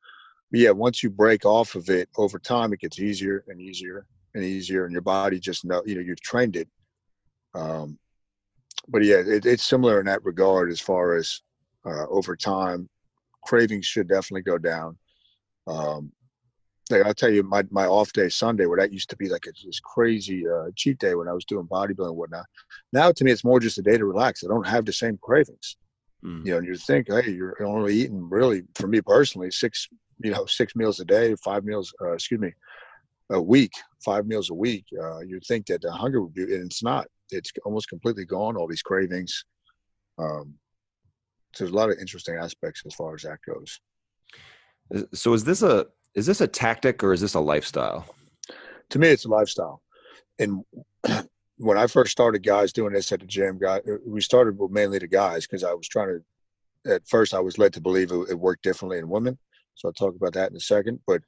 But 0.51 0.61
yeah, 0.61 0.71
once 0.71 1.03
you 1.03 1.11
break 1.11 1.45
off 1.45 1.75
of 1.75 1.91
it 1.91 2.09
over 2.17 2.39
time, 2.39 2.73
it 2.73 2.81
gets 2.81 3.01
easier 3.01 3.45
and 3.49 3.61
easier 3.61 4.07
and 4.35 4.43
easier, 4.43 4.87
and 4.87 4.93
your 4.93 5.03
body 5.03 5.39
just 5.39 5.67
know 5.67 5.83
you 5.85 5.97
know 5.97 6.01
you've 6.01 6.23
trained 6.23 6.57
it. 6.57 6.69
Um, 7.55 7.99
but 8.89 9.05
yeah, 9.05 9.17
it, 9.17 9.45
it's 9.45 9.63
similar 9.63 10.01
in 10.01 10.07
that 10.07 10.25
regard 10.25 10.71
as 10.71 10.81
far 10.81 11.17
as 11.17 11.43
uh, 11.85 12.07
over 12.09 12.35
time, 12.35 12.89
cravings 13.45 13.85
should 13.85 14.09
definitely 14.09 14.41
go 14.41 14.57
down. 14.57 14.97
Um, 15.67 16.13
like 16.91 17.05
I'll 17.05 17.15
tell 17.15 17.33
you, 17.33 17.43
my 17.43 17.65
my 17.71 17.87
off 17.87 18.13
day 18.13 18.29
Sunday, 18.29 18.67
where 18.67 18.79
that 18.79 18.93
used 18.93 19.11
to 19.11 19.17
be 19.17 19.29
like 19.29 19.47
a, 19.47 19.53
this 19.65 19.81
crazy 19.81 20.47
uh, 20.47 20.67
cheat 20.77 20.99
day 20.99 21.15
when 21.15 21.29
I 21.29 21.33
was 21.33 21.45
doing 21.45 21.67
bodybuilding 21.67 22.09
and 22.09 22.17
whatnot. 22.17 22.47
Now 22.93 23.13
to 23.13 23.25
me, 23.25 23.33
it's 23.33 23.45
more 23.45 23.61
just 23.61 23.79
a 23.79 23.83
day 23.83 23.97
to 23.97 24.05
relax. 24.05 24.45
I 24.45 24.49
don't 24.49 24.67
have 24.67 24.85
the 24.85 24.93
same 24.93 25.19
cravings. 25.23 25.77
Mm. 26.25 26.47
You 26.47 26.53
know, 26.53 26.59
and 26.59 26.67
you 26.67 26.77
think, 26.77 27.09
hey, 27.11 27.31
you're 27.31 27.63
only 27.63 27.95
eating 27.95 28.29
really, 28.29 28.63
for 28.75 28.87
me 28.87 29.01
personally, 29.01 29.51
six, 29.51 29.89
you 30.23 30.31
know, 30.31 30.47
six 30.47 30.75
meals 30.75 31.01
a 31.01 31.05
day, 31.05 31.35
five 31.45 31.65
meals, 31.65 31.93
uh, 32.01 32.13
excuse 32.13 32.41
me, 32.41 32.53
a 33.31 33.41
week, 33.41 33.73
five 34.05 34.27
meals 34.27 34.51
a 34.51 34.55
week, 34.55 34.85
uh, 35.01 35.21
you'd 35.21 35.45
think 35.45 35.67
that 35.67 35.83
the 35.83 35.93
hunger 35.93 36.23
would 36.23 36.35
be, 36.35 36.43
and 36.43 36.65
it's 36.65 36.83
not. 36.83 37.07
It's 37.31 37.53
almost 37.65 37.89
completely 37.89 38.25
gone. 38.25 38.57
All 38.57 38.67
these 38.67 38.83
cravings. 38.83 39.45
Um, 40.19 40.55
so 41.55 41.65
there's 41.65 41.73
a 41.73 41.77
lot 41.77 41.91
of 41.91 41.99
interesting 41.99 42.37
aspects 42.37 42.83
as 42.87 42.95
far 42.95 43.15
as 43.15 43.23
that 43.23 43.39
goes. 43.47 43.81
So 45.15 45.33
is 45.33 45.45
this 45.45 45.63
a 45.63 45.87
is 46.15 46.27
this 46.27 46.41
a 46.41 46.47
tactic 46.47 47.03
or 47.03 47.13
is 47.13 47.21
this 47.21 47.35
a 47.35 47.41
lifestyle? 47.41 48.07
To 48.91 48.99
me, 48.99 49.09
it's 49.09 49.25
a 49.25 49.29
lifestyle. 49.29 49.83
And 50.39 50.65
when 51.59 51.79
I 51.79 51.87
first 51.87 52.13
started, 52.13 52.43
guys 52.43 52.73
doing 52.73 52.93
this 52.93 53.11
at 53.13 53.21
the 53.21 53.27
gym, 53.27 53.59
guy, 53.59 53.81
we 54.07 54.21
started 54.21 54.59
with 54.59 54.71
mainly 54.71 54.99
the 54.99 55.07
guys 55.07 55.47
because 55.47 55.65
I 55.65 55.73
was 55.73 55.89
trying 55.89 56.09
to. 56.09 56.23
At 56.87 57.09
first, 57.09 57.33
I 57.33 57.41
was 57.41 57.57
led 57.57 57.73
to 57.73 57.81
believe 57.81 58.13
it, 58.13 58.29
it 58.29 58.39
worked 58.39 58.63
differently 58.63 58.99
in 58.99 59.09
women. 59.09 59.39
So 59.75 59.89
I'll 59.89 59.95
talk 59.95 60.15
about 60.15 60.35
that 60.35 60.51
in 60.51 60.57
a 60.57 60.61
second. 60.61 61.01
But 61.07 61.23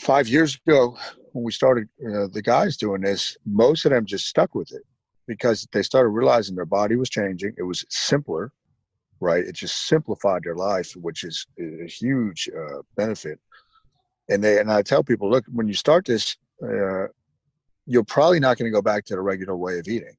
five 0.00 0.28
years 0.28 0.58
ago 0.66 0.96
when 1.32 1.44
we 1.44 1.52
started 1.52 1.88
the 1.98 2.42
guys 2.42 2.76
doing 2.76 3.00
this 3.00 3.36
most 3.46 3.84
of 3.84 3.92
them 3.92 4.04
just 4.04 4.26
stuck 4.26 4.54
with 4.54 4.72
it 4.72 4.82
because 5.26 5.66
they 5.72 5.82
started 5.82 6.08
realizing 6.08 6.54
their 6.54 6.64
body 6.64 6.96
was 6.96 7.08
changing 7.08 7.54
it 7.56 7.62
was 7.62 7.84
simpler 7.88 8.52
right 9.20 9.44
it 9.44 9.54
just 9.54 9.86
simplified 9.86 10.42
their 10.42 10.56
life 10.56 10.92
which 10.96 11.22
is 11.22 11.46
a 11.60 11.86
huge 11.86 12.48
uh, 12.56 12.82
benefit 12.96 13.38
and 14.28 14.42
they 14.42 14.58
and 14.58 14.70
i 14.70 14.82
tell 14.82 15.02
people 15.02 15.30
look 15.30 15.44
when 15.52 15.68
you 15.68 15.74
start 15.74 16.04
this 16.04 16.36
uh, 16.62 17.06
you're 17.86 18.04
probably 18.04 18.40
not 18.40 18.56
going 18.56 18.70
to 18.70 18.74
go 18.74 18.82
back 18.82 19.04
to 19.04 19.14
the 19.14 19.20
regular 19.20 19.56
way 19.56 19.78
of 19.78 19.86
eating 19.88 20.14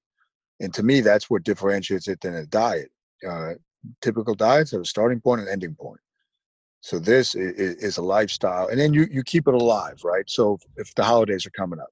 and 0.59 0.73
to 0.73 0.83
me 0.83 1.01
that's 1.01 1.29
what 1.29 1.43
differentiates 1.43 2.07
it 2.07 2.19
than 2.21 2.35
a 2.35 2.45
diet 2.45 2.91
uh, 3.27 3.53
typical 4.01 4.35
diets 4.35 4.71
have 4.71 4.81
a 4.81 4.85
starting 4.85 5.19
point 5.19 5.41
and 5.41 5.49
ending 5.49 5.75
point 5.75 5.99
so 6.85 6.99
this 6.99 7.33
is, 7.33 7.77
is, 7.77 7.97
a 7.97 8.01
lifestyle, 8.03 8.67
and 8.67 8.79
then 8.79 8.93
you 8.93 9.07
you 9.09 9.23
keep 9.23 9.47
it 9.47 9.55
alive, 9.55 10.03
right? 10.03 10.29
So 10.29 10.59
if 10.75 10.93
the 10.93 11.03
holidays 11.03 11.43
are 11.47 11.49
coming 11.49 11.79
up, 11.79 11.89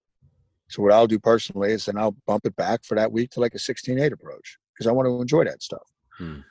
so 0.70 0.84
what 0.84 0.92
I'll 0.92 1.08
do 1.08 1.18
personally 1.18 1.72
is 1.72 1.86
then 1.86 1.98
I'll 1.98 2.16
bump 2.28 2.46
it 2.46 2.56
back 2.56 2.86
for 2.86 2.94
that 2.94 3.12
week 3.12 3.32
to 3.32 3.40
like 3.40 3.56
a 3.56 3.58
16-8 3.58 4.12
approach 4.12 4.60
because 4.72 4.86
I 4.86 4.92
want 4.92 5.08
to 5.08 5.20
enjoy 5.20 5.46
that 5.46 5.64
stuff. 5.64 5.88
Hmm. 6.20 6.42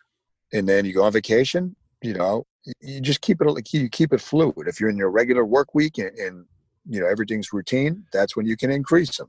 And 0.52 0.68
then 0.68 0.84
you 0.84 0.92
go 0.92 1.04
on 1.04 1.12
vacation, 1.12 1.76
you 2.02 2.14
know, 2.14 2.44
you 2.80 3.00
just 3.00 3.20
keep 3.20 3.40
it 3.40 3.50
like 3.50 3.72
you 3.72 3.88
keep 3.88 4.12
it 4.12 4.20
fluid. 4.20 4.68
If 4.68 4.80
you're 4.80 4.90
in 4.90 4.96
your 4.96 5.10
regular 5.10 5.44
work 5.44 5.74
week 5.74 5.98
and, 5.98 6.16
and 6.18 6.46
you 6.88 7.00
know 7.00 7.06
everything's 7.06 7.52
routine, 7.52 8.04
that's 8.12 8.36
when 8.36 8.46
you 8.46 8.56
can 8.56 8.70
increase 8.70 9.16
them. 9.16 9.28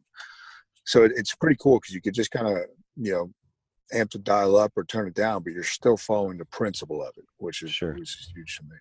So 0.85 1.03
it, 1.03 1.13
it's 1.15 1.35
pretty 1.35 1.57
cool 1.59 1.79
because 1.79 1.95
you 1.95 2.01
could 2.01 2.13
just 2.13 2.31
kind 2.31 2.47
of 2.47 2.57
you 2.95 3.11
know 3.11 3.33
amp 3.91 4.11
the 4.11 4.19
dial 4.19 4.55
up 4.55 4.71
or 4.75 4.83
turn 4.83 5.07
it 5.07 5.13
down, 5.13 5.43
but 5.43 5.53
you're 5.53 5.63
still 5.63 5.97
following 5.97 6.37
the 6.37 6.45
principle 6.45 7.01
of 7.01 7.13
it, 7.17 7.25
which 7.37 7.61
is, 7.61 7.71
sure. 7.71 7.93
which 7.93 8.01
is 8.01 8.31
huge 8.35 8.57
to 8.57 8.63
me. 8.63 8.77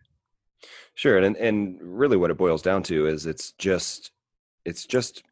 Sure, 0.94 1.18
and 1.18 1.36
and 1.36 1.78
really 1.80 2.16
what 2.16 2.30
it 2.30 2.36
boils 2.36 2.62
down 2.62 2.82
to 2.84 3.06
is 3.06 3.26
it's 3.26 3.52
just 3.52 4.12
it's 4.64 4.86
just 4.86 5.22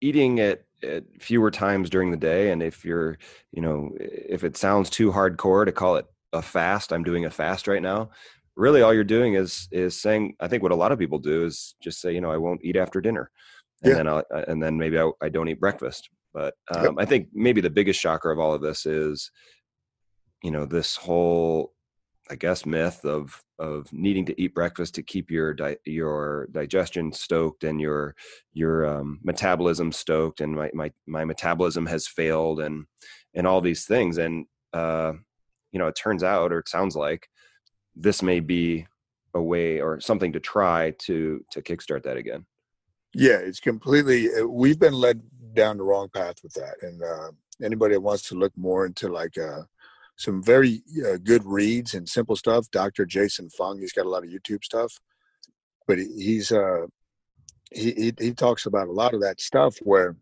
eating 0.00 0.40
at, 0.40 0.64
at 0.82 1.04
fewer 1.18 1.50
times 1.50 1.88
during 1.88 2.10
the 2.10 2.16
day 2.16 2.50
and 2.50 2.62
if 2.62 2.84
you're 2.84 3.16
you 3.52 3.62
know 3.62 3.90
if 3.98 4.44
it 4.44 4.54
sounds 4.54 4.90
too 4.90 5.10
hardcore 5.10 5.64
to 5.64 5.72
call 5.72 5.96
it 5.96 6.04
a 6.34 6.42
fast 6.42 6.92
i'm 6.92 7.04
doing 7.04 7.24
a 7.24 7.30
fast 7.30 7.66
right 7.66 7.82
now 7.82 8.10
really 8.56 8.82
all 8.82 8.92
you're 8.92 9.04
doing 9.04 9.34
is 9.34 9.68
is 9.72 10.00
saying 10.00 10.34
i 10.40 10.48
think 10.48 10.62
what 10.62 10.72
a 10.72 10.76
lot 10.76 10.92
of 10.92 10.98
people 10.98 11.18
do 11.18 11.44
is 11.44 11.74
just 11.82 12.00
say 12.00 12.12
you 12.12 12.20
know 12.20 12.30
i 12.30 12.36
won't 12.36 12.64
eat 12.64 12.76
after 12.76 13.00
dinner 13.00 13.30
and 13.82 13.90
yeah. 13.90 13.96
then 13.96 14.08
I'll, 14.08 14.24
and 14.48 14.62
then 14.62 14.78
maybe 14.78 14.98
I, 14.98 15.10
I, 15.22 15.28
don't 15.28 15.48
eat 15.48 15.60
breakfast 15.60 16.08
but 16.32 16.54
um, 16.74 16.84
yep. 16.84 16.94
i 16.98 17.04
think 17.04 17.28
maybe 17.32 17.60
the 17.60 17.70
biggest 17.70 18.00
shocker 18.00 18.30
of 18.30 18.38
all 18.38 18.54
of 18.54 18.62
this 18.62 18.86
is 18.86 19.30
you 20.42 20.50
know 20.50 20.66
this 20.66 20.96
whole 20.96 21.72
I 22.30 22.36
guess 22.36 22.64
myth 22.64 23.04
of 23.04 23.40
of 23.58 23.92
needing 23.92 24.24
to 24.26 24.40
eat 24.40 24.54
breakfast 24.54 24.94
to 24.94 25.02
keep 25.02 25.30
your 25.30 25.52
di- 25.52 25.76
your 25.84 26.48
digestion 26.52 27.12
stoked 27.12 27.64
and 27.64 27.80
your 27.80 28.14
your 28.52 28.86
um, 28.86 29.20
metabolism 29.22 29.92
stoked 29.92 30.40
and 30.40 30.54
my, 30.54 30.70
my 30.72 30.90
my 31.06 31.24
metabolism 31.24 31.86
has 31.86 32.06
failed 32.06 32.60
and 32.60 32.86
and 33.34 33.46
all 33.46 33.60
these 33.60 33.84
things 33.84 34.18
and 34.18 34.46
uh, 34.72 35.12
you 35.74 35.78
know 35.78 35.88
it 35.88 35.96
turns 35.96 36.22
out 36.22 36.52
or 36.52 36.60
it 36.60 36.68
sounds 36.68 36.96
like 36.96 37.28
this 37.94 38.22
may 38.22 38.40
be 38.40 38.86
a 39.34 39.42
way 39.42 39.80
or 39.80 40.00
something 40.00 40.32
to 40.32 40.40
try 40.40 40.94
to 41.00 41.44
to 41.50 41.60
kickstart 41.60 42.04
that 42.04 42.16
again. 42.16 42.46
Yeah, 43.12 43.38
it's 43.38 43.60
completely. 43.60 44.28
Uh, 44.32 44.46
we've 44.46 44.78
been 44.78 44.94
led 44.94 45.20
down 45.52 45.76
the 45.76 45.84
wrong 45.84 46.08
path 46.08 46.36
with 46.42 46.54
that, 46.54 46.76
and 46.82 47.02
uh, 47.02 47.32
anybody 47.62 47.94
that 47.94 48.00
wants 48.00 48.28
to 48.28 48.36
look 48.36 48.52
more 48.56 48.86
into 48.86 49.08
like 49.08 49.36
uh, 49.36 49.62
some 50.16 50.42
very 50.42 50.82
uh, 51.06 51.18
good 51.22 51.44
reads 51.44 51.94
and 51.94 52.08
simple 52.08 52.36
stuff, 52.36 52.70
Dr. 52.70 53.04
Jason 53.04 53.50
Fung, 53.50 53.78
he's 53.78 53.92
got 53.92 54.06
a 54.06 54.08
lot 54.08 54.24
of 54.24 54.30
YouTube 54.30 54.64
stuff, 54.64 54.98
but 55.86 55.98
he's 55.98 56.52
uh, 56.52 56.86
he, 57.72 57.92
he 57.92 58.14
he 58.18 58.32
talks 58.32 58.66
about 58.66 58.88
a 58.88 58.92
lot 58.92 59.14
of 59.14 59.20
that 59.22 59.40
stuff 59.40 59.76
where, 59.82 60.16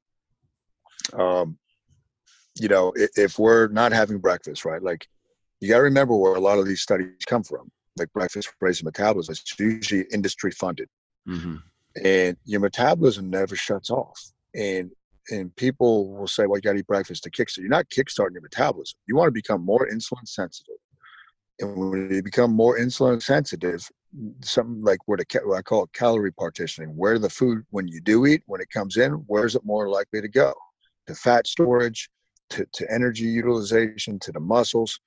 um, 1.13 1.59
you 2.59 2.69
know, 2.69 2.93
if, 2.97 3.11
if 3.17 3.39
we're 3.39 3.69
not 3.69 3.93
having 3.93 4.19
breakfast, 4.19 4.65
right, 4.65 4.83
like 4.83 5.07
you 5.63 5.69
got 5.69 5.77
to 5.77 5.83
remember 5.85 6.17
where 6.17 6.35
a 6.35 6.41
lot 6.41 6.59
of 6.59 6.67
these 6.67 6.83
studies 6.83 7.09
come 7.27 7.43
from. 7.43 7.71
Like 7.97 8.13
breakfast 8.13 8.53
raises 8.61 8.85
metabolism, 8.85 9.33
it's 9.33 9.59
usually 9.59 10.07
industry 10.13 10.51
funded, 10.51 10.89
mm-hmm. 11.29 11.57
and 12.05 12.37
your 12.45 12.61
metabolism 12.61 13.29
never 13.29 13.55
shuts 13.55 13.91
off. 13.91 14.19
And 14.55 14.91
and 15.31 15.55
people 15.57 16.09
will 16.09 16.27
say, 16.27 16.47
"Well, 16.47 16.57
you 16.59 16.63
got 16.63 16.73
to 16.73 16.79
eat 16.79 16.87
breakfast 16.87 17.23
to 17.25 17.31
kickstart." 17.31 17.59
You're 17.59 17.69
not 17.69 17.91
kickstarting 17.91 18.33
your 18.33 18.43
metabolism. 18.43 18.99
You 19.07 19.15
want 19.15 19.29
to 19.29 19.33
become 19.33 19.63
more 19.63 19.87
insulin 19.89 20.27
sensitive, 20.27 20.77
and 21.61 21.77
when 21.77 22.11
you 22.11 22.23
become 22.23 22.51
more 22.51 22.79
insulin 22.79 23.23
sensitive, 23.23 23.87
something 24.43 24.83
like 24.83 24.99
what, 25.07 25.21
what 25.45 25.59
I 25.59 25.63
call 25.63 25.87
calorie 25.89 26.33
partitioning, 26.33 26.97
where 26.97 27.19
the 27.19 27.31
food 27.31 27.65
when 27.71 27.89
you 27.89 28.01
do 28.01 28.27
eat, 28.27 28.43
when 28.47 28.61
it 28.61 28.71
comes 28.71 28.97
in, 28.97 29.13
where's 29.27 29.55
it 29.55 29.65
more 29.65 29.89
likely 29.89 30.21
to 30.21 30.29
go? 30.29 30.55
To 31.07 31.15
fat 31.15 31.47
storage, 31.47 32.09
to, 32.51 32.67
to 32.73 32.93
energy 32.93 33.25
utilization, 33.25 34.19
to 34.21 34.33
the 34.33 34.41
muscles. 34.41 34.99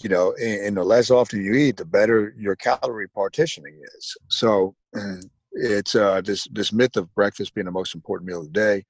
You 0.00 0.08
know, 0.08 0.32
and, 0.34 0.76
the 0.76 0.82
less 0.82 1.10
often 1.10 1.44
you 1.44 1.52
eat, 1.52 1.76
the 1.76 1.84
better 1.84 2.34
your 2.38 2.56
calorie 2.56 3.08
partitioning 3.08 3.78
is. 3.96 4.16
So 4.28 4.74
it's 5.52 5.94
uh, 5.94 6.22
this 6.22 6.48
this 6.52 6.72
myth 6.72 6.96
of 6.96 7.14
breakfast 7.14 7.54
being 7.54 7.66
the 7.66 7.70
most 7.70 7.94
important 7.94 8.28
meal 8.28 8.40
of 8.40 8.46
the 8.46 8.52
day 8.52 8.84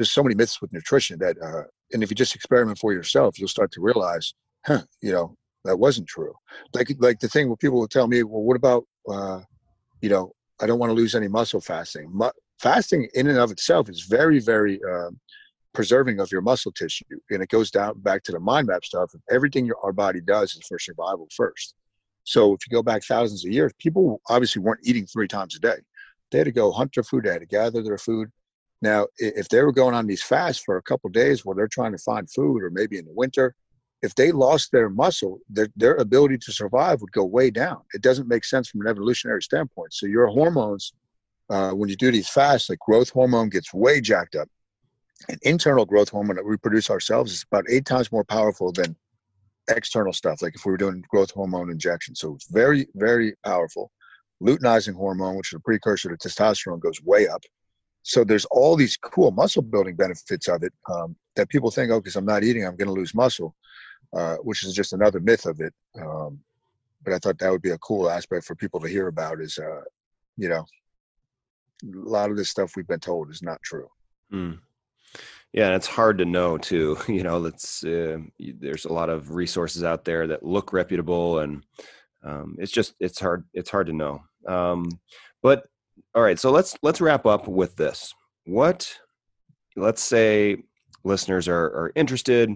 there's 0.00 0.10
so 0.10 0.22
many 0.22 0.34
myths 0.34 0.62
with 0.62 0.72
nutrition 0.72 1.18
that, 1.18 1.36
uh, 1.42 1.64
and 1.92 2.02
if 2.02 2.08
you 2.08 2.16
just 2.16 2.34
experiment 2.34 2.78
for 2.78 2.94
yourself, 2.94 3.38
you'll 3.38 3.48
start 3.48 3.70
to 3.72 3.82
realize, 3.82 4.32
huh, 4.64 4.80
you 5.02 5.12
know, 5.12 5.36
that 5.66 5.78
wasn't 5.78 6.08
true. 6.08 6.32
Like, 6.72 6.90
like 7.00 7.20
the 7.20 7.28
thing 7.28 7.48
where 7.48 7.56
people 7.58 7.78
will 7.78 7.86
tell 7.86 8.08
me, 8.08 8.22
well, 8.22 8.40
what 8.40 8.56
about, 8.56 8.84
uh, 9.06 9.40
you 10.00 10.08
know, 10.08 10.32
I 10.58 10.66
don't 10.66 10.78
want 10.78 10.88
to 10.88 10.94
lose 10.94 11.14
any 11.14 11.28
muscle 11.28 11.60
fasting. 11.60 12.08
Mu- 12.10 12.30
fasting 12.58 13.08
in 13.12 13.26
and 13.26 13.36
of 13.36 13.50
itself 13.50 13.90
is 13.90 14.04
very, 14.04 14.40
very 14.40 14.80
uh, 14.90 15.10
preserving 15.72 16.20
of 16.20 16.32
your 16.32 16.40
muscle 16.40 16.72
tissue, 16.72 17.04
and 17.30 17.42
it 17.42 17.48
goes 17.48 17.70
down 17.70 18.00
back 18.00 18.22
to 18.24 18.32
the 18.32 18.40
mind 18.40 18.66
map 18.66 18.84
stuff. 18.84 19.12
Everything 19.30 19.70
our 19.82 19.92
body 19.92 20.20
does 20.20 20.54
is 20.54 20.66
for 20.66 20.78
survival 20.78 21.28
first. 21.34 21.74
So 22.24 22.54
if 22.54 22.60
you 22.66 22.74
go 22.74 22.82
back 22.82 23.02
thousands 23.02 23.44
of 23.44 23.52
years, 23.52 23.72
people 23.78 24.20
obviously 24.28 24.62
weren't 24.62 24.80
eating 24.84 25.06
three 25.06 25.28
times 25.28 25.56
a 25.56 25.60
day. 25.60 25.76
They 26.30 26.38
had 26.38 26.44
to 26.44 26.52
go 26.52 26.70
hunt 26.70 26.94
their 26.94 27.04
food. 27.04 27.24
They 27.24 27.32
had 27.32 27.40
to 27.40 27.46
gather 27.46 27.82
their 27.82 27.98
food. 27.98 28.30
Now, 28.82 29.08
if 29.18 29.48
they 29.48 29.62
were 29.62 29.72
going 29.72 29.94
on 29.94 30.06
these 30.06 30.22
fasts 30.22 30.62
for 30.64 30.76
a 30.76 30.82
couple 30.82 31.10
days 31.10 31.44
where 31.44 31.54
they're 31.54 31.68
trying 31.68 31.92
to 31.92 31.98
find 31.98 32.30
food, 32.30 32.62
or 32.62 32.70
maybe 32.70 32.98
in 32.98 33.04
the 33.04 33.12
winter, 33.12 33.54
if 34.02 34.14
they 34.14 34.32
lost 34.32 34.72
their 34.72 34.88
muscle, 34.88 35.40
their, 35.50 35.68
their 35.76 35.96
ability 35.96 36.38
to 36.38 36.52
survive 36.52 37.00
would 37.00 37.12
go 37.12 37.24
way 37.24 37.50
down. 37.50 37.82
It 37.92 38.00
doesn't 38.00 38.28
make 38.28 38.44
sense 38.44 38.68
from 38.68 38.80
an 38.80 38.86
evolutionary 38.86 39.42
standpoint. 39.42 39.92
So 39.92 40.06
your 40.06 40.28
hormones, 40.28 40.94
uh, 41.50 41.72
when 41.72 41.90
you 41.90 41.96
do 41.96 42.10
these 42.10 42.28
fasts, 42.28 42.70
like 42.70 42.78
growth 42.78 43.10
hormone 43.10 43.50
gets 43.50 43.74
way 43.74 44.00
jacked 44.00 44.36
up. 44.36 44.48
And 45.28 45.38
internal 45.42 45.84
growth 45.84 46.08
hormone 46.08 46.36
that 46.36 46.44
we 46.44 46.56
produce 46.56 46.90
ourselves 46.90 47.32
is 47.32 47.44
about 47.50 47.64
eight 47.68 47.84
times 47.84 48.10
more 48.10 48.24
powerful 48.24 48.72
than 48.72 48.96
external 49.68 50.12
stuff, 50.12 50.42
like 50.42 50.54
if 50.54 50.64
we 50.64 50.72
were 50.72 50.78
doing 50.78 51.04
growth 51.08 51.30
hormone 51.30 51.70
injection. 51.70 52.14
So 52.14 52.34
it's 52.34 52.50
very, 52.50 52.86
very 52.94 53.34
powerful. 53.44 53.90
Luteinizing 54.42 54.94
hormone, 54.94 55.36
which 55.36 55.52
is 55.52 55.58
a 55.58 55.60
precursor 55.60 56.08
to 56.08 56.16
testosterone, 56.16 56.80
goes 56.80 57.02
way 57.02 57.28
up 57.28 57.42
so 58.02 58.24
there's 58.24 58.46
all 58.46 58.76
these 58.76 58.96
cool 58.96 59.30
muscle 59.30 59.62
building 59.62 59.94
benefits 59.94 60.48
of 60.48 60.62
it 60.62 60.72
um, 60.90 61.16
that 61.36 61.48
people 61.48 61.70
think, 61.70 61.90
oh, 61.90 62.00
because 62.00 62.16
I'm 62.16 62.24
not 62.24 62.44
eating, 62.44 62.64
I'm 62.64 62.76
going 62.76 62.88
to 62.88 62.94
lose 62.94 63.14
muscle, 63.14 63.54
uh, 64.16 64.36
which 64.36 64.64
is 64.64 64.74
just 64.74 64.92
another 64.92 65.20
myth 65.20 65.46
of 65.46 65.60
it. 65.60 65.74
Um, 66.00 66.40
but 67.04 67.14
I 67.14 67.18
thought 67.18 67.38
that 67.38 67.50
would 67.50 67.62
be 67.62 67.70
a 67.70 67.78
cool 67.78 68.10
aspect 68.10 68.44
for 68.44 68.54
people 68.54 68.80
to 68.80 68.88
hear 68.88 69.08
about. 69.08 69.40
Is 69.40 69.58
uh, 69.58 69.82
you 70.36 70.48
know, 70.48 70.64
a 71.84 72.08
lot 72.08 72.30
of 72.30 72.36
this 72.36 72.50
stuff 72.50 72.76
we've 72.76 72.86
been 72.86 73.00
told 73.00 73.30
is 73.30 73.42
not 73.42 73.62
true. 73.62 73.88
Mm. 74.32 74.58
Yeah, 75.52 75.66
and 75.66 75.74
it's 75.74 75.86
hard 75.86 76.18
to 76.18 76.24
know 76.24 76.58
too. 76.58 76.96
You 77.08 77.22
know, 77.22 77.38
let's 77.38 77.84
uh, 77.84 78.18
there's 78.38 78.84
a 78.84 78.92
lot 78.92 79.08
of 79.08 79.30
resources 79.30 79.84
out 79.84 80.04
there 80.04 80.26
that 80.28 80.44
look 80.44 80.72
reputable, 80.72 81.40
and 81.40 81.64
um, 82.22 82.56
it's 82.58 82.72
just 82.72 82.94
it's 83.00 83.20
hard 83.20 83.44
it's 83.52 83.70
hard 83.70 83.88
to 83.88 83.92
know. 83.92 84.22
Um, 84.46 84.88
but 85.42 85.64
all 86.14 86.22
right 86.22 86.38
so 86.38 86.50
let's 86.50 86.76
let's 86.82 87.00
wrap 87.00 87.26
up 87.26 87.46
with 87.46 87.76
this 87.76 88.14
what 88.44 88.92
let's 89.76 90.02
say 90.02 90.56
listeners 91.04 91.48
are, 91.48 91.66
are 91.66 91.92
interested 91.94 92.50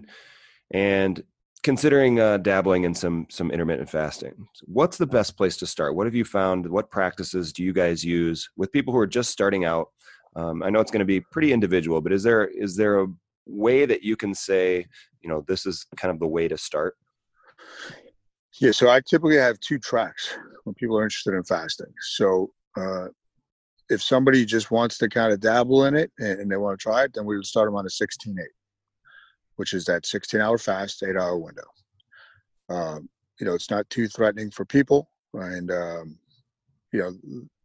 and 0.73 1.23
considering 1.63 2.21
uh, 2.21 2.37
dabbling 2.39 2.85
in 2.85 2.95
some 2.95 3.27
some 3.31 3.51
intermittent 3.51 3.89
fasting 3.89 4.47
what's 4.65 4.97
the 4.97 5.07
best 5.07 5.37
place 5.37 5.57
to 5.57 5.67
start 5.67 5.95
what 5.95 6.07
have 6.07 6.15
you 6.15 6.25
found 6.25 6.67
what 6.69 6.91
practices 6.91 7.53
do 7.53 7.63
you 7.63 7.73
guys 7.73 8.05
use 8.05 8.51
with 8.57 8.73
people 8.73 8.93
who 8.93 8.99
are 8.99 9.07
just 9.07 9.31
starting 9.31 9.65
out 9.65 9.89
um, 10.37 10.63
i 10.63 10.71
know 10.71 10.81
it's 10.81 10.91
going 10.91 11.01
to 11.01 11.05
be 11.05 11.21
pretty 11.21 11.53
individual 11.53 12.01
but 12.01 12.13
is 12.13 12.23
there 12.23 12.47
is 12.47 12.77
there 12.77 13.01
a 13.01 13.07
way 13.47 13.85
that 13.87 14.03
you 14.03 14.17
can 14.17 14.35
say 14.35 14.87
you 15.23 15.29
know 15.29 15.45
this 15.47 15.67
is 15.67 15.87
kind 15.97 16.13
of 16.13 16.19
the 16.19 16.27
way 16.27 16.49
to 16.49 16.57
start 16.57 16.97
yeah 18.61 18.71
so 18.71 18.89
i 18.89 19.01
typically 19.01 19.37
have 19.37 19.59
two 19.61 19.79
tracks 19.79 20.37
when 20.65 20.75
people 20.75 20.99
are 20.99 21.03
interested 21.03 21.35
in 21.35 21.43
fasting 21.45 21.93
so 22.01 22.51
uh, 22.77 23.07
if 23.91 24.03
somebody 24.03 24.45
just 24.45 24.71
wants 24.71 24.99
to 24.99 25.09
kind 25.09 25.33
of 25.33 25.41
dabble 25.41 25.85
in 25.85 25.95
it 25.95 26.11
and, 26.19 26.51
they 26.51 26.57
want 26.57 26.79
to 26.79 26.83
try 26.83 27.05
it, 27.05 27.13
then 27.15 27.25
we 27.25 27.37
would 27.37 27.47
start 27.47 27.69
them 27.69 27.77
on 27.77 27.87
a 27.87 27.91
16 27.91 28.37
8, 28.39 28.47
which 29.57 29.73
is 29.73 29.85
that 29.85 30.07
16 30.07 30.41
hour 30.41 30.59
fast, 30.59 31.03
eight 31.03 31.17
hour 31.17 31.39
window. 31.39 31.65
Um, 32.69 33.09
you 33.39 33.47
know, 33.47 33.55
it's 33.55 33.71
not 33.71 33.89
too 33.91 34.09
threatening 34.09 34.51
for 34.51 34.65
people. 34.65 35.09
And, 35.35 35.71
um, 35.71 36.19
you 36.95 37.01
know, 37.01 37.13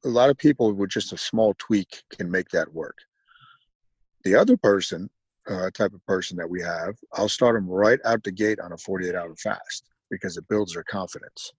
a 0.05 0.09
lot 0.09 0.31
of 0.31 0.39
people 0.39 0.73
with 0.73 0.89
just 0.89 1.13
a 1.13 1.17
small 1.17 1.53
tweak 1.59 2.01
can 2.17 2.31
make 2.31 2.49
that 2.49 2.73
work. 2.73 2.97
The 4.23 4.33
other 4.33 4.57
person, 4.57 5.07
uh, 5.47 5.69
type 5.69 5.93
of 5.93 6.03
person 6.07 6.35
that 6.37 6.49
we 6.49 6.63
have, 6.63 6.95
I'll 7.13 7.29
start 7.29 7.53
them 7.53 7.69
right 7.69 7.99
out 8.05 8.23
the 8.23 8.31
gate 8.31 8.59
on 8.59 8.71
a 8.71 8.77
48 8.77 9.13
hour 9.13 9.35
fast 9.35 9.83
because 10.09 10.35
it 10.35 10.47
builds 10.47 10.73
their 10.73 10.83
confidence. 10.83 11.51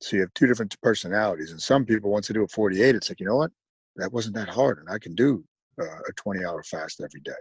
So 0.00 0.16
you 0.16 0.22
have 0.22 0.34
two 0.34 0.48
different 0.48 0.76
personalities. 0.82 1.52
And 1.52 1.62
some 1.62 1.84
people, 1.84 2.10
once 2.10 2.26
they 2.26 2.34
do 2.34 2.42
a 2.42 2.48
48, 2.48 2.96
it's 2.96 3.08
like, 3.08 3.20
you 3.20 3.26
know 3.26 3.36
what? 3.36 3.52
That 3.94 4.12
wasn't 4.12 4.34
that 4.34 4.48
hard. 4.48 4.78
And 4.80 4.88
I 4.90 4.98
can 4.98 5.14
do 5.14 5.44
uh, 5.80 5.84
a 5.84 6.12
20 6.16 6.44
hour 6.44 6.64
fast 6.64 7.00
every 7.00 7.20
day. 7.20 7.32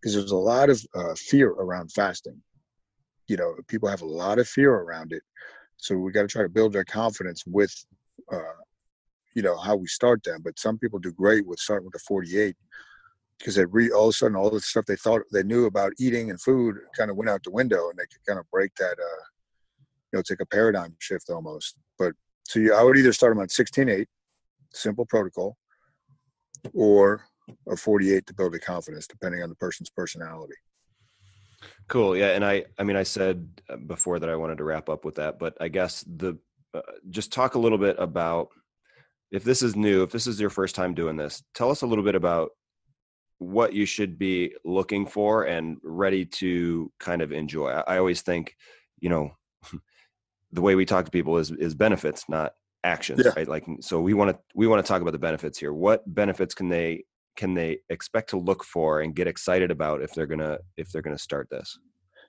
Because 0.00 0.14
there's 0.14 0.30
a 0.30 0.36
lot 0.36 0.70
of 0.70 0.80
uh, 0.94 1.14
fear 1.16 1.50
around 1.50 1.90
fasting. 1.90 2.40
You 3.26 3.38
know, 3.38 3.56
people 3.66 3.88
have 3.88 4.02
a 4.02 4.06
lot 4.06 4.38
of 4.38 4.46
fear 4.46 4.72
around 4.72 5.12
it. 5.12 5.24
So 5.78 5.96
we 5.96 6.12
got 6.12 6.22
to 6.22 6.28
try 6.28 6.42
to 6.42 6.48
build 6.48 6.72
their 6.72 6.84
confidence 6.84 7.42
with, 7.44 7.74
uh, 8.32 8.54
you 9.34 9.42
know, 9.42 9.56
how 9.56 9.76
we 9.76 9.86
start 9.86 10.22
them. 10.24 10.40
But 10.42 10.58
some 10.58 10.78
people 10.78 10.98
do 10.98 11.12
great 11.12 11.46
with 11.46 11.58
starting 11.58 11.86
with 11.86 11.94
a 11.94 12.04
48 12.04 12.56
because 13.38 13.54
they 13.54 13.64
re 13.64 13.90
all 13.90 14.08
of 14.08 14.10
a 14.10 14.12
sudden 14.12 14.36
all 14.36 14.50
the 14.50 14.60
stuff 14.60 14.86
they 14.86 14.96
thought 14.96 15.22
they 15.32 15.44
knew 15.44 15.66
about 15.66 15.92
eating 15.98 16.30
and 16.30 16.40
food 16.40 16.76
kind 16.96 17.10
of 17.10 17.16
went 17.16 17.30
out 17.30 17.42
the 17.44 17.50
window 17.50 17.88
and 17.88 17.98
they 17.98 18.06
could 18.10 18.24
kind 18.26 18.38
of 18.38 18.50
break 18.50 18.74
that 18.76 18.98
uh 18.98 19.24
you 20.12 20.18
know, 20.18 20.22
take 20.22 20.40
a 20.40 20.46
paradigm 20.46 20.96
shift 20.98 21.30
almost 21.30 21.76
but 21.98 22.14
so 22.48 22.60
you, 22.60 22.74
I 22.74 22.82
would 22.82 22.96
either 22.96 23.12
start 23.12 23.32
them 23.32 23.42
on 23.42 23.48
16-8, 23.48 24.06
simple 24.72 25.04
protocol, 25.04 25.58
or 26.72 27.26
a 27.68 27.76
48 27.76 28.26
to 28.26 28.34
build 28.34 28.54
a 28.54 28.58
confidence, 28.58 29.06
depending 29.06 29.42
on 29.42 29.50
the 29.50 29.54
person's 29.54 29.90
personality. 29.90 30.54
Cool. 31.88 32.16
Yeah, 32.16 32.30
and 32.30 32.42
I, 32.42 32.64
I 32.78 32.84
mean, 32.84 32.96
I 32.96 33.02
said 33.02 33.46
uh, 33.68 33.76
before 33.76 34.18
that 34.18 34.30
I 34.30 34.36
wanted 34.36 34.58
to 34.58 34.64
wrap 34.64 34.88
up 34.88 35.04
with 35.04 35.16
that, 35.16 35.38
but 35.38 35.58
I 35.60 35.68
guess 35.68 36.04
the 36.06 36.38
uh, 36.72 36.80
just 37.10 37.32
talk 37.32 37.54
a 37.54 37.58
little 37.58 37.78
bit 37.78 37.96
about 37.98 38.48
if 39.30 39.44
this 39.44 39.62
is 39.62 39.76
new, 39.76 40.02
if 40.02 40.10
this 40.10 40.26
is 40.26 40.40
your 40.40 40.50
first 40.50 40.74
time 40.74 40.94
doing 40.94 41.16
this, 41.16 41.42
tell 41.54 41.70
us 41.70 41.82
a 41.82 41.86
little 41.86 42.04
bit 42.04 42.14
about 42.14 42.50
what 43.38 43.72
you 43.72 43.86
should 43.86 44.18
be 44.18 44.54
looking 44.64 45.06
for 45.06 45.44
and 45.44 45.78
ready 45.82 46.24
to 46.24 46.90
kind 46.98 47.22
of 47.22 47.32
enjoy. 47.32 47.68
I, 47.68 47.98
always 47.98 48.22
think, 48.22 48.56
you 49.00 49.08
know, 49.08 49.30
the 50.52 50.60
way 50.60 50.74
we 50.74 50.84
talk 50.84 51.04
to 51.04 51.10
people 51.10 51.36
is 51.38 51.50
is 51.50 51.74
benefits, 51.74 52.24
not 52.28 52.52
actions, 52.84 53.22
yeah. 53.24 53.32
right? 53.36 53.46
Like 53.46 53.66
so 53.80 54.00
we 54.00 54.14
want 54.14 54.30
to 54.30 54.38
we 54.54 54.66
want 54.66 54.84
to 54.84 54.88
talk 54.88 55.02
about 55.02 55.12
the 55.12 55.18
benefits 55.18 55.58
here. 55.58 55.72
What 55.72 56.02
benefits 56.12 56.54
can 56.54 56.68
they 56.68 57.04
can 57.36 57.54
they 57.54 57.78
expect 57.90 58.30
to 58.30 58.38
look 58.38 58.64
for 58.64 59.02
and 59.02 59.14
get 59.14 59.28
excited 59.28 59.70
about 59.70 60.02
if 60.02 60.12
they're 60.14 60.26
gonna 60.26 60.58
if 60.76 60.90
they're 60.90 61.02
gonna 61.02 61.18
start 61.18 61.48
this? 61.50 61.78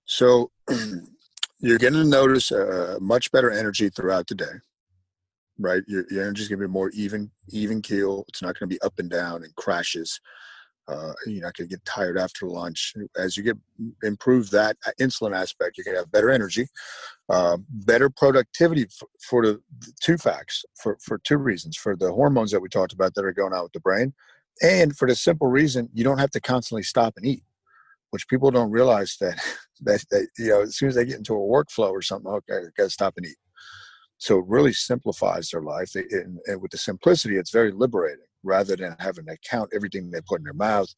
So 0.05 0.51
you're 1.59 1.77
going 1.77 1.93
to 1.93 2.03
notice 2.03 2.51
a 2.51 2.97
much 2.99 3.31
better 3.31 3.51
energy 3.51 3.89
throughout 3.89 4.27
the 4.27 4.35
day, 4.35 4.53
right? 5.59 5.83
Your, 5.87 6.05
your 6.09 6.23
energy 6.23 6.43
is 6.43 6.47
going 6.47 6.59
to 6.61 6.67
be 6.67 6.71
more 6.71 6.89
even 6.91 7.31
even 7.49 7.81
keel. 7.81 8.25
It's 8.27 8.41
not 8.41 8.57
going 8.57 8.69
to 8.69 8.75
be 8.75 8.81
up 8.81 8.99
and 8.99 9.09
down 9.09 9.43
and 9.43 9.55
crashes. 9.55 10.19
Uh, 10.87 11.13
you're 11.27 11.43
not 11.43 11.55
going 11.55 11.69
to 11.69 11.75
get 11.75 11.85
tired 11.85 12.17
after 12.17 12.47
lunch. 12.47 12.95
As 13.17 13.37
you 13.37 13.43
get 13.43 13.57
improve 14.03 14.49
that 14.51 14.75
uh, 14.87 14.91
insulin 14.99 15.35
aspect, 15.35 15.77
you're 15.77 15.85
going 15.85 15.95
to 15.95 16.01
have 16.01 16.11
better 16.11 16.31
energy, 16.31 16.67
uh, 17.29 17.57
better 17.69 18.09
productivity 18.09 18.85
for, 18.85 19.07
for 19.21 19.45
the, 19.45 19.61
the 19.81 19.93
two 20.01 20.17
facts 20.17 20.65
for 20.81 20.97
for 21.01 21.19
two 21.19 21.37
reasons: 21.37 21.77
for 21.77 21.95
the 21.95 22.11
hormones 22.11 22.51
that 22.51 22.61
we 22.61 22.69
talked 22.69 22.93
about 22.93 23.13
that 23.15 23.25
are 23.25 23.33
going 23.33 23.53
out 23.53 23.63
with 23.63 23.73
the 23.73 23.79
brain, 23.81 24.13
and 24.63 24.97
for 24.97 25.07
the 25.07 25.15
simple 25.15 25.47
reason 25.47 25.89
you 25.93 26.03
don't 26.03 26.19
have 26.19 26.31
to 26.31 26.41
constantly 26.41 26.83
stop 26.83 27.13
and 27.17 27.25
eat. 27.25 27.43
which 28.11 28.27
people 28.27 28.51
don't 28.51 28.71
realize 28.71 29.17
that 29.21 29.39
that, 29.81 30.03
that 30.11 30.27
you 30.37 30.49
know 30.49 30.61
as 30.61 30.77
soon 30.77 30.89
as 30.89 30.95
they 30.95 31.05
get 31.05 31.17
into 31.17 31.35
a 31.35 31.37
workflow 31.37 31.91
or 31.91 32.01
something, 32.01 32.31
okay, 32.31 32.61
got 32.77 32.85
to 32.85 32.89
stop 32.89 33.13
and 33.17 33.27
eat. 33.27 33.37
So 34.19 34.39
it 34.39 34.45
really 34.47 34.73
simplifies 34.73 35.49
their 35.49 35.61
life, 35.61 35.95
and, 35.95 36.39
and 36.45 36.61
with 36.61 36.71
the 36.71 36.77
simplicity, 36.77 37.37
it's 37.37 37.51
very 37.51 37.71
liberating 37.71 38.25
rather 38.43 38.75
than 38.75 38.95
having 38.99 39.25
to 39.25 39.37
count 39.49 39.71
everything 39.73 40.11
they 40.11 40.21
put 40.21 40.41
in 40.41 40.43
their 40.43 40.53
mouth. 40.53 40.89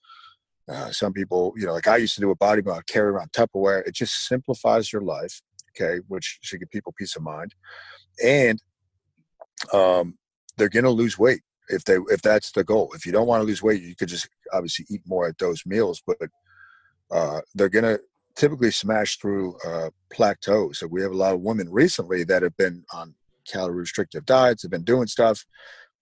Uh, 0.67 0.91
some 0.91 1.13
people, 1.13 1.53
you 1.55 1.65
know, 1.65 1.73
like 1.73 1.87
I 1.87 1.97
used 1.97 2.15
to 2.15 2.21
do 2.21 2.31
a 2.31 2.35
bodybuilding, 2.35 2.87
carry 2.87 3.09
around 3.09 3.31
Tupperware. 3.31 3.87
It 3.87 3.93
just 3.93 4.27
simplifies 4.27 4.91
your 4.91 5.01
life, 5.01 5.41
okay, 5.71 5.99
which 6.07 6.39
should 6.41 6.59
give 6.59 6.71
people 6.71 6.93
peace 6.97 7.15
of 7.15 7.21
mind, 7.21 7.53
and 8.23 8.59
um, 9.71 10.17
they're 10.57 10.69
going 10.69 10.85
to 10.85 10.89
lose 10.89 11.17
weight 11.17 11.41
if 11.69 11.85
they 11.85 11.97
if 12.09 12.21
that's 12.23 12.51
the 12.51 12.63
goal. 12.63 12.91
If 12.95 13.05
you 13.05 13.11
don't 13.11 13.27
want 13.27 13.41
to 13.41 13.47
lose 13.47 13.61
weight, 13.61 13.83
you 13.83 13.95
could 13.95 14.09
just 14.09 14.27
obviously 14.51 14.85
eat 14.89 15.01
more 15.05 15.27
at 15.27 15.37
those 15.37 15.63
meals, 15.65 16.01
but 16.05 16.17
uh, 17.11 17.41
they're 17.53 17.69
going 17.69 17.85
to 17.85 17.99
typically 18.35 18.71
smash 18.71 19.17
through 19.17 19.57
uh, 19.65 19.89
plateaus. 20.11 20.79
So 20.79 20.87
we 20.87 21.01
have 21.01 21.11
a 21.11 21.17
lot 21.17 21.33
of 21.33 21.41
women 21.41 21.69
recently 21.69 22.23
that 22.25 22.43
have 22.43 22.57
been 22.57 22.83
on 22.93 23.15
calorie 23.47 23.75
restrictive 23.75 24.25
diets, 24.25 24.63
have 24.63 24.71
been 24.71 24.83
doing 24.83 25.07
stuff, 25.07 25.45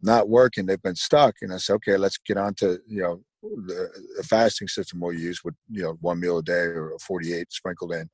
not 0.02 0.30
working, 0.30 0.66
they've 0.66 0.82
been 0.82 0.96
stuck. 0.96 1.36
And 1.42 1.54
I 1.54 1.58
said, 1.58 1.74
okay, 1.76 1.98
let's 1.98 2.18
get 2.18 2.38
on 2.38 2.54
to, 2.56 2.80
you 2.88 3.02
know, 3.02 3.22
the, 3.42 3.90
the 4.18 4.24
fasting 4.24 4.68
system 4.68 5.00
we'll 5.00 5.14
use 5.14 5.44
with, 5.44 5.56
you 5.70 5.82
know, 5.82 5.98
one 6.02 6.20
meal 6.20 6.38
a 6.38 6.44
day 6.44 6.54
or 6.54 6.98
48 7.00 7.52
sprinkled 7.52 7.94
in. 7.94 8.10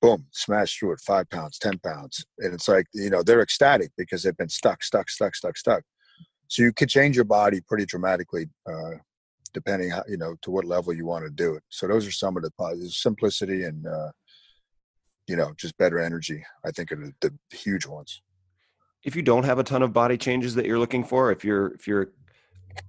Boom, 0.00 0.26
smash 0.30 0.78
through 0.78 0.92
it, 0.92 1.00
five 1.00 1.28
pounds, 1.28 1.58
10 1.58 1.78
pounds. 1.78 2.24
And 2.38 2.54
it's 2.54 2.68
like, 2.68 2.86
you 2.94 3.10
know, 3.10 3.22
they're 3.22 3.42
ecstatic 3.42 3.90
because 3.96 4.22
they've 4.22 4.36
been 4.36 4.48
stuck, 4.48 4.82
stuck, 4.82 5.10
stuck, 5.10 5.34
stuck, 5.34 5.56
stuck. 5.56 5.82
So 6.46 6.62
you 6.62 6.72
could 6.72 6.88
change 6.88 7.16
your 7.16 7.24
body 7.24 7.60
pretty 7.60 7.84
dramatically 7.84 8.46
uh, 8.66 8.98
depending 9.58 9.90
how 9.90 10.02
you 10.08 10.16
know 10.16 10.36
to 10.42 10.50
what 10.50 10.64
level 10.64 10.92
you 10.92 11.06
want 11.06 11.24
to 11.24 11.30
do 11.30 11.54
it. 11.54 11.62
So 11.68 11.86
those 11.86 12.06
are 12.06 12.12
some 12.12 12.36
of 12.36 12.42
the 12.42 12.50
positives: 12.52 13.02
simplicity 13.02 13.64
and 13.64 13.86
uh, 13.86 14.10
you 15.26 15.36
know 15.36 15.52
just 15.56 15.76
better 15.78 15.98
energy. 15.98 16.44
I 16.64 16.70
think 16.70 16.92
are 16.92 16.96
the, 16.96 17.12
the 17.20 17.56
huge 17.56 17.86
ones. 17.86 18.22
If 19.04 19.14
you 19.16 19.22
don't 19.22 19.44
have 19.44 19.58
a 19.58 19.64
ton 19.64 19.82
of 19.82 19.92
body 19.92 20.18
changes 20.18 20.54
that 20.56 20.66
you're 20.66 20.78
looking 20.78 21.04
for, 21.04 21.30
if 21.30 21.44
you're 21.44 21.68
if 21.74 21.86
you're 21.86 22.12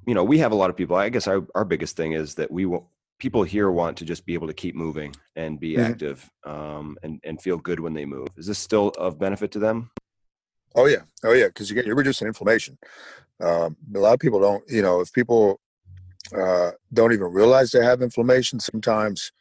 you 0.05 0.13
know 0.13 0.23
we 0.23 0.37
have 0.37 0.51
a 0.51 0.55
lot 0.55 0.69
of 0.69 0.77
people 0.77 0.95
i 0.95 1.09
guess 1.09 1.27
our, 1.27 1.45
our 1.55 1.65
biggest 1.65 1.95
thing 1.95 2.13
is 2.13 2.35
that 2.35 2.49
we 2.51 2.65
will 2.65 2.89
people 3.19 3.43
here 3.43 3.69
want 3.69 3.97
to 3.97 4.05
just 4.05 4.25
be 4.25 4.33
able 4.33 4.47
to 4.47 4.53
keep 4.53 4.75
moving 4.75 5.13
and 5.35 5.59
be 5.59 5.73
mm-hmm. 5.73 5.91
active 5.91 6.29
um, 6.45 6.97
and, 7.03 7.19
and 7.25 7.41
feel 7.41 7.57
good 7.57 7.79
when 7.79 7.93
they 7.93 8.05
move 8.05 8.27
is 8.37 8.47
this 8.47 8.59
still 8.59 8.89
of 8.97 9.19
benefit 9.19 9.51
to 9.51 9.59
them 9.59 9.89
oh 10.75 10.85
yeah 10.85 11.01
oh 11.23 11.33
yeah 11.33 11.47
because 11.47 11.69
you 11.69 11.75
get 11.75 11.85
you're 11.85 11.95
reducing 11.95 12.27
inflammation 12.27 12.77
um, 13.41 13.75
a 13.95 13.99
lot 13.99 14.13
of 14.13 14.19
people 14.19 14.39
don't 14.39 14.63
you 14.69 14.81
know 14.81 15.01
if 15.01 15.11
people 15.11 15.59
uh, 16.37 16.71
don't 16.93 17.13
even 17.13 17.27
realize 17.31 17.71
they 17.71 17.83
have 17.83 18.01
inflammation. 18.01 18.59
Sometimes 18.59 19.31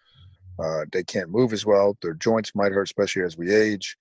uh, 0.59 0.85
they 0.93 1.05
can't 1.05 1.31
move 1.31 1.53
as 1.53 1.65
well. 1.65 1.97
Their 2.03 2.15
joints 2.15 2.53
might 2.55 2.73
hurt, 2.73 2.85
especially 2.85 3.23
as 3.23 3.37
we 3.37 3.55
age. 3.55 3.97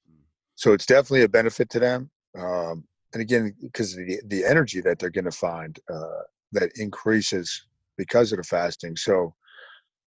So 0.55 0.73
it's 0.73 0.85
definitely 0.85 1.23
a 1.23 1.29
benefit 1.29 1.69
to 1.71 1.79
them. 1.79 2.09
Um, 2.37 2.85
and 3.13 3.21
again, 3.21 3.53
because 3.61 3.95
the 3.95 4.19
the 4.25 4.45
energy 4.45 4.81
that 4.81 4.99
they're 4.99 5.09
going 5.09 5.25
to 5.25 5.31
find 5.31 5.79
uh, 5.89 6.21
that 6.51 6.71
increases 6.75 7.65
because 7.97 8.31
of 8.31 8.37
the 8.37 8.43
fasting. 8.43 8.95
So 8.95 9.33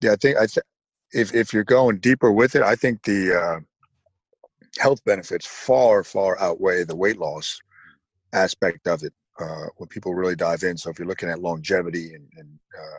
yeah, 0.01 0.13
I 0.13 0.15
think 0.15 0.38
I 0.38 0.45
th- 0.45 0.65
if 1.11 1.34
if 1.34 1.53
you're 1.53 1.63
going 1.63 1.99
deeper 1.99 2.32
with 2.32 2.55
it, 2.55 2.61
I 2.61 2.76
think 2.76 3.03
the 3.03 3.36
uh, 3.36 3.59
health 4.80 5.03
benefits 5.03 5.45
far 5.45 6.03
far 6.03 6.39
outweigh 6.39 6.84
the 6.84 6.95
weight 6.95 7.17
loss 7.17 7.59
aspect 8.34 8.88
of 8.88 9.03
it 9.03 9.13
uh, 9.40 9.66
when 9.78 9.88
people 9.88 10.14
really 10.14 10.36
dive 10.36 10.64
in. 10.64 10.78
So 10.78 10.90
if 10.90 11.00
you're 11.00 11.08
looking 11.08 11.30
at 11.30 11.42
longevity 11.42 12.14
and, 12.14 12.28
and 12.38 12.60
uh, 12.78 12.98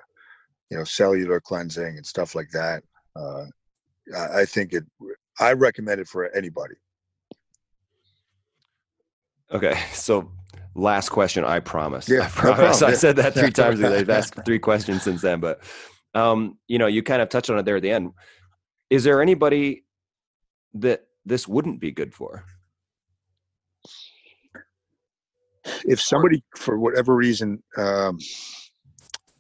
you 0.70 0.78
know 0.78 0.84
cellular 0.84 1.40
cleansing 1.40 1.96
and 1.96 2.06
stuff 2.06 2.34
like 2.34 2.50
that, 2.50 2.82
uh, 3.16 3.44
I, 4.16 4.40
I 4.40 4.44
think 4.44 4.72
it. 4.72 4.84
I 5.38 5.52
recommend 5.52 6.00
it 6.00 6.08
for 6.08 6.34
anybody. 6.34 6.74
Okay, 9.52 9.78
so 9.92 10.30
last 10.74 11.08
question. 11.08 11.44
I 11.44 11.60
promise. 11.60 12.08
Yeah, 12.08 12.24
I 12.24 12.28
promise. 12.28 12.80
No 12.80 12.88
I 12.88 12.92
said 12.92 13.16
that 13.16 13.34
three 13.34 13.50
times. 13.50 13.82
I've 13.82 14.10
asked 14.10 14.34
three 14.44 14.58
questions 14.58 15.02
since 15.02 15.22
then, 15.22 15.40
but 15.40 15.60
um, 16.14 16.58
you 16.68 16.78
know, 16.78 16.86
you 16.86 17.02
kind 17.02 17.22
of 17.22 17.28
touched 17.28 17.50
on 17.50 17.58
it 17.58 17.64
there 17.64 17.76
at 17.76 17.82
the 17.82 17.90
end. 17.90 18.12
Is 18.88 19.04
there 19.04 19.20
anybody 19.20 19.84
that 20.74 21.06
this 21.24 21.48
wouldn't 21.48 21.80
be 21.80 21.90
good 21.90 22.14
for? 22.14 22.44
If 25.86 26.00
somebody 26.00 26.42
for 26.56 26.78
whatever 26.78 27.14
reason 27.14 27.62
um, 27.76 28.18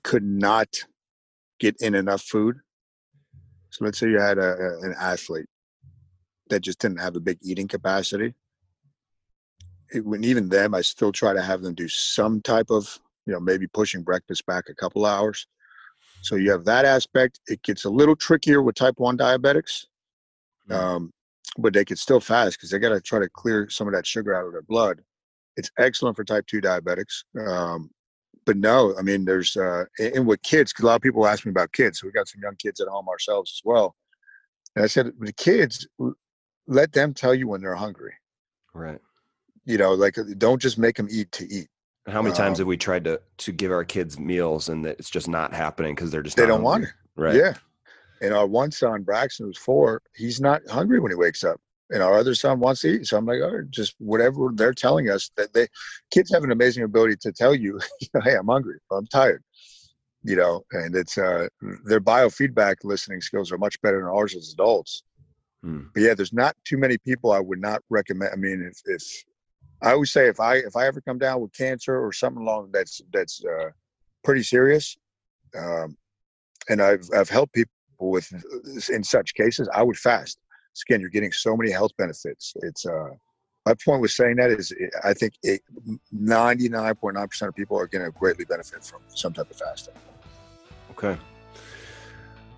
could 0.02 0.24
not 0.24 0.68
get 1.58 1.76
in 1.80 1.94
enough 1.94 2.22
food 2.22 2.56
so 3.70 3.84
let's 3.84 3.98
say 3.98 4.08
you 4.08 4.20
had 4.20 4.38
a, 4.38 4.52
a, 4.54 4.80
an 4.82 4.94
athlete 4.98 5.46
that 6.48 6.60
just 6.60 6.78
didn't 6.78 7.00
have 7.00 7.16
a 7.16 7.20
big 7.20 7.38
eating 7.42 7.68
capacity 7.68 8.34
it, 9.92 10.04
when 10.04 10.24
even 10.24 10.48
them 10.48 10.74
i 10.74 10.80
still 10.80 11.12
try 11.12 11.32
to 11.32 11.42
have 11.42 11.62
them 11.62 11.74
do 11.74 11.88
some 11.88 12.40
type 12.42 12.70
of 12.70 12.98
you 13.26 13.32
know 13.32 13.40
maybe 13.40 13.66
pushing 13.66 14.02
breakfast 14.02 14.46
back 14.46 14.68
a 14.68 14.74
couple 14.74 15.04
hours. 15.04 15.46
So 16.22 16.36
you 16.36 16.50
have 16.50 16.64
that 16.64 16.84
aspect 16.84 17.40
it 17.46 17.62
gets 17.62 17.84
a 17.84 17.90
little 17.90 18.16
trickier 18.16 18.62
with 18.62 18.74
type 18.74 18.94
1 18.96 19.18
diabetics 19.18 19.86
mm-hmm. 20.68 20.72
um, 20.72 21.12
but 21.58 21.72
they 21.72 21.84
could 21.84 21.98
still 21.98 22.20
fast 22.20 22.56
because 22.56 22.70
they 22.70 22.78
got 22.78 22.88
to 22.90 23.00
try 23.00 23.18
to 23.18 23.28
clear 23.28 23.68
some 23.68 23.86
of 23.86 23.94
that 23.94 24.06
sugar 24.06 24.34
out 24.34 24.46
of 24.46 24.52
their 24.52 24.62
blood 24.62 25.00
it's 25.56 25.70
excellent 25.78 26.16
for 26.16 26.24
type 26.24 26.46
2 26.46 26.60
diabetics. 26.60 27.24
Um, 27.46 27.90
but 28.44 28.56
no, 28.56 28.94
I 28.98 29.02
mean, 29.02 29.24
there's, 29.24 29.56
uh, 29.56 29.84
and 29.98 30.26
with 30.26 30.40
kids, 30.42 30.72
because 30.72 30.84
a 30.84 30.86
lot 30.86 30.96
of 30.96 31.02
people 31.02 31.26
ask 31.26 31.44
me 31.44 31.50
about 31.50 31.72
kids. 31.72 32.00
So 32.00 32.06
we 32.06 32.12
got 32.12 32.28
some 32.28 32.42
young 32.42 32.56
kids 32.56 32.80
at 32.80 32.88
home 32.88 33.08
ourselves 33.08 33.52
as 33.56 33.60
well. 33.64 33.96
And 34.76 34.84
I 34.84 34.86
said, 34.86 35.10
the 35.18 35.32
kids, 35.32 35.86
let 36.68 36.92
them 36.92 37.12
tell 37.12 37.34
you 37.34 37.48
when 37.48 37.60
they're 37.60 37.74
hungry. 37.74 38.12
Right. 38.72 39.00
You 39.64 39.78
know, 39.78 39.94
like 39.94 40.16
don't 40.38 40.62
just 40.62 40.78
make 40.78 40.96
them 40.96 41.08
eat 41.10 41.32
to 41.32 41.50
eat. 41.50 41.68
How 42.06 42.22
many 42.22 42.36
times 42.36 42.58
um, 42.58 42.62
have 42.62 42.66
we 42.68 42.76
tried 42.76 43.02
to 43.04 43.20
to 43.38 43.52
give 43.52 43.72
our 43.72 43.82
kids 43.82 44.16
meals 44.16 44.68
and 44.68 44.84
that 44.84 44.96
it's 45.00 45.10
just 45.10 45.26
not 45.26 45.52
happening 45.52 45.94
because 45.94 46.12
they're 46.12 46.22
just 46.22 46.36
they 46.36 46.46
don't 46.46 46.62
hungry. 46.62 46.64
want 46.64 46.84
it. 46.84 46.90
Right. 47.16 47.34
Yeah. 47.34 47.54
And 48.20 48.32
our 48.32 48.46
one 48.46 48.70
son, 48.70 49.02
Braxton, 49.02 49.46
who's 49.46 49.58
four, 49.58 50.02
he's 50.14 50.40
not 50.40 50.62
hungry 50.68 51.00
when 51.00 51.10
he 51.10 51.16
wakes 51.16 51.42
up 51.42 51.60
and 51.90 52.02
our 52.02 52.14
other 52.14 52.34
son 52.34 52.60
wants 52.60 52.80
to 52.80 52.88
eat. 52.88 53.06
So 53.06 53.16
I'm 53.16 53.26
like, 53.26 53.40
oh, 53.40 53.62
just 53.70 53.94
whatever 53.98 54.50
they're 54.52 54.74
telling 54.74 55.08
us 55.10 55.30
that 55.36 55.52
they 55.52 55.68
kids 56.10 56.32
have 56.32 56.44
an 56.44 56.52
amazing 56.52 56.84
ability 56.84 57.16
to 57.22 57.32
tell 57.32 57.54
you, 57.54 57.80
hey, 58.24 58.36
I'm 58.36 58.46
hungry, 58.46 58.78
I'm 58.90 59.06
tired, 59.06 59.42
you 60.22 60.36
know, 60.36 60.64
and 60.72 60.94
it's 60.94 61.18
uh, 61.18 61.48
their 61.84 62.00
biofeedback 62.00 62.76
listening 62.84 63.20
skills 63.20 63.52
are 63.52 63.58
much 63.58 63.80
better 63.82 63.98
than 63.98 64.08
ours 64.08 64.34
as 64.34 64.52
adults. 64.52 65.02
Hmm. 65.62 65.84
But 65.94 66.02
yeah, 66.02 66.14
there's 66.14 66.32
not 66.32 66.56
too 66.64 66.78
many 66.78 66.98
people 66.98 67.32
I 67.32 67.40
would 67.40 67.60
not 67.60 67.82
recommend. 67.88 68.32
I 68.32 68.36
mean, 68.36 68.62
if, 68.62 68.80
if 68.86 69.02
I 69.82 69.92
always 69.92 70.12
say 70.12 70.28
if 70.28 70.40
I 70.40 70.56
if 70.56 70.76
I 70.76 70.86
ever 70.86 71.00
come 71.00 71.18
down 71.18 71.40
with 71.40 71.52
cancer 71.52 72.04
or 72.04 72.12
something 72.12 72.42
along 72.42 72.70
that's 72.72 73.00
that's 73.12 73.44
uh, 73.44 73.70
pretty 74.24 74.42
serious, 74.42 74.96
um, 75.56 75.96
and 76.68 76.82
I've 76.82 77.08
I've 77.14 77.28
helped 77.28 77.54
people 77.54 77.70
with 78.00 78.30
in 78.90 79.04
such 79.04 79.34
cases, 79.34 79.68
I 79.72 79.82
would 79.82 79.96
fast 79.96 80.38
again, 80.82 81.00
you're 81.00 81.10
getting 81.10 81.32
so 81.32 81.56
many 81.56 81.70
health 81.70 81.92
benefits. 81.96 82.54
It's 82.62 82.86
uh, 82.86 83.10
my 83.66 83.74
point 83.74 84.00
with 84.00 84.12
saying 84.12 84.36
that 84.36 84.50
is 84.50 84.72
I 85.04 85.12
think 85.12 85.34
99.9% 86.14 87.48
of 87.48 87.54
people 87.54 87.78
are 87.78 87.88
going 87.88 88.04
to 88.04 88.10
greatly 88.12 88.44
benefit 88.44 88.84
from 88.84 89.00
some 89.08 89.32
type 89.32 89.50
of 89.50 89.56
fasting. 89.56 89.94
Okay. 90.92 91.18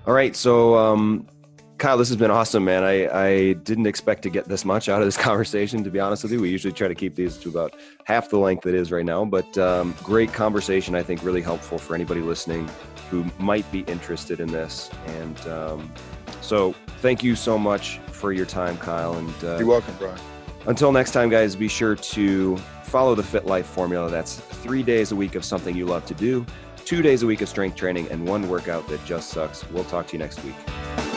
All 0.06 0.14
right. 0.14 0.36
So, 0.36 0.76
um, 0.76 1.26
Kyle, 1.78 1.96
this 1.96 2.08
has 2.08 2.16
been 2.16 2.30
awesome, 2.30 2.64
man. 2.64 2.84
I, 2.84 3.08
I 3.08 3.52
didn't 3.54 3.86
expect 3.86 4.22
to 4.24 4.30
get 4.30 4.46
this 4.46 4.64
much 4.64 4.88
out 4.88 5.00
of 5.00 5.06
this 5.06 5.16
conversation, 5.28 5.82
to 5.84 5.90
be 5.90 5.98
honest 5.98 6.24
with 6.24 6.32
you. 6.32 6.40
We 6.40 6.50
usually 6.50 6.74
try 6.74 6.88
to 6.88 6.94
keep 6.94 7.14
these 7.14 7.38
to 7.38 7.48
about 7.48 7.74
half 8.04 8.28
the 8.28 8.38
length 8.38 8.66
it 8.66 8.74
is 8.74 8.92
right 8.92 9.04
now, 9.04 9.24
but 9.24 9.56
um, 9.56 9.94
great 10.02 10.32
conversation. 10.32 10.94
I 10.94 11.02
think 11.02 11.22
really 11.22 11.42
helpful 11.42 11.78
for 11.78 11.94
anybody 11.94 12.20
listening 12.20 12.68
who 13.10 13.24
might 13.38 13.70
be 13.72 13.80
interested 13.80 14.40
in 14.40 14.48
this. 14.48 14.90
And 15.06 15.38
um, 15.46 15.92
so, 16.42 16.74
thank 17.00 17.22
you 17.22 17.34
so 17.34 17.58
much 17.58 18.00
for 18.18 18.32
your 18.32 18.46
time, 18.46 18.76
Kyle. 18.78 19.16
And 19.16 19.44
uh, 19.44 19.58
you're 19.58 19.66
welcome, 19.66 19.94
Brian. 19.98 20.18
Until 20.66 20.92
next 20.92 21.12
time, 21.12 21.30
guys, 21.30 21.56
be 21.56 21.68
sure 21.68 21.94
to 21.94 22.56
follow 22.84 23.14
the 23.14 23.22
FitLife 23.22 23.64
Formula. 23.64 24.10
That's 24.10 24.36
three 24.36 24.82
days 24.82 25.12
a 25.12 25.16
week 25.16 25.34
of 25.34 25.44
something 25.44 25.76
you 25.76 25.86
love 25.86 26.04
to 26.06 26.14
do, 26.14 26.44
two 26.84 27.00
days 27.00 27.22
a 27.22 27.26
week 27.26 27.40
of 27.40 27.48
strength 27.48 27.76
training, 27.76 28.08
and 28.10 28.26
one 28.26 28.48
workout 28.48 28.86
that 28.88 29.02
just 29.04 29.30
sucks. 29.30 29.68
We'll 29.70 29.84
talk 29.84 30.08
to 30.08 30.12
you 30.14 30.18
next 30.18 30.44
week. 30.44 31.07